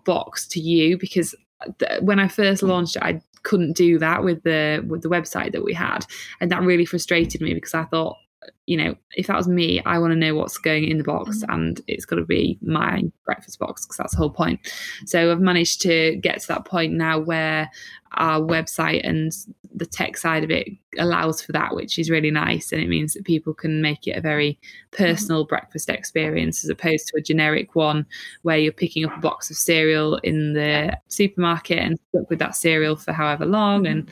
box 0.05 0.46
to 0.49 0.61
you 0.61 0.99
because 0.99 1.35
th- 1.79 2.03
when 2.03 2.18
I 2.18 2.29
first 2.29 2.62
mm. 2.62 2.68
launched 2.68 2.96
it, 2.96 3.03
I 3.03 3.20
couldn't 3.42 3.77
do 3.77 3.99
that 3.99 4.25
with 4.25 4.42
the 4.42 4.85
with 4.88 5.03
the 5.03 5.09
website 5.09 5.53
that 5.53 5.64
we 5.64 5.72
had, 5.72 6.05
and 6.40 6.51
that 6.51 6.62
really 6.62 6.85
frustrated 6.85 7.40
me 7.40 7.55
because 7.55 7.75
I 7.75 7.85
thought, 7.85 8.16
you 8.66 8.76
know, 8.76 8.96
if 9.16 9.29
that 9.29 9.37
was 9.37 9.48
me, 9.48 9.81
I 9.85 9.98
want 9.98 10.12
to 10.12 10.18
know 10.18 10.35
what's 10.35 10.59
going 10.59 10.88
in 10.88 10.98
the 10.98 11.05
box, 11.05 11.38
mm-hmm. 11.38 11.52
and 11.52 11.81
it's 11.87 12.05
got 12.05 12.16
to 12.16 12.24
be 12.24 12.59
my 12.61 13.02
breakfast 13.24 13.59
box 13.59 13.87
because 13.87 13.96
that's 13.96 14.12
the 14.12 14.18
whole 14.18 14.31
point. 14.31 14.61
So 15.07 15.31
I've 15.31 15.40
managed 15.40 15.81
to 15.83 16.16
get 16.16 16.40
to 16.40 16.48
that 16.48 16.64
point 16.64 16.92
now 16.92 17.18
where 17.18 17.70
our 18.12 18.40
website 18.40 19.07
and 19.07 19.33
the 19.74 19.87
tech 19.87 20.16
side 20.16 20.42
of 20.42 20.50
it 20.50 20.68
allows 20.98 21.42
for 21.42 21.52
that, 21.52 21.74
which 21.74 21.98
is 21.98 22.11
really 22.11 22.31
nice. 22.31 22.72
And 22.72 22.83
it 22.83 22.88
means 22.88 23.12
that 23.12 23.24
people 23.24 23.52
can 23.52 23.83
make 23.83 24.07
it 24.07 24.16
a 24.16 24.20
very 24.20 24.59
personal 24.90 25.44
mm-hmm. 25.44 25.50
breakfast 25.50 25.88
experience 25.88 26.64
as 26.64 26.71
opposed 26.71 27.08
to 27.08 27.19
a 27.19 27.23
generic 27.23 27.75
one 27.75 28.06
where 28.42 28.58
you're 28.58 28.73
picking 28.73 29.04
up 29.04 29.17
a 29.17 29.21
box 29.21 29.50
of 29.50 29.56
cereal 29.56 30.17
in 30.19 30.54
the 30.54 30.96
supermarket 31.08 31.79
and 31.79 31.98
stuck 32.08 32.29
with 32.31 32.38
that 32.38 32.56
cereal 32.56 32.96
for 32.96 33.12
however 33.12 33.44
long 33.44 33.87
and, 33.87 34.10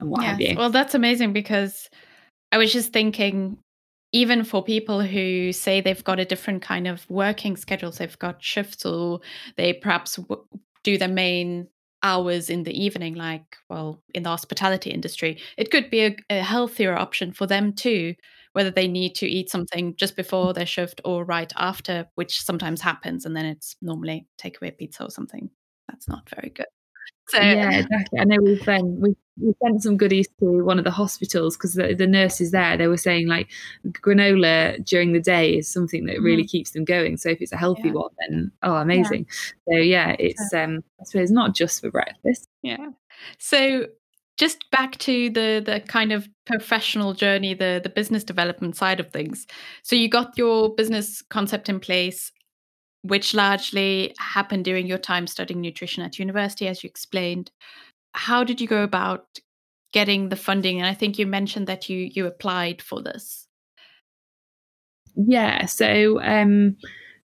and 0.00 0.10
what 0.10 0.22
yes. 0.22 0.30
have 0.30 0.40
you. 0.40 0.54
Well, 0.56 0.70
that's 0.70 0.94
amazing 0.94 1.32
because 1.32 1.88
I 2.52 2.58
was 2.58 2.72
just 2.72 2.92
thinking 2.92 3.58
even 4.16 4.44
for 4.44 4.64
people 4.64 5.02
who 5.02 5.52
say 5.52 5.82
they've 5.82 6.02
got 6.02 6.18
a 6.18 6.24
different 6.24 6.62
kind 6.62 6.86
of 6.86 7.04
working 7.10 7.54
schedules, 7.54 7.98
they've 7.98 8.18
got 8.18 8.42
shifts 8.42 8.86
or 8.86 9.20
they 9.56 9.74
perhaps 9.74 10.16
w- 10.16 10.42
do 10.82 10.96
their 10.96 11.06
main 11.06 11.68
hours 12.02 12.48
in 12.48 12.62
the 12.62 12.72
evening, 12.72 13.14
like, 13.14 13.56
well, 13.68 14.02
in 14.14 14.22
the 14.22 14.30
hospitality 14.30 14.88
industry, 14.90 15.38
it 15.58 15.70
could 15.70 15.90
be 15.90 16.00
a, 16.00 16.16
a, 16.30 16.40
healthier 16.40 16.96
option 16.96 17.30
for 17.30 17.46
them 17.46 17.74
too, 17.74 18.14
whether 18.54 18.70
they 18.70 18.88
need 18.88 19.14
to 19.16 19.26
eat 19.26 19.50
something 19.50 19.94
just 19.96 20.16
before 20.16 20.54
their 20.54 20.64
shift 20.64 21.02
or 21.04 21.22
right 21.22 21.52
after, 21.54 22.06
which 22.14 22.40
sometimes 22.42 22.80
happens. 22.80 23.26
And 23.26 23.36
then 23.36 23.44
it's 23.44 23.76
normally 23.82 24.26
takeaway 24.40 24.74
pizza 24.74 25.04
or 25.04 25.10
something. 25.10 25.50
That's 25.88 26.08
not 26.08 26.26
very 26.30 26.52
good. 26.54 26.66
So, 27.28 27.38
yeah, 27.38 27.70
exactly. 27.70 28.18
I 28.18 28.24
know 28.24 28.38
we've 28.40 28.68
um, 28.68 28.98
we've 28.98 29.16
we 29.40 29.52
sent 29.62 29.82
some 29.82 29.96
goodies 29.96 30.28
to 30.40 30.64
one 30.64 30.78
of 30.78 30.84
the 30.84 30.90
hospitals 30.90 31.56
because 31.56 31.74
the, 31.74 31.94
the 31.94 32.06
nurses 32.06 32.50
there. 32.50 32.76
They 32.76 32.86
were 32.86 32.96
saying 32.96 33.28
like 33.28 33.48
granola 33.88 34.84
during 34.84 35.12
the 35.12 35.20
day 35.20 35.56
is 35.56 35.68
something 35.68 36.06
that 36.06 36.20
really 36.20 36.44
mm. 36.44 36.50
keeps 36.50 36.70
them 36.70 36.84
going. 36.84 37.16
So 37.16 37.30
if 37.30 37.40
it's 37.40 37.52
a 37.52 37.56
healthy 37.56 37.88
yeah. 37.88 37.92
one 37.92 38.10
then 38.20 38.52
oh 38.62 38.76
amazing. 38.76 39.26
Yeah. 39.66 39.74
so 39.74 39.80
yeah 39.80 40.16
it's 40.18 40.52
um 40.54 40.82
i 41.00 41.04
suppose 41.04 41.30
not 41.30 41.54
just 41.54 41.80
for 41.80 41.90
breakfast. 41.90 42.48
Yeah. 42.62 42.90
So 43.38 43.86
just 44.36 44.70
back 44.70 44.98
to 44.98 45.30
the 45.30 45.62
the 45.64 45.80
kind 45.86 46.12
of 46.12 46.28
professional 46.46 47.12
journey 47.12 47.54
the 47.54 47.80
the 47.82 47.90
business 47.90 48.24
development 48.24 48.76
side 48.76 49.00
of 49.00 49.10
things. 49.10 49.46
So 49.82 49.96
you 49.96 50.08
got 50.08 50.38
your 50.38 50.74
business 50.74 51.22
concept 51.22 51.68
in 51.68 51.80
place 51.80 52.32
which 53.02 53.34
largely 53.34 54.12
happened 54.18 54.64
during 54.64 54.86
your 54.86 54.98
time 54.98 55.28
studying 55.28 55.60
nutrition 55.60 56.02
at 56.02 56.18
university 56.18 56.66
as 56.66 56.82
you 56.82 56.88
explained 56.88 57.50
how 58.16 58.42
did 58.42 58.60
you 58.60 58.66
go 58.66 58.82
about 58.82 59.38
getting 59.92 60.28
the 60.28 60.36
funding 60.36 60.78
and 60.78 60.86
i 60.86 60.94
think 60.94 61.18
you 61.18 61.26
mentioned 61.26 61.66
that 61.66 61.88
you 61.88 62.10
you 62.12 62.26
applied 62.26 62.82
for 62.82 63.02
this 63.02 63.46
yeah 65.14 65.64
so 65.66 66.20
um 66.22 66.76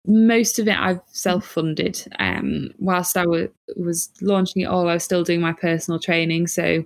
most 0.05 0.59
of 0.59 0.67
it 0.67 0.77
I've 0.77 1.01
self 1.07 1.45
funded. 1.45 2.05
Um, 2.19 2.71
whilst 2.77 3.15
I 3.17 3.23
w- 3.23 3.49
was 3.77 3.77
was 3.77 4.09
launching 4.21 4.63
it 4.63 4.65
all, 4.65 4.89
I 4.89 4.95
was 4.95 5.03
still 5.03 5.23
doing 5.23 5.41
my 5.41 5.53
personal 5.53 5.99
training. 5.99 6.47
So, 6.47 6.84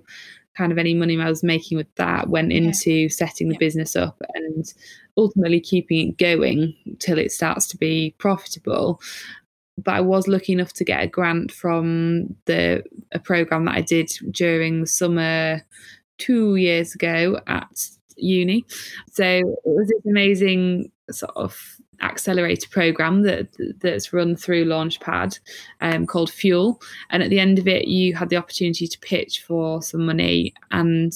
kind 0.56 0.72
of 0.72 0.78
any 0.78 0.94
money 0.94 1.20
I 1.20 1.28
was 1.28 1.42
making 1.42 1.78
with 1.78 1.92
that 1.96 2.28
went 2.28 2.52
into 2.52 2.92
yeah. 2.92 3.08
setting 3.08 3.48
the 3.48 3.54
yeah. 3.54 3.58
business 3.58 3.96
up 3.96 4.20
and 4.34 4.72
ultimately 5.16 5.60
keeping 5.60 6.10
it 6.10 6.18
going 6.18 6.74
till 6.98 7.18
it 7.18 7.32
starts 7.32 7.66
to 7.68 7.76
be 7.76 8.14
profitable. 8.18 9.00
But 9.82 9.94
I 9.94 10.00
was 10.00 10.28
lucky 10.28 10.52
enough 10.52 10.72
to 10.74 10.84
get 10.84 11.02
a 11.02 11.06
grant 11.06 11.52
from 11.52 12.36
the 12.46 12.82
a 13.12 13.18
program 13.18 13.64
that 13.66 13.76
I 13.76 13.80
did 13.80 14.10
during 14.30 14.80
the 14.80 14.86
summer 14.86 15.62
two 16.18 16.56
years 16.56 16.94
ago 16.94 17.38
at 17.46 17.88
uni. 18.16 18.64
So 19.10 19.24
it 19.24 19.44
was 19.64 19.88
this 19.88 20.04
amazing 20.06 20.90
sort 21.10 21.36
of 21.36 21.78
accelerator 22.00 22.68
program 22.70 23.22
that 23.22 23.48
that's 23.80 24.12
run 24.12 24.36
through 24.36 24.64
Launchpad 24.64 25.38
um, 25.80 26.06
called 26.06 26.30
Fuel. 26.30 26.80
And 27.10 27.22
at 27.22 27.30
the 27.30 27.40
end 27.40 27.58
of 27.58 27.66
it, 27.66 27.88
you 27.88 28.14
had 28.14 28.28
the 28.28 28.36
opportunity 28.36 28.86
to 28.86 28.98
pitch 29.00 29.42
for 29.42 29.82
some 29.82 30.06
money. 30.06 30.54
And 30.70 31.12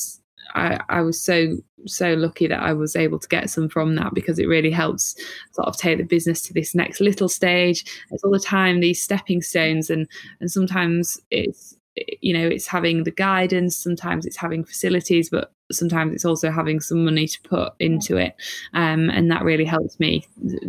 I, 0.54 0.80
I 0.88 1.00
was 1.02 1.20
so 1.20 1.56
so 1.86 2.14
lucky 2.14 2.46
that 2.46 2.62
I 2.62 2.72
was 2.72 2.94
able 2.94 3.18
to 3.18 3.28
get 3.28 3.50
some 3.50 3.68
from 3.68 3.96
that 3.96 4.14
because 4.14 4.38
it 4.38 4.46
really 4.46 4.70
helps 4.70 5.16
sort 5.52 5.66
of 5.66 5.76
take 5.76 5.98
the 5.98 6.04
business 6.04 6.40
to 6.42 6.54
this 6.54 6.74
next 6.74 7.00
little 7.00 7.28
stage. 7.28 7.84
It's 8.10 8.22
all 8.22 8.30
the 8.30 8.38
time 8.38 8.80
these 8.80 9.02
stepping 9.02 9.42
stones, 9.42 9.90
and 9.90 10.08
and 10.40 10.50
sometimes 10.50 11.20
it's 11.30 11.76
you 12.20 12.32
know 12.32 12.46
it's 12.46 12.66
having 12.66 13.04
the 13.04 13.10
guidance 13.10 13.76
sometimes 13.76 14.24
it's 14.24 14.38
having 14.38 14.64
facilities 14.64 15.28
but 15.28 15.52
sometimes 15.74 16.14
it's 16.14 16.24
also 16.24 16.50
having 16.50 16.80
some 16.80 17.04
money 17.04 17.26
to 17.26 17.40
put 17.42 17.72
into 17.78 18.16
it 18.16 18.34
um, 18.74 19.10
and 19.10 19.30
that 19.30 19.42
really 19.42 19.64
helped 19.64 19.98
me 19.98 20.26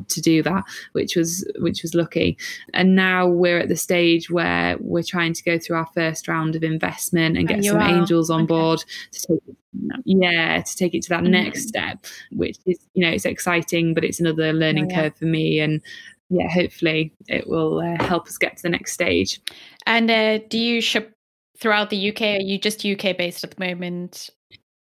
to 0.08 0.22
do 0.22 0.42
that 0.44 0.64
which 0.94 1.16
was 1.16 1.50
which 1.60 1.82
was 1.82 1.94
lucky 1.94 2.38
and 2.74 2.96
now 2.96 3.28
we're 3.28 3.60
at 3.60 3.70
the 3.70 3.76
stage 3.76 4.30
where 4.30 4.78
we're 4.80 5.04
trying 5.04 5.34
to 5.34 5.44
go 5.44 5.58
through 5.58 5.78
our 5.78 5.88
first 5.94 6.28
round 6.28 6.56
of 6.56 6.64
investment 6.64 7.38
and 7.38 7.48
get 7.48 7.58
and 7.58 7.66
some 7.66 7.78
are. 7.78 7.90
angels 7.90 8.30
on 8.30 8.42
okay. 8.42 8.48
board 8.48 8.84
to 9.12 9.28
take 9.28 9.42
it 9.48 9.58
yeah 10.06 10.62
to 10.62 10.76
take 10.76 10.94
it 10.94 11.02
to 11.02 11.10
that 11.10 11.24
mm. 11.24 11.30
next 11.30 11.68
step 11.68 12.06
which 12.32 12.58
is 12.66 12.78
you 12.94 13.06
know 13.06 13.12
it's 13.12 13.26
exciting 13.26 13.94
but 13.94 14.04
it's 14.04 14.20
another 14.20 14.54
learning 14.54 14.86
oh, 14.86 14.88
yeah. 14.90 15.02
curve 15.02 15.18
for 15.18 15.26
me 15.26 15.60
and 15.60 15.82
yeah 16.30 16.50
hopefully 16.50 17.14
it 17.28 17.48
will 17.48 17.80
uh, 17.80 18.04
help 18.04 18.28
us 18.28 18.38
get 18.38 18.58
to 18.58 18.64
the 18.64 18.70
next 18.70 18.94
stage 18.94 19.42
and 19.86 20.10
uh, 20.10 20.38
do 20.50 20.58
you 20.58 20.82
ship 20.82 21.14
throughout 21.58 21.90
the 21.90 22.10
uk 22.10 22.22
are 22.22 22.40
you 22.40 22.58
just 22.58 22.86
uk 22.86 23.18
based 23.18 23.44
at 23.44 23.52
the 23.52 23.66
moment 23.66 24.30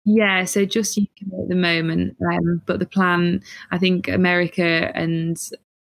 yeah, 0.04 0.44
so 0.44 0.64
just 0.64 0.98
UK 0.98 1.08
at 1.40 1.48
the 1.48 1.54
moment, 1.54 2.16
um, 2.32 2.62
but 2.66 2.78
the 2.78 2.86
plan, 2.86 3.42
I 3.70 3.78
think 3.78 4.08
America 4.08 4.90
and 4.94 5.38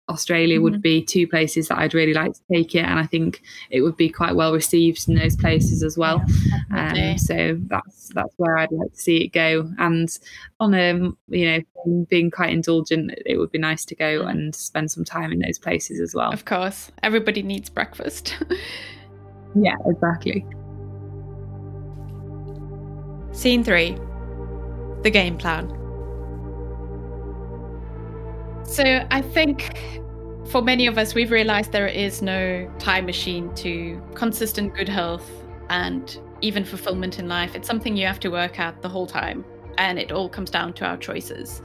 Australia 0.10 0.56
mm-hmm. 0.56 0.64
would 0.64 0.82
be 0.82 1.04
two 1.04 1.28
places 1.28 1.68
that 1.68 1.78
I'd 1.78 1.94
really 1.94 2.14
like 2.14 2.34
to 2.34 2.40
take 2.52 2.76
it, 2.76 2.86
and 2.86 3.00
I 3.00 3.06
think 3.06 3.42
it 3.70 3.82
would 3.82 3.98
be 3.98 4.10
quite 4.10 4.36
well 4.36 4.54
received 4.54 5.08
in 5.10 5.16
those 5.16 5.36
places 5.36 5.84
as 5.84 5.98
well. 5.98 6.24
Yeah, 6.72 7.12
um, 7.12 7.18
so 7.18 7.60
that's 7.68 8.10
that's 8.14 8.34
where 8.38 8.58
I'd 8.58 8.72
like 8.72 8.94
to 8.94 9.00
see 9.00 9.26
it 9.26 9.34
go. 9.34 9.70
And 9.78 10.10
on 10.60 10.74
a 10.74 10.94
you 11.28 11.64
know 11.76 12.06
being 12.10 12.32
quite 12.32 12.52
indulgent, 12.52 13.12
it 13.26 13.38
would 13.38 13.52
be 13.52 13.60
nice 13.60 13.84
to 13.86 13.96
go 13.96 14.22
mm. 14.22 14.30
and 14.30 14.56
spend 14.56 14.90
some 14.90 15.04
time 15.04 15.32
in 15.34 15.40
those 15.40 15.60
places 15.60 16.00
as 16.00 16.16
well. 16.16 16.32
Of 16.32 16.46
course, 16.46 16.92
everybody 17.04 17.42
needs 17.44 17.70
breakfast. 17.70 18.38
yeah, 19.56 19.76
exactly. 19.86 20.46
Scene 23.38 23.64
3 23.64 23.96
The 25.04 25.12
Game 25.12 25.38
Plan. 25.38 25.70
So 28.64 29.06
I 29.12 29.22
think 29.22 30.02
for 30.50 30.64
many 30.64 30.88
of 30.88 30.98
us, 30.98 31.14
we've 31.14 31.30
realized 31.30 31.72
there 31.72 31.86
is 31.86 32.24
no 32.24 32.68
time 32.80 33.06
machine 33.06 33.54
to 33.54 34.02
consistent 34.16 34.74
good 34.74 34.90
health 34.90 35.30
and 35.70 36.20
even 36.42 36.66
fulfillment 36.66 37.20
in 37.20 37.28
life. 37.28 37.54
It's 37.54 37.68
something 37.68 37.96
you 37.96 38.08
have 38.08 38.20
to 38.22 38.30
work 38.30 38.60
at 38.60 38.82
the 38.82 38.90
whole 38.90 39.06
time, 39.06 39.46
and 39.78 40.00
it 40.00 40.12
all 40.12 40.30
comes 40.30 40.50
down 40.50 40.74
to 40.74 40.86
our 40.86 40.98
choices. 40.98 41.62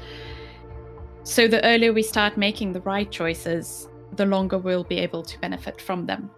So 1.22 1.48
the 1.48 1.64
earlier 1.64 1.94
we 1.94 2.02
start 2.02 2.36
making 2.36 2.74
the 2.74 2.82
right 2.82 3.10
choices, 3.10 3.88
the 4.16 4.26
longer 4.26 4.58
we'll 4.58 4.84
be 4.84 4.98
able 4.98 5.22
to 5.22 5.40
benefit 5.40 5.80
from 5.80 6.04
them. 6.04 6.30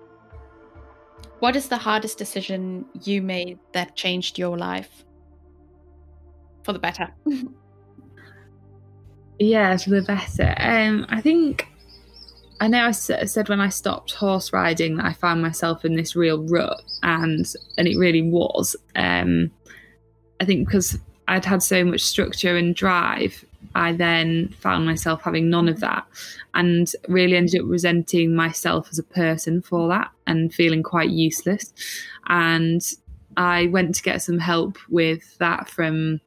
What 1.41 1.57
is 1.57 1.69
the 1.69 1.77
hardest 1.77 2.19
decision 2.19 2.85
you 3.03 3.21
made 3.21 3.59
that 3.73 3.97
changed 3.97 4.39
your 4.39 4.57
life? 4.57 5.04
For 6.65 6.73
the 6.73 6.79
better. 6.79 7.09
yeah, 9.39 9.77
for 9.77 9.91
the 9.91 10.03
better. 10.03 10.55
Um, 10.59 11.07
I 11.09 11.21
think 11.21 11.69
I 12.61 12.69
know 12.69 12.87
I 12.87 12.93
said 12.93 13.49
when 13.49 13.61
I 13.61 13.69
stopped 13.69 14.13
horse 14.13 14.53
riding 14.53 14.97
that 14.97 15.07
I 15.07 15.13
found 15.13 15.43
myself 15.43 15.85
in 15.85 15.97
this 15.97 16.17
real 16.17 16.45
rut, 16.47 16.83
and 17.03 17.47
and 17.77 17.87
it 17.87 17.99
really 17.99 18.23
was. 18.23 18.75
Um, 18.97 19.51
I 20.41 20.45
think 20.45 20.67
because 20.67 20.99
I'd 21.29 21.45
had 21.45 21.63
so 21.63 21.85
much 21.85 22.01
structure 22.01 22.57
and 22.57 22.75
drive, 22.75 23.45
I 23.75 23.93
then 23.93 24.49
found 24.61 24.87
myself 24.87 25.23
having 25.23 25.51
none 25.51 25.69
of 25.69 25.81
that, 25.81 26.07
and 26.55 26.91
really 27.09 27.37
ended 27.37 27.61
up 27.61 27.69
resenting 27.69 28.35
myself 28.35 28.89
as 28.91 28.99
a 28.99 29.05
person 29.05 29.61
for 29.61 29.89
that, 29.89 30.11
and 30.27 30.55
feeling 30.55 30.83
quite 30.83 31.11
useless. 31.11 31.73
And 32.29 32.83
I 33.37 33.67
went 33.67 33.95
to 33.97 34.03
get 34.03 34.23
some 34.23 34.39
help 34.39 34.79
with 34.89 35.37
that 35.39 35.69
from 35.69 36.21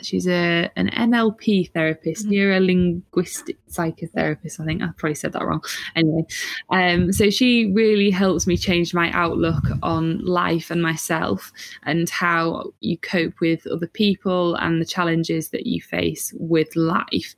she's 0.00 0.26
a 0.26 0.70
an 0.76 0.90
NLP 0.90 1.72
therapist, 1.72 2.24
mm-hmm. 2.24 2.34
neuro 2.34 2.60
linguistic 2.60 3.56
psychotherapist. 3.68 4.60
I 4.60 4.64
think 4.64 4.82
I 4.82 4.88
probably 4.96 5.14
said 5.14 5.32
that 5.32 5.44
wrong. 5.44 5.62
Anyway, 5.96 6.24
um, 6.70 7.12
so 7.12 7.30
she 7.30 7.72
really 7.72 8.10
helps 8.10 8.46
me 8.46 8.56
change 8.56 8.94
my 8.94 9.10
outlook 9.12 9.64
on 9.82 10.24
life 10.24 10.70
and 10.70 10.82
myself, 10.82 11.52
and 11.84 12.08
how 12.08 12.72
you 12.80 12.98
cope 12.98 13.40
with 13.40 13.66
other 13.66 13.88
people 13.88 14.54
and 14.56 14.80
the 14.80 14.86
challenges 14.86 15.50
that 15.50 15.66
you 15.66 15.82
face 15.82 16.32
with 16.38 16.74
life, 16.76 17.34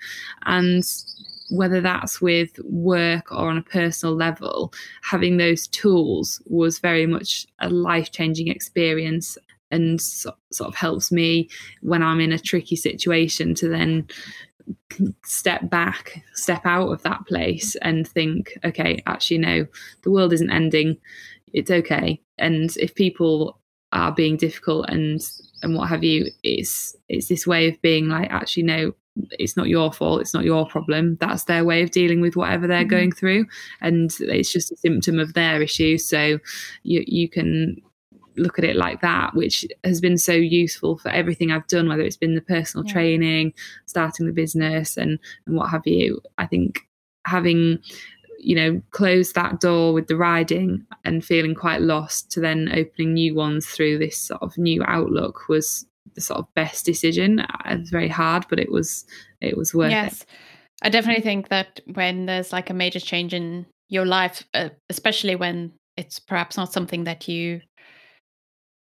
and 0.47 0.85
whether 1.51 1.81
that's 1.81 2.21
with 2.21 2.59
work 2.65 3.33
or 3.33 3.51
on 3.51 3.59
a 3.59 3.63
personal 3.63 4.15
level, 4.15 4.73
having 5.03 5.37
those 5.37 5.67
tools 5.67 6.41
was 6.47 6.79
very 6.79 7.07
much 7.07 7.47
a 7.59 7.69
life 7.69 8.13
changing 8.13 8.49
experience 8.49 9.37
and 9.71 10.01
so, 10.01 10.33
sort 10.53 10.69
of 10.69 10.75
helps 10.75 11.13
me 11.13 11.49
when 11.83 12.03
I'm 12.03 12.21
in 12.21 12.33
a 12.33 12.39
tricky 12.39 12.77
situation 12.77 13.55
to 13.57 13.69
then 13.69 14.07
step 15.25 15.69
back, 15.71 16.23
step 16.35 16.65
out 16.65 16.89
of 16.89 17.03
that 17.03 17.27
place 17.27 17.77
and 17.77 18.07
think, 18.07 18.57
okay, 18.65 19.03
actually, 19.07 19.39
no, 19.39 19.67
the 20.03 20.11
world 20.11 20.33
isn't 20.33 20.51
ending. 20.51 20.97
It's 21.53 21.71
okay. 21.71 22.21
And 22.39 22.77
if 22.77 22.95
people 22.95 23.59
are 23.93 24.13
being 24.13 24.37
difficult 24.37 24.89
and 24.89 25.21
and 25.63 25.75
what 25.75 25.89
have 25.89 26.05
you, 26.05 26.27
it's 26.43 26.97
it's 27.09 27.29
this 27.29 27.47
way 27.47 27.69
of 27.69 27.81
being 27.83 28.09
like, 28.09 28.31
actually, 28.31 28.63
no, 28.63 28.95
it's 29.33 29.57
not 29.57 29.69
your 29.69 29.93
fault 29.93 30.21
it's 30.21 30.33
not 30.33 30.45
your 30.45 30.67
problem 30.67 31.17
that's 31.21 31.45
their 31.45 31.65
way 31.65 31.83
of 31.83 31.91
dealing 31.91 32.21
with 32.21 32.37
whatever 32.37 32.67
they're 32.67 32.81
mm-hmm. 32.81 32.91
going 32.91 33.13
through 33.13 33.45
and 33.81 34.13
it's 34.21 34.53
just 34.53 34.71
a 34.73 34.77
symptom 34.77 35.19
of 35.19 35.35
their 35.35 35.61
issue 35.61 35.99
so 35.99 36.39
you 36.85 37.03
you 37.07 37.29
can 37.29 37.77
look 38.41 38.59
at 38.59 38.65
it 38.65 38.77
like 38.77 39.01
that, 39.01 39.35
which 39.35 39.67
has 39.85 40.01
been 40.01 40.19
so 40.19 40.33
useful 40.33 40.99
for 40.99 41.11
everything 41.11 41.51
I've 41.51 41.67
done, 41.67 41.89
whether 41.89 42.03
it's 42.03 42.17
been 42.17 42.35
the 42.35 42.41
personal 42.41 42.87
yeah. 42.87 42.93
training, 42.93 43.53
starting 43.87 44.27
the 44.27 44.33
business, 44.33 44.97
and 44.97 45.19
and 45.47 45.57
what 45.57 45.71
have 45.71 45.87
you. 45.87 46.21
I 46.39 46.47
think 46.47 46.81
having 47.27 47.79
you 48.39 48.57
know 48.57 48.83
closed 48.91 49.35
that 49.35 49.61
door 49.61 49.93
with 49.93 50.07
the 50.07 50.17
riding 50.17 50.87
and 51.05 51.25
feeling 51.25 51.55
quite 51.55 51.83
lost 51.83 52.31
to 52.33 52.41
then 52.41 52.71
opening 52.75 53.15
new 53.15 53.35
ones 53.35 53.67
through 53.67 53.99
this 53.99 54.17
sort 54.17 54.43
of 54.43 54.57
new 54.57 54.83
outlook 54.87 55.49
was 55.49 55.87
the 56.15 56.21
sort 56.21 56.41
of 56.41 56.55
best 56.55 56.85
decision. 56.85 57.41
It 57.67 57.81
was 57.81 57.91
very 57.91 58.09
hard, 58.09 58.47
but 58.49 58.59
it 58.59 58.71
was 58.71 59.05
it 59.41 59.57
was 59.57 59.75
worth 59.75 59.91
yes. 59.91 60.23
it. 60.23 60.29
I 60.83 60.89
definitely 60.89 61.23
think 61.23 61.49
that 61.49 61.81
when 61.93 62.27
there's 62.27 62.53
like 62.53 62.71
a 62.71 62.75
major 62.75 63.01
change 63.01 63.35
in 63.35 63.67
your 63.89 64.07
life, 64.07 64.45
uh, 64.55 64.71
especially 64.89 65.37
when 65.37 65.73
it's 65.97 66.19
perhaps 66.19 66.57
not 66.57 66.73
something 66.73 67.05
that 67.05 67.29
you 67.29 67.61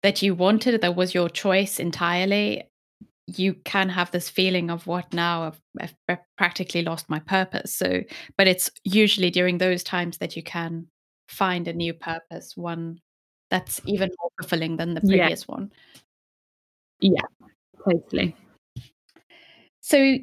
that 0.02 0.22
you 0.22 0.34
wanted, 0.34 0.80
that 0.80 0.96
was 0.96 1.14
your 1.14 1.28
choice 1.28 1.78
entirely, 1.78 2.64
you 3.26 3.54
can 3.64 3.88
have 3.88 4.10
this 4.10 4.28
feeling 4.28 4.70
of 4.70 4.86
what 4.86 5.12
now 5.12 5.44
I've, 5.44 5.94
I've, 6.08 6.18
practically 6.36 6.82
lost 6.82 7.08
my 7.08 7.20
purpose. 7.20 7.72
So 7.72 8.02
but 8.36 8.48
it's 8.48 8.70
usually 8.84 9.30
during 9.30 9.58
those 9.58 9.84
times 9.84 10.18
that 10.18 10.36
you 10.36 10.42
can 10.42 10.88
find 11.28 11.68
a 11.68 11.72
new 11.72 11.94
purpose 11.94 12.56
one 12.56 12.98
that's 13.48 13.80
even 13.86 14.10
more 14.20 14.30
fulfilling 14.40 14.76
than 14.76 14.94
the 14.94 15.00
previous 15.00 15.46
yeah. 15.48 15.54
one. 15.54 15.72
Yeah 17.00 17.20
totally. 17.84 18.36
So 19.80 20.18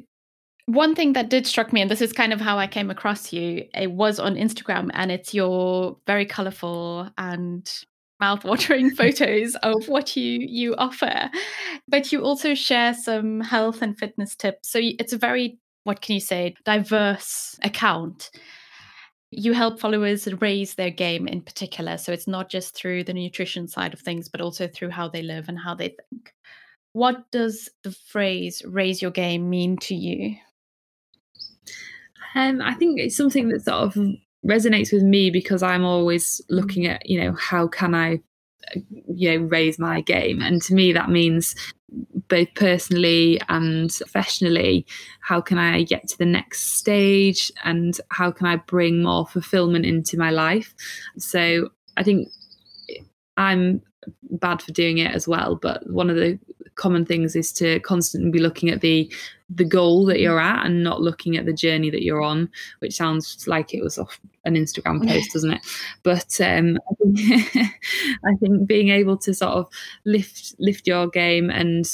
one 0.66 0.94
thing 0.94 1.14
that 1.14 1.30
did 1.30 1.46
struck 1.46 1.72
me 1.72 1.80
and 1.80 1.90
this 1.90 2.00
is 2.00 2.12
kind 2.12 2.32
of 2.32 2.40
how 2.40 2.56
i 2.56 2.66
came 2.66 2.90
across 2.90 3.32
you 3.32 3.66
it 3.74 3.90
was 3.90 4.20
on 4.20 4.36
instagram 4.36 4.88
and 4.94 5.10
it's 5.10 5.34
your 5.34 5.96
very 6.06 6.24
colorful 6.24 7.10
and 7.18 7.84
mouth-watering 8.20 8.90
photos 8.96 9.54
of 9.56 9.88
what 9.88 10.16
you 10.16 10.38
you 10.40 10.74
offer. 10.76 11.30
But 11.88 12.12
you 12.12 12.22
also 12.22 12.54
share 12.54 12.94
some 12.94 13.40
health 13.40 13.82
and 13.82 13.98
fitness 13.98 14.36
tips. 14.36 14.70
So 14.70 14.80
it's 14.82 15.12
a 15.12 15.18
very 15.18 15.58
what 15.84 16.00
can 16.00 16.14
you 16.14 16.20
say 16.20 16.54
diverse 16.64 17.58
account. 17.62 18.30
You 19.32 19.52
help 19.52 19.78
followers 19.80 20.26
raise 20.40 20.74
their 20.74 20.90
game 20.90 21.28
in 21.28 21.40
particular. 21.40 21.98
So 21.98 22.12
it's 22.12 22.26
not 22.26 22.50
just 22.50 22.74
through 22.74 23.04
the 23.04 23.14
nutrition 23.14 23.68
side 23.68 23.94
of 23.94 24.00
things 24.00 24.28
but 24.28 24.40
also 24.40 24.68
through 24.68 24.90
how 24.90 25.08
they 25.08 25.22
live 25.22 25.48
and 25.48 25.58
how 25.58 25.74
they 25.74 25.94
think. 26.10 26.32
What 26.92 27.30
does 27.30 27.68
the 27.84 27.92
phrase 27.92 28.62
raise 28.66 29.00
your 29.00 29.12
game 29.12 29.48
mean 29.48 29.76
to 29.78 29.94
you? 29.94 30.36
Um, 32.34 32.60
I 32.60 32.74
think 32.74 32.98
it's 32.98 33.16
something 33.16 33.48
that 33.48 33.64
sort 33.64 33.96
of 33.96 33.96
resonates 34.46 34.92
with 34.92 35.02
me 35.02 35.30
because 35.30 35.62
I'm 35.62 35.84
always 35.84 36.40
looking 36.48 36.86
at, 36.86 37.08
you 37.08 37.20
know, 37.20 37.32
how 37.34 37.68
can 37.68 37.94
I, 37.94 38.20
you 39.12 39.38
know, 39.38 39.46
raise 39.46 39.78
my 39.78 40.00
game? 40.00 40.40
And 40.40 40.62
to 40.62 40.74
me, 40.74 40.92
that 40.92 41.10
means 41.10 41.54
both 42.28 42.48
personally 42.54 43.40
and 43.48 43.94
professionally, 43.94 44.86
how 45.20 45.40
can 45.40 45.58
I 45.58 45.82
get 45.82 46.08
to 46.08 46.18
the 46.18 46.26
next 46.26 46.74
stage 46.74 47.50
and 47.64 48.00
how 48.10 48.30
can 48.30 48.46
I 48.46 48.56
bring 48.56 49.02
more 49.02 49.26
fulfillment 49.26 49.84
into 49.84 50.16
my 50.16 50.30
life? 50.30 50.74
So 51.18 51.70
I 51.96 52.02
think 52.02 52.28
I'm 53.36 53.82
bad 54.30 54.62
for 54.62 54.72
doing 54.72 54.98
it 54.98 55.14
as 55.14 55.26
well, 55.26 55.56
but 55.56 55.88
one 55.90 56.08
of 56.08 56.16
the 56.16 56.38
common 56.76 57.04
things 57.04 57.36
is 57.36 57.52
to 57.52 57.80
constantly 57.80 58.30
be 58.30 58.38
looking 58.38 58.70
at 58.70 58.80
the 58.80 59.12
the 59.52 59.64
goal 59.64 60.06
that 60.06 60.20
you're 60.20 60.40
at 60.40 60.64
and 60.64 60.84
not 60.84 61.02
looking 61.02 61.36
at 61.36 61.44
the 61.44 61.52
journey 61.52 61.90
that 61.90 62.04
you're 62.04 62.22
on, 62.22 62.48
which 62.78 62.94
sounds 62.94 63.46
like 63.48 63.74
it 63.74 63.82
was 63.82 63.98
off 63.98 64.20
an 64.44 64.54
Instagram 64.54 65.06
post, 65.06 65.32
doesn't 65.32 65.52
it? 65.52 65.66
But 66.02 66.40
um, 66.40 66.78
I, 66.90 66.94
think, 67.02 67.74
I 68.24 68.34
think 68.38 68.66
being 68.66 68.90
able 68.90 69.16
to 69.18 69.34
sort 69.34 69.52
of 69.52 69.68
lift 70.04 70.54
lift 70.58 70.86
your 70.86 71.08
game 71.08 71.50
and 71.50 71.84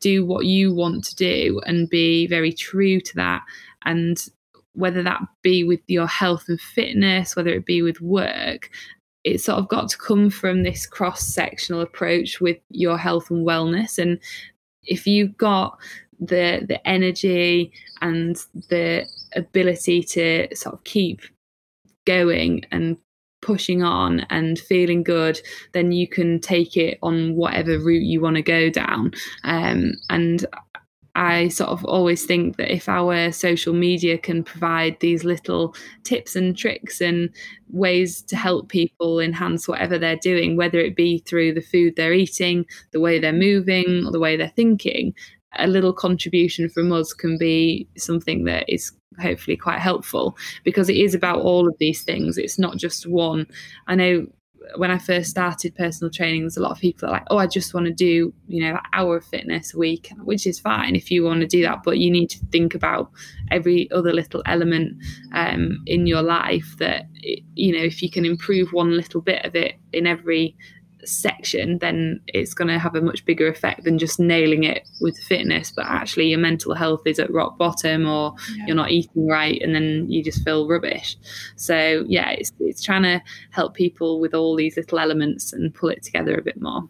do 0.00 0.24
what 0.24 0.44
you 0.44 0.74
want 0.74 1.04
to 1.04 1.14
do 1.14 1.60
and 1.64 1.88
be 1.88 2.26
very 2.26 2.52
true 2.52 3.00
to 3.00 3.14
that 3.14 3.42
and 3.84 4.26
whether 4.74 5.02
that 5.02 5.20
be 5.42 5.64
with 5.64 5.80
your 5.86 6.06
health 6.06 6.44
and 6.48 6.60
fitness 6.60 7.34
whether 7.34 7.50
it 7.50 7.64
be 7.64 7.80
with 7.80 7.98
work 8.02 8.70
it's 9.24 9.44
sort 9.44 9.58
of 9.58 9.68
got 9.68 9.88
to 9.88 9.96
come 9.96 10.28
from 10.28 10.62
this 10.62 10.86
cross 10.86 11.26
sectional 11.26 11.80
approach 11.80 12.38
with 12.38 12.58
your 12.68 12.98
health 12.98 13.30
and 13.30 13.46
wellness 13.46 13.98
and 13.98 14.18
if 14.84 15.06
you've 15.06 15.36
got 15.36 15.78
the 16.20 16.64
the 16.66 16.86
energy 16.86 17.72
and 18.00 18.36
the 18.70 19.06
ability 19.34 20.02
to 20.02 20.48
sort 20.54 20.74
of 20.74 20.84
keep 20.84 21.20
going 22.06 22.62
and 22.70 22.96
pushing 23.40 23.82
on 23.82 24.20
and 24.30 24.58
feeling 24.58 25.02
good, 25.02 25.40
then 25.72 25.92
you 25.92 26.08
can 26.08 26.40
take 26.40 26.76
it 26.76 26.98
on 27.02 27.36
whatever 27.36 27.78
route 27.78 28.02
you 28.02 28.20
want 28.20 28.36
to 28.36 28.42
go 28.42 28.68
down. 28.68 29.12
Um, 29.44 29.92
and 30.10 30.44
I 31.14 31.48
sort 31.48 31.70
of 31.70 31.84
always 31.84 32.24
think 32.24 32.56
that 32.58 32.72
if 32.72 32.88
our 32.88 33.32
social 33.32 33.74
media 33.74 34.18
can 34.18 34.44
provide 34.44 35.00
these 35.00 35.24
little 35.24 35.74
tips 36.04 36.36
and 36.36 36.56
tricks 36.56 37.00
and 37.00 37.30
ways 37.70 38.22
to 38.22 38.36
help 38.36 38.68
people 38.68 39.18
enhance 39.18 39.66
whatever 39.66 39.98
they're 39.98 40.16
doing, 40.16 40.56
whether 40.56 40.78
it 40.78 40.94
be 40.94 41.18
through 41.18 41.54
the 41.54 41.60
food 41.60 41.94
they're 41.96 42.12
eating, 42.12 42.66
the 42.92 43.00
way 43.00 43.18
they're 43.18 43.32
moving, 43.32 44.04
or 44.06 44.12
the 44.12 44.20
way 44.20 44.36
they're 44.36 44.52
thinking, 44.54 45.12
a 45.58 45.66
little 45.66 45.92
contribution 45.92 46.68
from 46.68 46.92
us 46.92 47.12
can 47.12 47.38
be 47.38 47.88
something 47.96 48.44
that 48.44 48.64
is 48.68 48.92
hopefully 49.20 49.56
quite 49.56 49.80
helpful 49.80 50.36
because 50.64 50.88
it 50.88 50.96
is 50.96 51.14
about 51.14 51.40
all 51.40 51.68
of 51.68 51.74
these 51.78 52.02
things. 52.02 52.38
It's 52.38 52.58
not 52.58 52.76
just 52.76 53.06
one. 53.06 53.46
I 53.86 53.94
know 53.94 54.26
when 54.76 54.90
I 54.90 54.98
first 54.98 55.30
started 55.30 55.74
personal 55.74 56.10
training, 56.10 56.42
there's 56.42 56.56
a 56.56 56.62
lot 56.62 56.72
of 56.72 56.78
people 56.78 57.08
are 57.08 57.12
like, 57.12 57.26
oh, 57.30 57.38
I 57.38 57.46
just 57.46 57.72
want 57.74 57.86
to 57.86 57.92
do, 57.92 58.32
you 58.48 58.62
know, 58.62 58.74
an 58.74 58.80
hour 58.92 59.16
of 59.16 59.24
fitness 59.24 59.74
a 59.74 59.78
week, 59.78 60.10
which 60.24 60.46
is 60.46 60.58
fine 60.58 60.94
if 60.94 61.10
you 61.10 61.24
want 61.24 61.40
to 61.40 61.46
do 61.46 61.62
that. 61.62 61.82
But 61.84 61.98
you 61.98 62.10
need 62.10 62.28
to 62.30 62.38
think 62.52 62.74
about 62.74 63.10
every 63.50 63.90
other 63.92 64.12
little 64.12 64.42
element 64.46 65.02
um, 65.32 65.82
in 65.86 66.06
your 66.06 66.22
life 66.22 66.76
that, 66.78 67.06
you 67.54 67.72
know, 67.72 67.82
if 67.82 68.02
you 68.02 68.10
can 68.10 68.24
improve 68.24 68.72
one 68.72 68.96
little 68.96 69.20
bit 69.20 69.44
of 69.44 69.54
it 69.54 69.74
in 69.92 70.06
every 70.06 70.56
section, 71.08 71.78
then 71.78 72.20
it's 72.28 72.54
going 72.54 72.68
to 72.68 72.78
have 72.78 72.94
a 72.94 73.00
much 73.00 73.24
bigger 73.24 73.48
effect 73.48 73.84
than 73.84 73.98
just 73.98 74.20
nailing 74.20 74.64
it 74.64 74.88
with 75.00 75.18
fitness. 75.18 75.72
But 75.74 75.86
actually, 75.86 76.28
your 76.28 76.38
mental 76.38 76.74
health 76.74 77.02
is 77.06 77.18
at 77.18 77.32
rock 77.32 77.58
bottom, 77.58 78.06
or 78.06 78.34
yeah. 78.56 78.66
you're 78.66 78.76
not 78.76 78.90
eating 78.90 79.26
right, 79.26 79.60
and 79.62 79.74
then 79.74 80.06
you 80.08 80.22
just 80.22 80.44
feel 80.44 80.68
rubbish. 80.68 81.16
So 81.56 82.04
yeah, 82.08 82.30
it's 82.30 82.52
it's 82.60 82.82
trying 82.82 83.02
to 83.02 83.20
help 83.50 83.74
people 83.74 84.20
with 84.20 84.34
all 84.34 84.56
these 84.56 84.76
little 84.76 84.98
elements 84.98 85.52
and 85.52 85.74
pull 85.74 85.88
it 85.88 86.02
together 86.02 86.36
a 86.36 86.42
bit 86.42 86.60
more. 86.60 86.88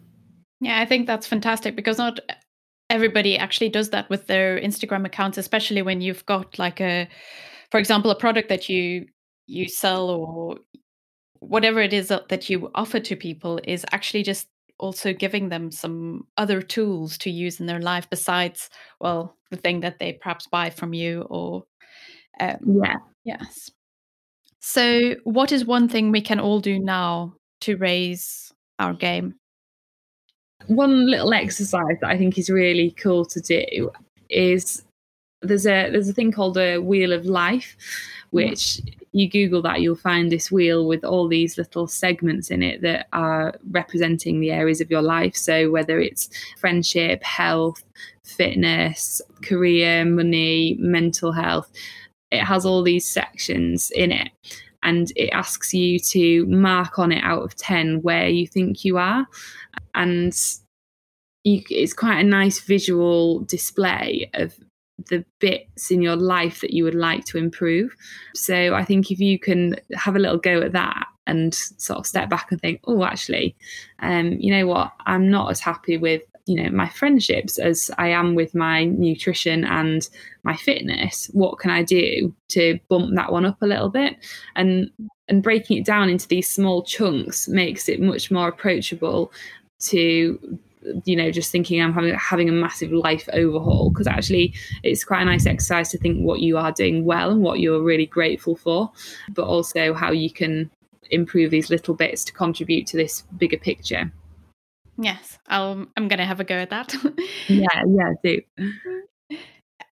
Yeah, 0.61 0.79
I 0.79 0.85
think 0.85 1.07
that's 1.07 1.27
fantastic 1.27 1.75
because 1.75 1.97
not 1.97 2.19
everybody 2.89 3.37
actually 3.37 3.69
does 3.69 3.91
that 3.91 4.09
with 4.09 4.27
their 4.27 4.59
Instagram 4.59 5.05
accounts, 5.05 5.37
especially 5.37 5.81
when 5.81 6.01
you've 6.01 6.25
got 6.25 6.57
like 6.59 6.81
a, 6.81 7.07
for 7.71 7.79
example, 7.79 8.11
a 8.11 8.15
product 8.15 8.49
that 8.49 8.67
you 8.67 9.05
you 9.45 9.67
sell 9.67 10.09
or 10.09 10.57
whatever 11.39 11.81
it 11.81 11.93
is 11.93 12.09
that 12.09 12.49
you 12.49 12.69
offer 12.75 12.99
to 12.99 13.15
people 13.15 13.59
is 13.63 13.85
actually 13.91 14.23
just 14.23 14.47
also 14.77 15.13
giving 15.13 15.49
them 15.49 15.71
some 15.71 16.25
other 16.37 16.61
tools 16.61 17.17
to 17.17 17.29
use 17.29 17.59
in 17.59 17.65
their 17.65 17.81
life 17.81 18.09
besides 18.09 18.69
well 18.99 19.35
the 19.51 19.57
thing 19.57 19.81
that 19.81 19.99
they 19.99 20.13
perhaps 20.13 20.47
buy 20.47 20.69
from 20.69 20.93
you 20.93 21.21
or 21.23 21.63
um, 22.39 22.57
yeah. 22.83 22.95
yes. 23.25 23.71
So 24.59 25.15
what 25.23 25.51
is 25.51 25.65
one 25.65 25.89
thing 25.89 26.11
we 26.11 26.21
can 26.21 26.39
all 26.39 26.59
do 26.59 26.79
now 26.79 27.33
to 27.61 27.75
raise 27.75 28.53
our 28.77 28.93
game? 28.93 29.35
One 30.67 31.09
little 31.09 31.33
exercise 31.33 31.97
that 32.01 32.09
i 32.09 32.17
think 32.17 32.37
is 32.37 32.49
really 32.49 32.91
cool 32.91 33.25
to 33.25 33.39
do 33.39 33.91
is 34.29 34.83
there's 35.41 35.65
a 35.65 35.89
there's 35.89 36.09
a 36.09 36.13
thing 36.13 36.31
called 36.31 36.57
a 36.57 36.79
wheel 36.79 37.13
of 37.13 37.25
life 37.25 37.77
which 38.31 38.81
you 39.11 39.29
Google 39.29 39.61
that, 39.63 39.81
you'll 39.81 39.95
find 39.95 40.31
this 40.31 40.51
wheel 40.51 40.87
with 40.87 41.03
all 41.03 41.27
these 41.27 41.57
little 41.57 41.87
segments 41.87 42.51
in 42.51 42.61
it 42.61 42.81
that 42.81 43.07
are 43.13 43.55
representing 43.71 44.39
the 44.39 44.51
areas 44.51 44.81
of 44.81 44.91
your 44.91 45.01
life. 45.01 45.35
So, 45.35 45.71
whether 45.71 45.99
it's 45.99 46.29
friendship, 46.59 47.23
health, 47.23 47.83
fitness, 48.23 49.21
career, 49.41 50.05
money, 50.05 50.77
mental 50.79 51.31
health, 51.31 51.71
it 52.31 52.43
has 52.43 52.65
all 52.65 52.83
these 52.83 53.05
sections 53.05 53.91
in 53.91 54.11
it. 54.11 54.29
And 54.83 55.11
it 55.15 55.29
asks 55.31 55.73
you 55.73 55.99
to 55.99 56.45
mark 56.45 56.99
on 56.99 57.11
it 57.11 57.23
out 57.23 57.43
of 57.43 57.55
10 57.55 58.01
where 58.01 58.29
you 58.29 58.47
think 58.47 58.85
you 58.85 58.97
are. 58.97 59.27
And 59.93 60.33
you, 61.43 61.61
it's 61.69 61.93
quite 61.93 62.19
a 62.19 62.23
nice 62.23 62.59
visual 62.59 63.39
display 63.41 64.29
of 64.35 64.57
the 65.07 65.23
bits 65.39 65.91
in 65.91 66.01
your 66.01 66.15
life 66.15 66.61
that 66.61 66.73
you 66.73 66.83
would 66.83 66.95
like 66.95 67.25
to 67.25 67.37
improve. 67.37 67.95
So 68.35 68.73
I 68.73 68.83
think 68.83 69.11
if 69.11 69.19
you 69.19 69.39
can 69.39 69.75
have 69.95 70.15
a 70.15 70.19
little 70.19 70.37
go 70.37 70.61
at 70.61 70.73
that 70.73 71.05
and 71.27 71.53
sort 71.53 71.99
of 71.99 72.07
step 72.07 72.29
back 72.29 72.51
and 72.51 72.59
think, 72.59 72.81
oh, 72.85 73.03
actually, 73.03 73.55
um, 73.99 74.33
you 74.33 74.53
know 74.53 74.67
what, 74.67 74.91
I'm 75.05 75.29
not 75.29 75.51
as 75.51 75.59
happy 75.59 75.97
with 75.97 76.21
you 76.49 76.55
know 76.55 76.69
my 76.71 76.89
friendships 76.89 77.59
as 77.59 77.91
I 77.99 78.07
am 78.07 78.33
with 78.33 78.55
my 78.55 78.85
nutrition 78.85 79.63
and 79.63 80.07
my 80.43 80.55
fitness. 80.55 81.29
What 81.33 81.59
can 81.59 81.69
I 81.69 81.83
do 81.83 82.33
to 82.49 82.79
bump 82.89 83.15
that 83.15 83.31
one 83.31 83.45
up 83.45 83.61
a 83.61 83.67
little 83.67 83.89
bit? 83.89 84.15
And 84.55 84.89
and 85.27 85.43
breaking 85.43 85.77
it 85.77 85.85
down 85.85 86.09
into 86.09 86.27
these 86.27 86.49
small 86.49 86.83
chunks 86.83 87.47
makes 87.47 87.87
it 87.87 88.01
much 88.01 88.31
more 88.31 88.47
approachable 88.47 89.31
to 89.81 90.59
you 91.03 91.15
know 91.15 91.29
just 91.29 91.51
thinking 91.51 91.81
i'm 91.81 91.93
having 91.93 92.13
having 92.15 92.49
a 92.49 92.53
massive 92.53 92.91
life 92.91 93.27
overhaul 93.33 93.89
because 93.89 94.07
actually 94.07 94.53
it's 94.83 95.03
quite 95.03 95.21
a 95.21 95.25
nice 95.25 95.45
exercise 95.45 95.89
to 95.89 95.97
think 95.97 96.19
what 96.21 96.39
you 96.39 96.57
are 96.57 96.71
doing 96.71 97.03
well 97.03 97.31
and 97.31 97.41
what 97.41 97.59
you're 97.59 97.81
really 97.83 98.05
grateful 98.05 98.55
for 98.55 98.91
but 99.33 99.45
also 99.45 99.93
how 99.93 100.11
you 100.11 100.31
can 100.31 100.69
improve 101.11 101.51
these 101.51 101.69
little 101.69 101.95
bits 101.95 102.23
to 102.23 102.33
contribute 102.33 102.85
to 102.87 102.95
this 102.95 103.23
bigger 103.37 103.57
picture. 103.57 104.11
Yes 104.97 105.39
I'll, 105.47 105.85
i'm 105.97 106.07
gonna 106.07 106.25
have 106.25 106.39
a 106.39 106.43
go 106.43 106.55
at 106.55 106.69
that. 106.69 106.93
Yeah 107.47 107.83
yeah 107.87 108.13
do 108.23 108.41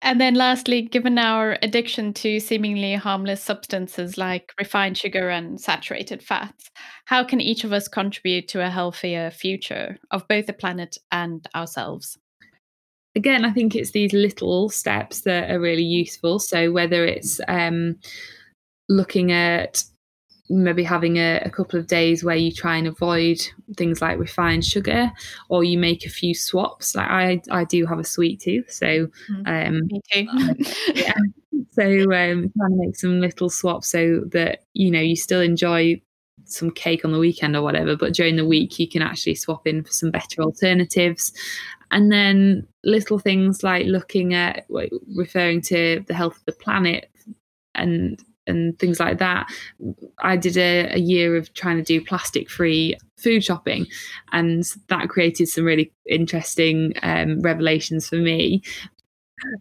And 0.03 0.21
then, 0.21 0.35
lastly, 0.35 0.83
given 0.83 1.19
our 1.19 1.59
addiction 1.63 2.13
to 2.15 2.39
seemingly 2.39 2.95
harmless 2.95 3.43
substances 3.43 4.19
like 4.19 4.53
refined 4.59 4.99
sugar 4.99 5.31
and 5.31 5.61
saturated 5.61 6.23
fats, 6.23 6.71
how 7.07 7.25
can 7.25 7.41
each 7.41 7.65
of 7.65 7.73
us 7.73 7.89
contribute 7.89 8.47
to 8.49 8.65
a 8.65 8.71
healthier 8.71 9.31
future 9.31 9.99
of 10.11 10.29
both 10.29 10.47
the 10.47 10.53
planet 10.53 10.99
and 11.11 11.47
ourselves? 11.55 12.19
Again, 13.15 13.47
I 13.47 13.53
think 13.53 13.75
it's 13.75 13.93
these 13.93 14.13
little 14.13 14.69
steps 14.69 15.23
that 15.23 15.51
are 15.51 15.61
really 15.61 15.83
useful. 15.83 16.39
So, 16.39 16.71
whether 16.71 17.07
it's 17.07 17.41
um, 17.49 17.97
looking 18.91 19.33
at 19.33 19.83
maybe 20.49 20.85
having 20.85 21.17
a, 21.17 21.41
a, 21.45 21.51
couple 21.51 21.79
of 21.79 21.87
days 21.87 22.23
where 22.23 22.37
you 22.37 22.53
try 22.53 22.77
and 22.77 22.87
avoid 22.87 23.39
things 23.77 24.01
like 24.01 24.19
refined 24.19 24.65
sugar 24.65 25.11
or 25.49 25.65
you 25.65 25.79
make 25.79 26.07
a 26.07 26.11
few 26.11 26.35
swaps. 26.35 26.95
Like 26.95 27.11
i 27.11 27.41
i 27.51 27.65
do 27.65 27.87
have 27.87 27.99
a 27.99 28.05
sweet 28.05 28.41
tooth 28.41 28.71
so 28.71 29.09
mm-hmm. 29.31 29.43
um 29.47 29.81
me 29.87 30.01
too. 30.13 30.73
yeah. 30.95 31.15
So 31.73 31.85
um 31.85 32.53
trying 32.57 32.71
to 32.71 32.77
make 32.77 32.97
some 32.97 33.21
little 33.21 33.51
swaps 33.51 33.89
so 33.89 34.23
that 34.33 34.65
you 34.75 34.91
know 34.91 35.01
you 35.01 35.17
still 35.17 35.41
enjoy 35.41 36.01
some 36.45 36.71
cake 36.71 37.05
on 37.05 37.13
the 37.13 37.19
weekend 37.19 37.57
or 37.57 37.63
whatever 37.63 37.97
but 37.97 38.13
during 38.13 38.37
the 38.37 38.47
week 38.47 38.79
you 38.79 38.89
can 38.89 39.03
actually 39.03 39.35
swap 39.35 39.67
in 39.67 39.83
for 39.83 39.93
some 39.93 40.11
better 40.11 40.43
alternatives. 40.43 41.33
And 41.93 42.11
then 42.11 42.67
little 42.83 43.19
things 43.19 43.63
like 43.63 43.87
looking 43.87 44.35
at 44.35 44.67
referring 45.15 45.61
to 45.63 46.05
the 46.07 46.15
health 46.15 46.37
of 46.37 46.45
the 46.45 46.53
planet 46.53 47.11
and 47.77 48.21
and 48.47 48.79
things 48.79 49.01
like 49.01 49.19
that. 49.19 49.47
I 50.21 50.37
did 50.37 50.57
a, 50.57 50.95
a 50.95 50.99
year 50.99 51.37
of 51.37 51.53
trying 51.55 51.77
to 51.77 51.83
do 51.83 52.05
plastic 52.05 52.51
free 52.51 52.97
food 53.17 53.45
shopping, 53.45 53.87
and 54.33 54.65
that 54.89 55.09
created 55.09 55.49
some 55.49 55.65
really 55.65 55.93
interesting 56.09 56.93
um, 57.03 57.41
revelations 57.41 58.09
for 58.09 58.17
me. 58.17 58.63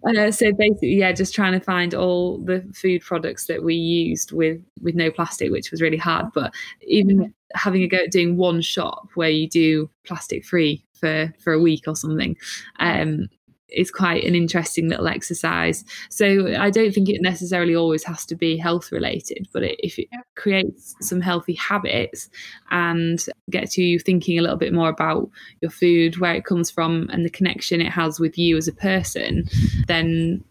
Uh, 0.07 0.31
so 0.31 0.51
basically, 0.53 0.95
yeah, 0.95 1.11
just 1.11 1.35
trying 1.35 1.51
to 1.51 1.59
find 1.59 1.93
all 1.93 2.37
the 2.39 2.65
food 2.73 3.01
products 3.01 3.47
that 3.47 3.63
we 3.63 3.75
used 3.75 4.31
with 4.31 4.61
with 4.81 4.95
no 4.95 5.11
plastic, 5.11 5.51
which 5.51 5.69
was 5.71 5.81
really 5.81 5.97
hard. 5.97 6.27
But 6.33 6.53
even 6.81 7.33
having 7.53 7.83
a 7.83 7.87
go 7.87 7.97
at 7.97 8.11
doing 8.11 8.37
one 8.37 8.61
shop 8.61 9.09
where 9.15 9.29
you 9.29 9.49
do 9.49 9.89
plastic 10.05 10.45
free 10.45 10.85
for 10.93 11.33
for 11.43 11.51
a 11.53 11.59
week 11.59 11.83
or 11.87 11.95
something, 11.95 12.37
um, 12.79 13.27
is 13.69 13.91
quite 13.91 14.23
an 14.23 14.35
interesting 14.35 14.89
little 14.89 15.07
exercise. 15.07 15.83
So 16.09 16.53
I 16.57 16.69
don't 16.69 16.93
think 16.93 17.09
it 17.09 17.21
necessarily 17.21 17.75
always 17.75 18.03
has 18.03 18.25
to 18.27 18.35
be 18.35 18.57
health 18.57 18.91
related, 18.91 19.47
but 19.51 19.63
it, 19.63 19.79
if 19.79 19.97
it 19.97 20.07
creates 20.35 20.95
some 21.01 21.21
healthy 21.21 21.53
habits 21.53 22.29
and 22.71 23.23
gets 23.49 23.77
you 23.77 23.99
thinking 23.99 24.37
a 24.37 24.41
little 24.41 24.57
bit 24.57 24.73
more 24.73 24.89
about 24.89 25.29
your 25.61 25.71
food, 25.71 26.19
where 26.19 26.35
it 26.35 26.45
comes 26.45 26.69
from, 26.69 27.09
and 27.11 27.25
the 27.25 27.29
connection 27.29 27.81
it 27.81 27.91
has 27.91 28.19
with 28.19 28.37
you 28.37 28.57
as 28.57 28.67
a 28.67 28.73
person, 28.73 29.45
then 29.87 30.43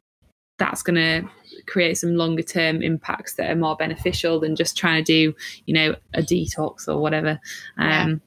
that's 0.59 0.83
going 0.83 0.97
to 0.97 1.29
create 1.67 1.99
some 1.99 2.15
longer 2.15 2.43
term 2.43 2.83
impacts 2.83 3.35
that 3.35 3.51
are 3.51 3.57
more 3.57 3.77
beneficial 3.77 4.41
than 4.41 4.57
just 4.57 4.77
trying 4.77 5.03
to 5.03 5.13
do, 5.13 5.35
you 5.67 5.75
know, 5.75 5.95
a 6.15 6.23
detox 6.23 6.89
or 6.89 6.99
whatever. 6.99 7.41
Um, 7.79 8.21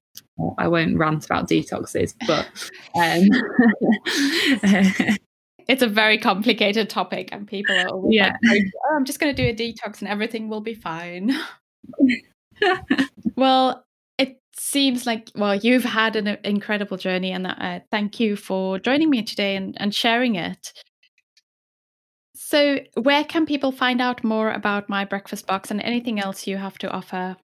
I 0.58 0.68
won't 0.68 0.98
rant 0.98 1.26
about 1.26 1.50
detoxes, 1.50 2.14
but 2.28 2.48
um, 2.96 3.28
it's 5.68 5.82
a 5.82 5.88
very 5.88 6.18
complicated 6.18 6.90
topic, 6.90 7.30
and 7.32 7.48
people 7.48 7.76
are 7.76 7.88
always 7.90 8.16
yeah. 8.16 8.36
like, 8.48 8.64
oh, 8.86 8.96
"I'm 8.96 9.06
just 9.06 9.20
going 9.20 9.36
to 9.36 9.42
do 9.42 9.50
a 9.50 9.54
detox, 9.54 10.00
and 10.00 10.08
everything 10.08 10.50
will 10.50 10.62
be 10.62 10.76
fine." 10.76 11.34
well, 13.36 13.86
it 14.18 14.40
seems 14.56 15.06
like 15.06 15.32
well, 15.36 15.56
you've 15.56 15.84
had 15.84 16.16
an 16.16 16.38
incredible 16.44 16.98
journey, 16.98 17.32
and 17.32 17.48
uh, 17.48 17.80
thank 17.92 18.20
you 18.20 18.36
for 18.36 18.80
joining 18.80 19.10
me 19.10 19.24
today 19.24 19.56
and, 19.56 19.76
and 19.80 19.94
sharing 19.94 20.36
it. 20.36 20.72
So, 22.36 22.80
where 22.94 23.26
can 23.26 23.46
people 23.46 23.72
find 23.72 24.00
out 24.00 24.24
more 24.24 24.52
about 24.52 24.88
my 24.88 25.04
breakfast 25.04 25.48
box 25.48 25.70
and 25.70 25.82
anything 25.82 26.20
else 26.20 26.48
you 26.48 26.58
have 26.58 26.78
to 26.78 26.90
offer? 26.90 27.36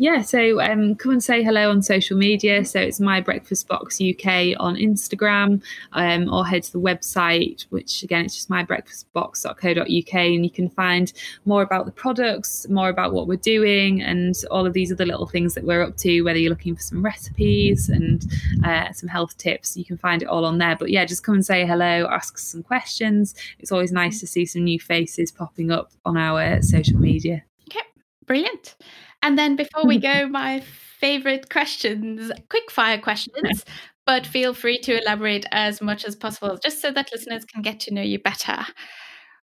Yeah, 0.00 0.22
so 0.22 0.60
um, 0.60 0.94
come 0.94 1.10
and 1.10 1.24
say 1.24 1.42
hello 1.42 1.70
on 1.70 1.82
social 1.82 2.16
media. 2.16 2.64
So 2.64 2.78
it's 2.78 3.00
My 3.00 3.20
Breakfast 3.20 3.66
Box 3.66 4.00
UK 4.00 4.54
on 4.60 4.76
Instagram, 4.76 5.60
um, 5.90 6.32
or 6.32 6.46
head 6.46 6.62
to 6.62 6.72
the 6.72 6.80
website, 6.80 7.62
which 7.70 8.04
again 8.04 8.24
it's 8.24 8.36
just 8.36 8.48
mybreakfastbox.co.uk, 8.48 10.14
and 10.14 10.44
you 10.44 10.50
can 10.52 10.70
find 10.70 11.12
more 11.46 11.62
about 11.62 11.84
the 11.84 11.90
products, 11.90 12.68
more 12.68 12.88
about 12.88 13.12
what 13.12 13.26
we're 13.26 13.38
doing, 13.38 14.00
and 14.00 14.36
all 14.52 14.66
of 14.66 14.72
these 14.72 14.92
other 14.92 15.04
little 15.04 15.26
things 15.26 15.54
that 15.54 15.64
we're 15.64 15.82
up 15.82 15.96
to. 15.96 16.22
Whether 16.22 16.38
you're 16.38 16.50
looking 16.50 16.76
for 16.76 16.82
some 16.82 17.04
recipes 17.04 17.88
and 17.88 18.24
uh, 18.64 18.92
some 18.92 19.08
health 19.08 19.36
tips, 19.36 19.76
you 19.76 19.84
can 19.84 19.98
find 19.98 20.22
it 20.22 20.28
all 20.28 20.44
on 20.44 20.58
there. 20.58 20.76
But 20.76 20.90
yeah, 20.90 21.06
just 21.06 21.24
come 21.24 21.34
and 21.34 21.44
say 21.44 21.66
hello, 21.66 22.06
ask 22.08 22.38
some 22.38 22.62
questions. 22.62 23.34
It's 23.58 23.72
always 23.72 23.90
nice 23.90 24.20
to 24.20 24.28
see 24.28 24.46
some 24.46 24.62
new 24.62 24.78
faces 24.78 25.32
popping 25.32 25.72
up 25.72 25.90
on 26.04 26.16
our 26.16 26.62
social 26.62 27.00
media. 27.00 27.42
Okay, 27.68 27.82
brilliant. 28.26 28.76
And 29.22 29.38
then 29.38 29.56
before 29.56 29.84
we 29.86 29.98
go, 30.10 30.28
my 30.28 30.60
favorite 30.60 31.50
questions, 31.50 32.30
quick 32.50 32.70
fire 32.70 32.98
questions, 32.98 33.64
but 34.06 34.26
feel 34.26 34.54
free 34.54 34.78
to 34.78 35.00
elaborate 35.00 35.46
as 35.52 35.80
much 35.80 36.04
as 36.04 36.16
possible, 36.16 36.58
just 36.62 36.80
so 36.80 36.90
that 36.90 37.10
listeners 37.12 37.44
can 37.44 37.62
get 37.62 37.80
to 37.80 37.94
know 37.94 38.02
you 38.02 38.18
better. 38.18 38.66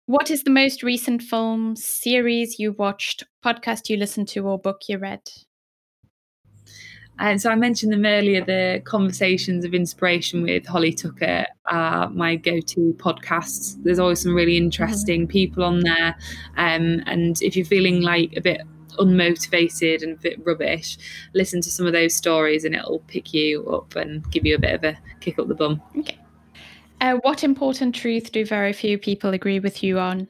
What 0.07 0.31
is 0.31 0.45
the 0.45 0.51
most 0.51 0.83
recent 0.83 1.23
film, 1.23 1.77
series 1.77 2.59
you 2.59 2.73
watched, 2.73 3.25
podcast 3.45 3.89
you 3.89 3.97
listened 3.97 4.29
to, 4.29 4.47
or 4.47 4.59
book 4.59 4.83
you 4.89 4.99
read? 4.99 5.23
And 7.19 7.41
so 7.41 7.51
I 7.51 7.55
mentioned 7.55 7.93
them 7.93 8.05
earlier. 8.05 8.45
The 8.45 8.83
conversations 8.85 9.65
of 9.65 9.75
inspiration 9.75 10.43
with 10.43 10.67
Holly 10.67 10.93
Tucker 10.93 11.47
are 11.71 12.11
my 12.11 12.37
go-to 12.37 12.95
podcasts. 12.99 13.77
There's 13.83 13.99
always 13.99 14.23
some 14.23 14.35
really 14.35 14.57
mm-hmm. 14.57 14.65
interesting 14.65 15.23
mm-hmm. 15.23 15.31
people 15.31 15.65
on 15.65 15.81
there, 15.81 16.17
um, 16.57 17.03
and 17.07 17.41
if 17.43 17.55
you're 17.55 17.67
feeling 17.67 18.03
like 18.03 18.33
a 18.37 18.41
bit 18.41 18.63
unmotivated 18.99 20.03
and 20.03 20.13
a 20.13 20.21
bit 20.21 20.45
rubbish, 20.45 20.99
listen 21.35 21.61
to 21.61 21.71
some 21.71 21.87
of 21.87 21.93
those 21.93 22.15
stories 22.15 22.65
and 22.65 22.75
it'll 22.75 23.01
pick 23.01 23.33
you 23.35 23.67
up 23.69 23.97
and 23.97 24.29
give 24.31 24.47
you 24.47 24.55
a 24.55 24.59
bit 24.59 24.75
of 24.75 24.85
a 24.85 24.99
kick 25.21 25.39
up 25.39 25.49
the 25.49 25.55
bum. 25.55 25.81
Okay. 25.99 26.19
Uh, 27.01 27.15
what 27.23 27.43
important 27.43 27.95
truth 27.95 28.31
do 28.31 28.45
very 28.45 28.73
few 28.73 28.97
people 28.97 29.35
agree 29.35 29.59
with 29.59 29.83
you 29.83 29.99
on? 29.99 30.29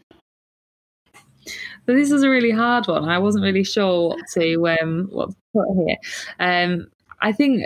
So 1.86 1.94
this 1.94 2.10
is 2.10 2.22
a 2.22 2.30
really 2.30 2.50
hard 2.50 2.86
one. 2.86 3.08
I 3.08 3.18
wasn't 3.18 3.44
really 3.44 3.64
sure 3.64 4.10
what 4.10 4.20
to 4.34 4.68
um, 4.80 5.08
what 5.10 5.30
to 5.30 5.36
put 5.52 5.66
here. 5.84 5.96
Um, 6.38 6.86
I 7.20 7.32
think 7.32 7.64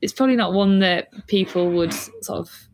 it's 0.00 0.12
probably 0.12 0.36
not 0.36 0.52
one 0.52 0.80
that 0.80 1.10
people 1.26 1.70
would 1.70 1.92
sort 1.92 2.40
of. 2.40 2.68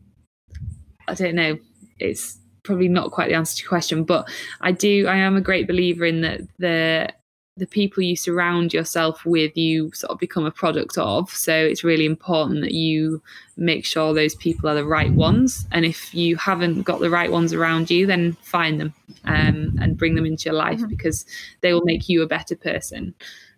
I 1.07 1.13
don't 1.13 1.35
know. 1.35 1.57
It's 1.99 2.39
probably 2.63 2.87
not 2.87 3.11
quite 3.11 3.29
the 3.29 3.35
answer 3.35 3.57
to 3.57 3.61
your 3.63 3.69
question, 3.69 4.03
but 4.03 4.29
I 4.61 4.71
do. 4.71 5.07
I 5.07 5.17
am 5.17 5.35
a 5.35 5.41
great 5.41 5.67
believer 5.67 6.05
in 6.05 6.21
that 6.21 6.41
the 6.57 7.09
the 7.57 7.67
people 7.67 8.03
you 8.03 8.15
surround 8.15 8.73
yourself 8.73 9.25
with 9.25 9.57
you 9.57 9.91
sort 9.93 10.11
of 10.11 10.19
become 10.19 10.45
a 10.45 10.51
product 10.51 10.97
of. 10.97 11.29
So 11.31 11.53
it's 11.53 11.83
really 11.83 12.05
important 12.05 12.61
that 12.61 12.73
you 12.73 13.21
make 13.57 13.85
sure 13.85 14.13
those 14.13 14.35
people 14.35 14.69
are 14.69 14.75
the 14.75 14.85
right 14.85 15.11
ones. 15.11 15.65
And 15.71 15.83
if 15.85 16.13
you 16.13 16.35
haven't 16.35 16.83
got 16.83 16.99
the 16.99 17.09
right 17.09 17.31
ones 17.31 17.53
around 17.53 17.89
you 17.89 18.05
then 18.05 18.33
find 18.41 18.79
them 18.79 18.93
um, 19.25 19.77
and 19.81 19.97
bring 19.97 20.15
them 20.15 20.25
into 20.25 20.45
your 20.45 20.53
life 20.53 20.79
mm-hmm. 20.79 20.89
because 20.89 21.25
they 21.61 21.73
will 21.73 21.85
make 21.85 22.07
you 22.09 22.21
a 22.21 22.27
better 22.27 22.55
person 22.55 23.13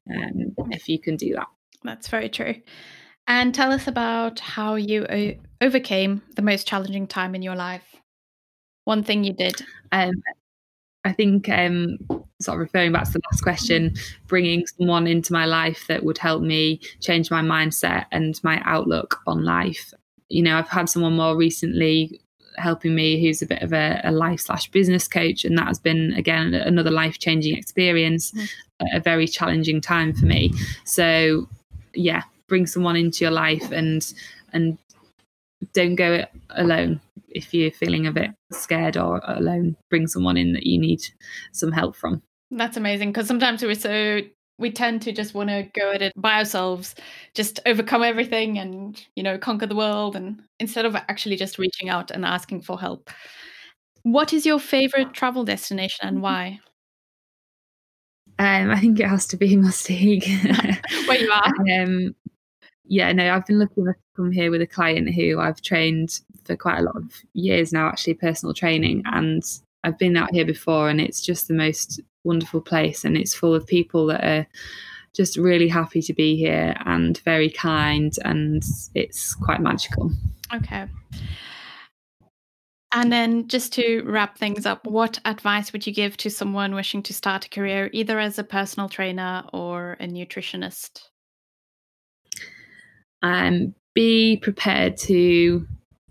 um, 0.09 0.53
if 0.71 0.89
you 0.89 0.99
can 0.99 1.15
do 1.15 1.33
that. 1.35 1.47
That's 1.83 2.07
very 2.07 2.29
true. 2.29 2.55
And 3.27 3.53
tell 3.53 3.71
us 3.71 3.87
about 3.87 4.39
how 4.39 4.75
you 4.75 5.05
o- 5.09 5.35
overcame 5.61 6.21
the 6.35 6.41
most 6.41 6.67
challenging 6.67 7.07
time 7.07 7.35
in 7.35 7.41
your 7.41 7.55
life. 7.55 7.83
One 8.85 9.03
thing 9.03 9.23
you 9.23 9.33
did. 9.33 9.63
Um, 9.91 10.13
I 11.05 11.13
think, 11.13 11.47
um, 11.49 11.97
sort 12.41 12.55
of 12.55 12.59
referring 12.59 12.91
back 12.91 13.05
to 13.05 13.11
the 13.11 13.21
last 13.31 13.41
question, 13.41 13.95
bringing 14.27 14.65
someone 14.67 15.07
into 15.07 15.33
my 15.33 15.45
life 15.45 15.85
that 15.87 16.03
would 16.03 16.17
help 16.17 16.41
me 16.41 16.81
change 17.01 17.31
my 17.31 17.41
mindset 17.41 18.05
and 18.11 18.39
my 18.43 18.61
outlook 18.65 19.19
on 19.27 19.43
life. 19.43 19.93
You 20.29 20.43
know, 20.43 20.57
I've 20.57 20.69
had 20.69 20.89
someone 20.89 21.15
more 21.15 21.35
recently 21.35 22.21
helping 22.57 22.95
me 22.95 23.21
who's 23.21 23.41
a 23.41 23.45
bit 23.45 23.61
of 23.61 23.71
a, 23.73 24.01
a 24.03 24.11
life 24.11 24.41
slash 24.41 24.69
business 24.71 25.07
coach, 25.07 25.45
and 25.45 25.57
that 25.57 25.67
has 25.67 25.79
been 25.79 26.13
again 26.13 26.53
another 26.53 26.91
life 26.91 27.17
changing 27.19 27.57
experience, 27.57 28.31
mm. 28.31 28.47
a 28.93 28.99
very 28.99 29.27
challenging 29.27 29.81
time 29.81 30.13
for 30.13 30.25
me. 30.25 30.53
So, 30.83 31.47
yeah, 31.93 32.23
bring 32.47 32.67
someone 32.67 32.95
into 32.95 33.23
your 33.23 33.31
life 33.31 33.71
and 33.71 34.13
and 34.51 34.77
don't 35.73 35.95
go 35.95 36.13
it 36.13 36.31
alone 36.51 36.99
if 37.31 37.53
you're 37.53 37.71
feeling 37.71 38.07
a 38.07 38.11
bit 38.11 38.31
scared 38.51 38.97
or 38.97 39.21
alone 39.25 39.75
bring 39.89 40.07
someone 40.07 40.37
in 40.37 40.53
that 40.53 40.65
you 40.65 40.79
need 40.79 41.01
some 41.51 41.71
help 41.71 41.95
from 41.95 42.21
that's 42.51 42.77
amazing 42.77 43.11
because 43.11 43.27
sometimes 43.27 43.61
we're 43.63 43.75
so 43.75 44.21
we 44.57 44.71
tend 44.71 45.01
to 45.01 45.11
just 45.11 45.33
want 45.33 45.49
to 45.49 45.69
go 45.73 45.91
at 45.91 46.01
it 46.01 46.13
by 46.15 46.37
ourselves 46.37 46.95
just 47.33 47.59
overcome 47.65 48.03
everything 48.03 48.57
and 48.57 49.05
you 49.15 49.23
know 49.23 49.37
conquer 49.37 49.65
the 49.65 49.75
world 49.75 50.15
and 50.15 50.41
instead 50.59 50.85
of 50.85 50.95
actually 50.95 51.35
just 51.35 51.57
reaching 51.57 51.89
out 51.89 52.11
and 52.11 52.25
asking 52.25 52.61
for 52.61 52.79
help 52.79 53.09
what 54.03 54.33
is 54.33 54.45
your 54.45 54.59
favorite 54.59 55.13
travel 55.13 55.43
destination 55.43 56.07
and 56.07 56.21
why 56.21 56.59
um, 58.39 58.71
I 58.71 58.79
think 58.79 58.97
it 59.01 59.07
has 59.07 59.27
to 59.27 59.37
be 59.37 59.57
Mustique. 59.57 60.25
Where 61.09 61.17
you 61.17 61.29
are. 61.29 61.43
um, 61.81 62.15
yeah, 62.85 63.11
no, 63.11 63.33
I've 63.33 63.45
been 63.45 63.59
looking 63.59 63.83
to 63.83 63.93
come 64.15 64.31
here 64.31 64.49
with 64.49 64.61
a 64.61 64.67
client 64.67 65.13
who 65.13 65.39
I've 65.39 65.61
trained 65.61 66.21
for 66.49 66.57
quite 66.57 66.79
a 66.79 66.83
lot 66.83 66.95
of 66.95 67.13
years 67.33 67.71
now, 67.71 67.87
actually, 67.87 68.15
personal 68.15 68.55
training. 68.55 69.03
And 69.05 69.43
I've 69.83 69.99
been 69.99 70.17
out 70.17 70.31
here 70.31 70.45
before, 70.45 70.89
and 70.89 70.99
it's 70.99 71.21
just 71.21 71.47
the 71.47 71.53
most 71.53 72.01
wonderful 72.23 72.59
place. 72.59 73.05
And 73.05 73.15
it's 73.15 73.35
full 73.35 73.53
of 73.53 73.67
people 73.67 74.07
that 74.07 74.23
are 74.23 74.47
just 75.15 75.37
really 75.37 75.67
happy 75.67 76.01
to 76.01 76.13
be 76.13 76.35
here 76.35 76.75
and 76.85 77.19
very 77.19 77.51
kind. 77.51 78.11
And 78.25 78.63
it's 78.95 79.35
quite 79.35 79.61
magical. 79.61 80.11
Okay. 80.51 80.87
And 82.91 83.11
then, 83.11 83.47
just 83.47 83.71
to 83.73 84.01
wrap 84.01 84.39
things 84.39 84.65
up, 84.65 84.87
what 84.87 85.19
advice 85.23 85.71
would 85.71 85.85
you 85.85 85.93
give 85.93 86.17
to 86.17 86.31
someone 86.31 86.73
wishing 86.73 87.03
to 87.03 87.13
start 87.13 87.45
a 87.45 87.49
career 87.49 87.91
either 87.93 88.19
as 88.19 88.39
a 88.39 88.43
personal 88.43 88.89
trainer 88.89 89.43
or 89.53 89.97
a 89.99 90.07
nutritionist? 90.07 91.01
Um, 93.21 93.75
be 93.93 94.37
prepared 94.37 94.97
to 94.97 95.67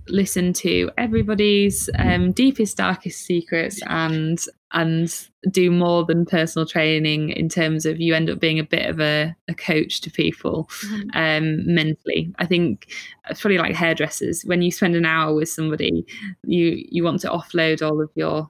listen 0.09 0.53
to 0.53 0.91
everybody's 0.97 1.89
um, 1.99 2.33
deepest 2.33 2.77
darkest 2.77 3.25
secrets 3.25 3.81
and 3.87 4.45
and 4.73 5.29
do 5.51 5.71
more 5.71 6.05
than 6.05 6.27
personal 6.27 6.67
training 6.67 7.31
in 7.31 7.49
terms 7.49 7.87
of 7.87 8.01
you 8.01 8.15
end 8.15 8.29
up 8.29 8.39
being 8.39 8.59
a 8.59 8.65
bit 8.65 8.87
of 8.87 9.01
a, 9.01 9.35
a 9.49 9.55
coach 9.55 10.01
to 10.03 10.11
people 10.11 10.69
mm-hmm. 10.85 11.09
um, 11.15 11.75
mentally 11.75 12.33
i 12.39 12.47
think 12.47 12.89
it's 13.31 13.41
probably 13.41 13.59
like 13.59 13.75
hairdressers 13.75 14.43
when 14.43 14.63
you 14.63 14.71
spend 14.71 14.95
an 14.95 15.07
hour 15.07 15.35
with 15.35 15.49
somebody 15.49 16.05
you 16.45 16.85
you 16.91 17.03
want 17.03 17.21
to 17.21 17.29
offload 17.29 17.87
all 17.87 18.03
of 18.03 18.11
your 18.15 18.49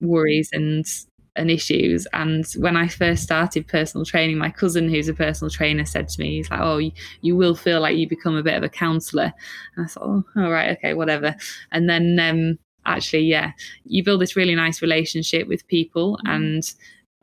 worries 0.00 0.50
and 0.52 0.84
and 1.36 1.50
issues. 1.50 2.06
And 2.12 2.44
when 2.58 2.76
I 2.76 2.88
first 2.88 3.22
started 3.22 3.66
personal 3.66 4.04
training, 4.04 4.38
my 4.38 4.50
cousin, 4.50 4.88
who's 4.88 5.08
a 5.08 5.14
personal 5.14 5.50
trainer, 5.50 5.84
said 5.84 6.08
to 6.08 6.20
me, 6.20 6.36
he's 6.36 6.50
like, 6.50 6.60
Oh, 6.60 6.78
you, 6.78 6.92
you 7.20 7.36
will 7.36 7.54
feel 7.54 7.80
like 7.80 7.96
you 7.96 8.08
become 8.08 8.36
a 8.36 8.42
bit 8.42 8.56
of 8.56 8.62
a 8.62 8.68
counselor. 8.68 9.32
And 9.76 9.86
I 9.86 9.88
thought, 9.88 10.04
Oh, 10.04 10.24
all 10.36 10.50
right, 10.50 10.76
okay, 10.76 10.94
whatever. 10.94 11.34
And 11.70 11.88
then 11.88 12.18
um, 12.20 12.58
actually, 12.84 13.24
yeah, 13.24 13.52
you 13.84 14.04
build 14.04 14.20
this 14.20 14.36
really 14.36 14.54
nice 14.54 14.82
relationship 14.82 15.48
with 15.48 15.66
people. 15.68 16.18
Mm-hmm. 16.18 16.32
And 16.32 16.74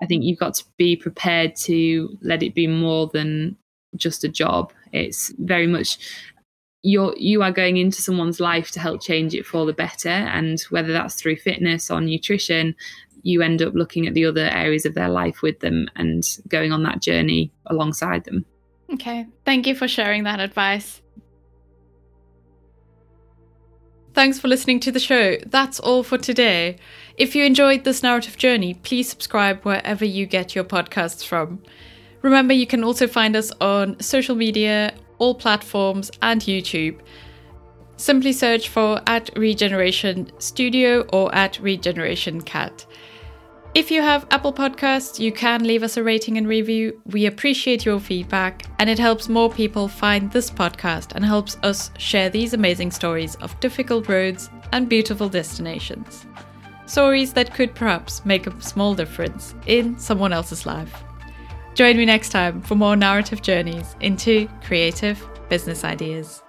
I 0.01 0.05
think 0.05 0.23
you've 0.23 0.39
got 0.39 0.55
to 0.55 0.65
be 0.77 0.95
prepared 0.95 1.55
to 1.57 2.17
let 2.21 2.41
it 2.41 2.55
be 2.55 2.67
more 2.67 3.07
than 3.07 3.57
just 3.95 4.23
a 4.23 4.29
job. 4.29 4.71
It's 4.91 5.33
very 5.37 5.67
much 5.67 5.99
you're 6.81 7.13
you 7.17 7.43
are 7.43 7.51
going 7.51 7.77
into 7.77 8.01
someone's 8.01 8.39
life 8.39 8.71
to 8.71 8.79
help 8.79 9.01
change 9.01 9.33
it 9.35 9.45
for 9.45 9.65
the 9.65 9.73
better 9.73 10.07
and 10.09 10.61
whether 10.69 10.93
that's 10.93 11.15
through 11.15 11.35
fitness 11.35 11.91
or 11.91 11.99
nutrition 11.99 12.73
you 13.23 13.41
end 13.41 13.61
up 13.61 13.73
looking 13.73 14.07
at 14.07 14.13
the 14.13 14.25
other 14.25 14.49
areas 14.51 14.85
of 14.85 14.93
their 14.93 15.09
life 15.09 15.41
with 15.41 15.59
them 15.59 15.87
and 15.95 16.23
going 16.47 16.71
on 16.71 16.83
that 16.83 17.01
journey 17.01 17.51
alongside 17.67 18.23
them. 18.23 18.45
Okay. 18.93 19.27
Thank 19.45 19.67
you 19.67 19.75
for 19.75 19.87
sharing 19.87 20.23
that 20.23 20.39
advice. 20.39 21.01
Thanks 24.13 24.39
for 24.39 24.47
listening 24.47 24.79
to 24.81 24.91
the 24.91 24.99
show. 24.99 25.37
That's 25.45 25.79
all 25.79 26.03
for 26.03 26.17
today. 26.17 26.77
If 27.15 27.35
you 27.35 27.43
enjoyed 27.45 27.83
this 27.83 28.01
narrative 28.03 28.37
journey, 28.37 28.73
please 28.73 29.07
subscribe 29.07 29.63
wherever 29.63 30.03
you 30.03 30.25
get 30.25 30.55
your 30.55 30.63
podcasts 30.63 31.23
from. 31.23 31.61
Remember, 32.21 32.53
you 32.53 32.67
can 32.67 32.83
also 32.83 33.07
find 33.07 33.35
us 33.35 33.51
on 33.61 33.99
social 34.01 34.35
media, 34.35 34.93
all 35.19 35.35
platforms, 35.35 36.11
and 36.21 36.41
YouTube. 36.41 36.99
Simply 37.97 38.33
search 38.33 38.69
for 38.69 39.01
at 39.07 39.29
Regeneration 39.37 40.31
Studio 40.39 41.01
or 41.13 41.33
at 41.35 41.59
Regeneration 41.59 42.41
Cat. 42.41 42.85
If 43.75 43.91
you 43.91 44.01
have 44.01 44.25
Apple 44.31 44.51
Podcasts, 44.51 45.19
you 45.19 45.31
can 45.31 45.63
leave 45.63 45.83
us 45.83 45.95
a 45.95 46.03
rating 46.03 46.39
and 46.39 46.47
review. 46.47 46.99
We 47.05 47.27
appreciate 47.27 47.85
your 47.85 47.99
feedback, 47.99 48.65
and 48.79 48.89
it 48.89 48.97
helps 48.97 49.29
more 49.29 49.49
people 49.51 49.87
find 49.87 50.31
this 50.31 50.49
podcast 50.49 51.11
and 51.13 51.23
helps 51.23 51.55
us 51.61 51.91
share 51.99 52.31
these 52.31 52.55
amazing 52.55 52.89
stories 52.89 53.35
of 53.35 53.57
difficult 53.59 54.09
roads 54.09 54.49
and 54.71 54.89
beautiful 54.89 55.29
destinations. 55.29 56.25
Stories 56.87 57.31
that 57.33 57.53
could 57.53 57.75
perhaps 57.75 58.25
make 58.25 58.47
a 58.47 58.61
small 58.61 58.95
difference 58.95 59.53
in 59.67 59.99
someone 59.99 60.33
else's 60.33 60.65
life. 60.65 61.03
Join 61.75 61.95
me 61.95 62.05
next 62.05 62.29
time 62.29 62.61
for 62.61 62.73
more 62.73 62.95
narrative 62.95 63.43
journeys 63.43 63.95
into 64.01 64.49
creative 64.63 65.23
business 65.47 65.83
ideas. 65.83 66.41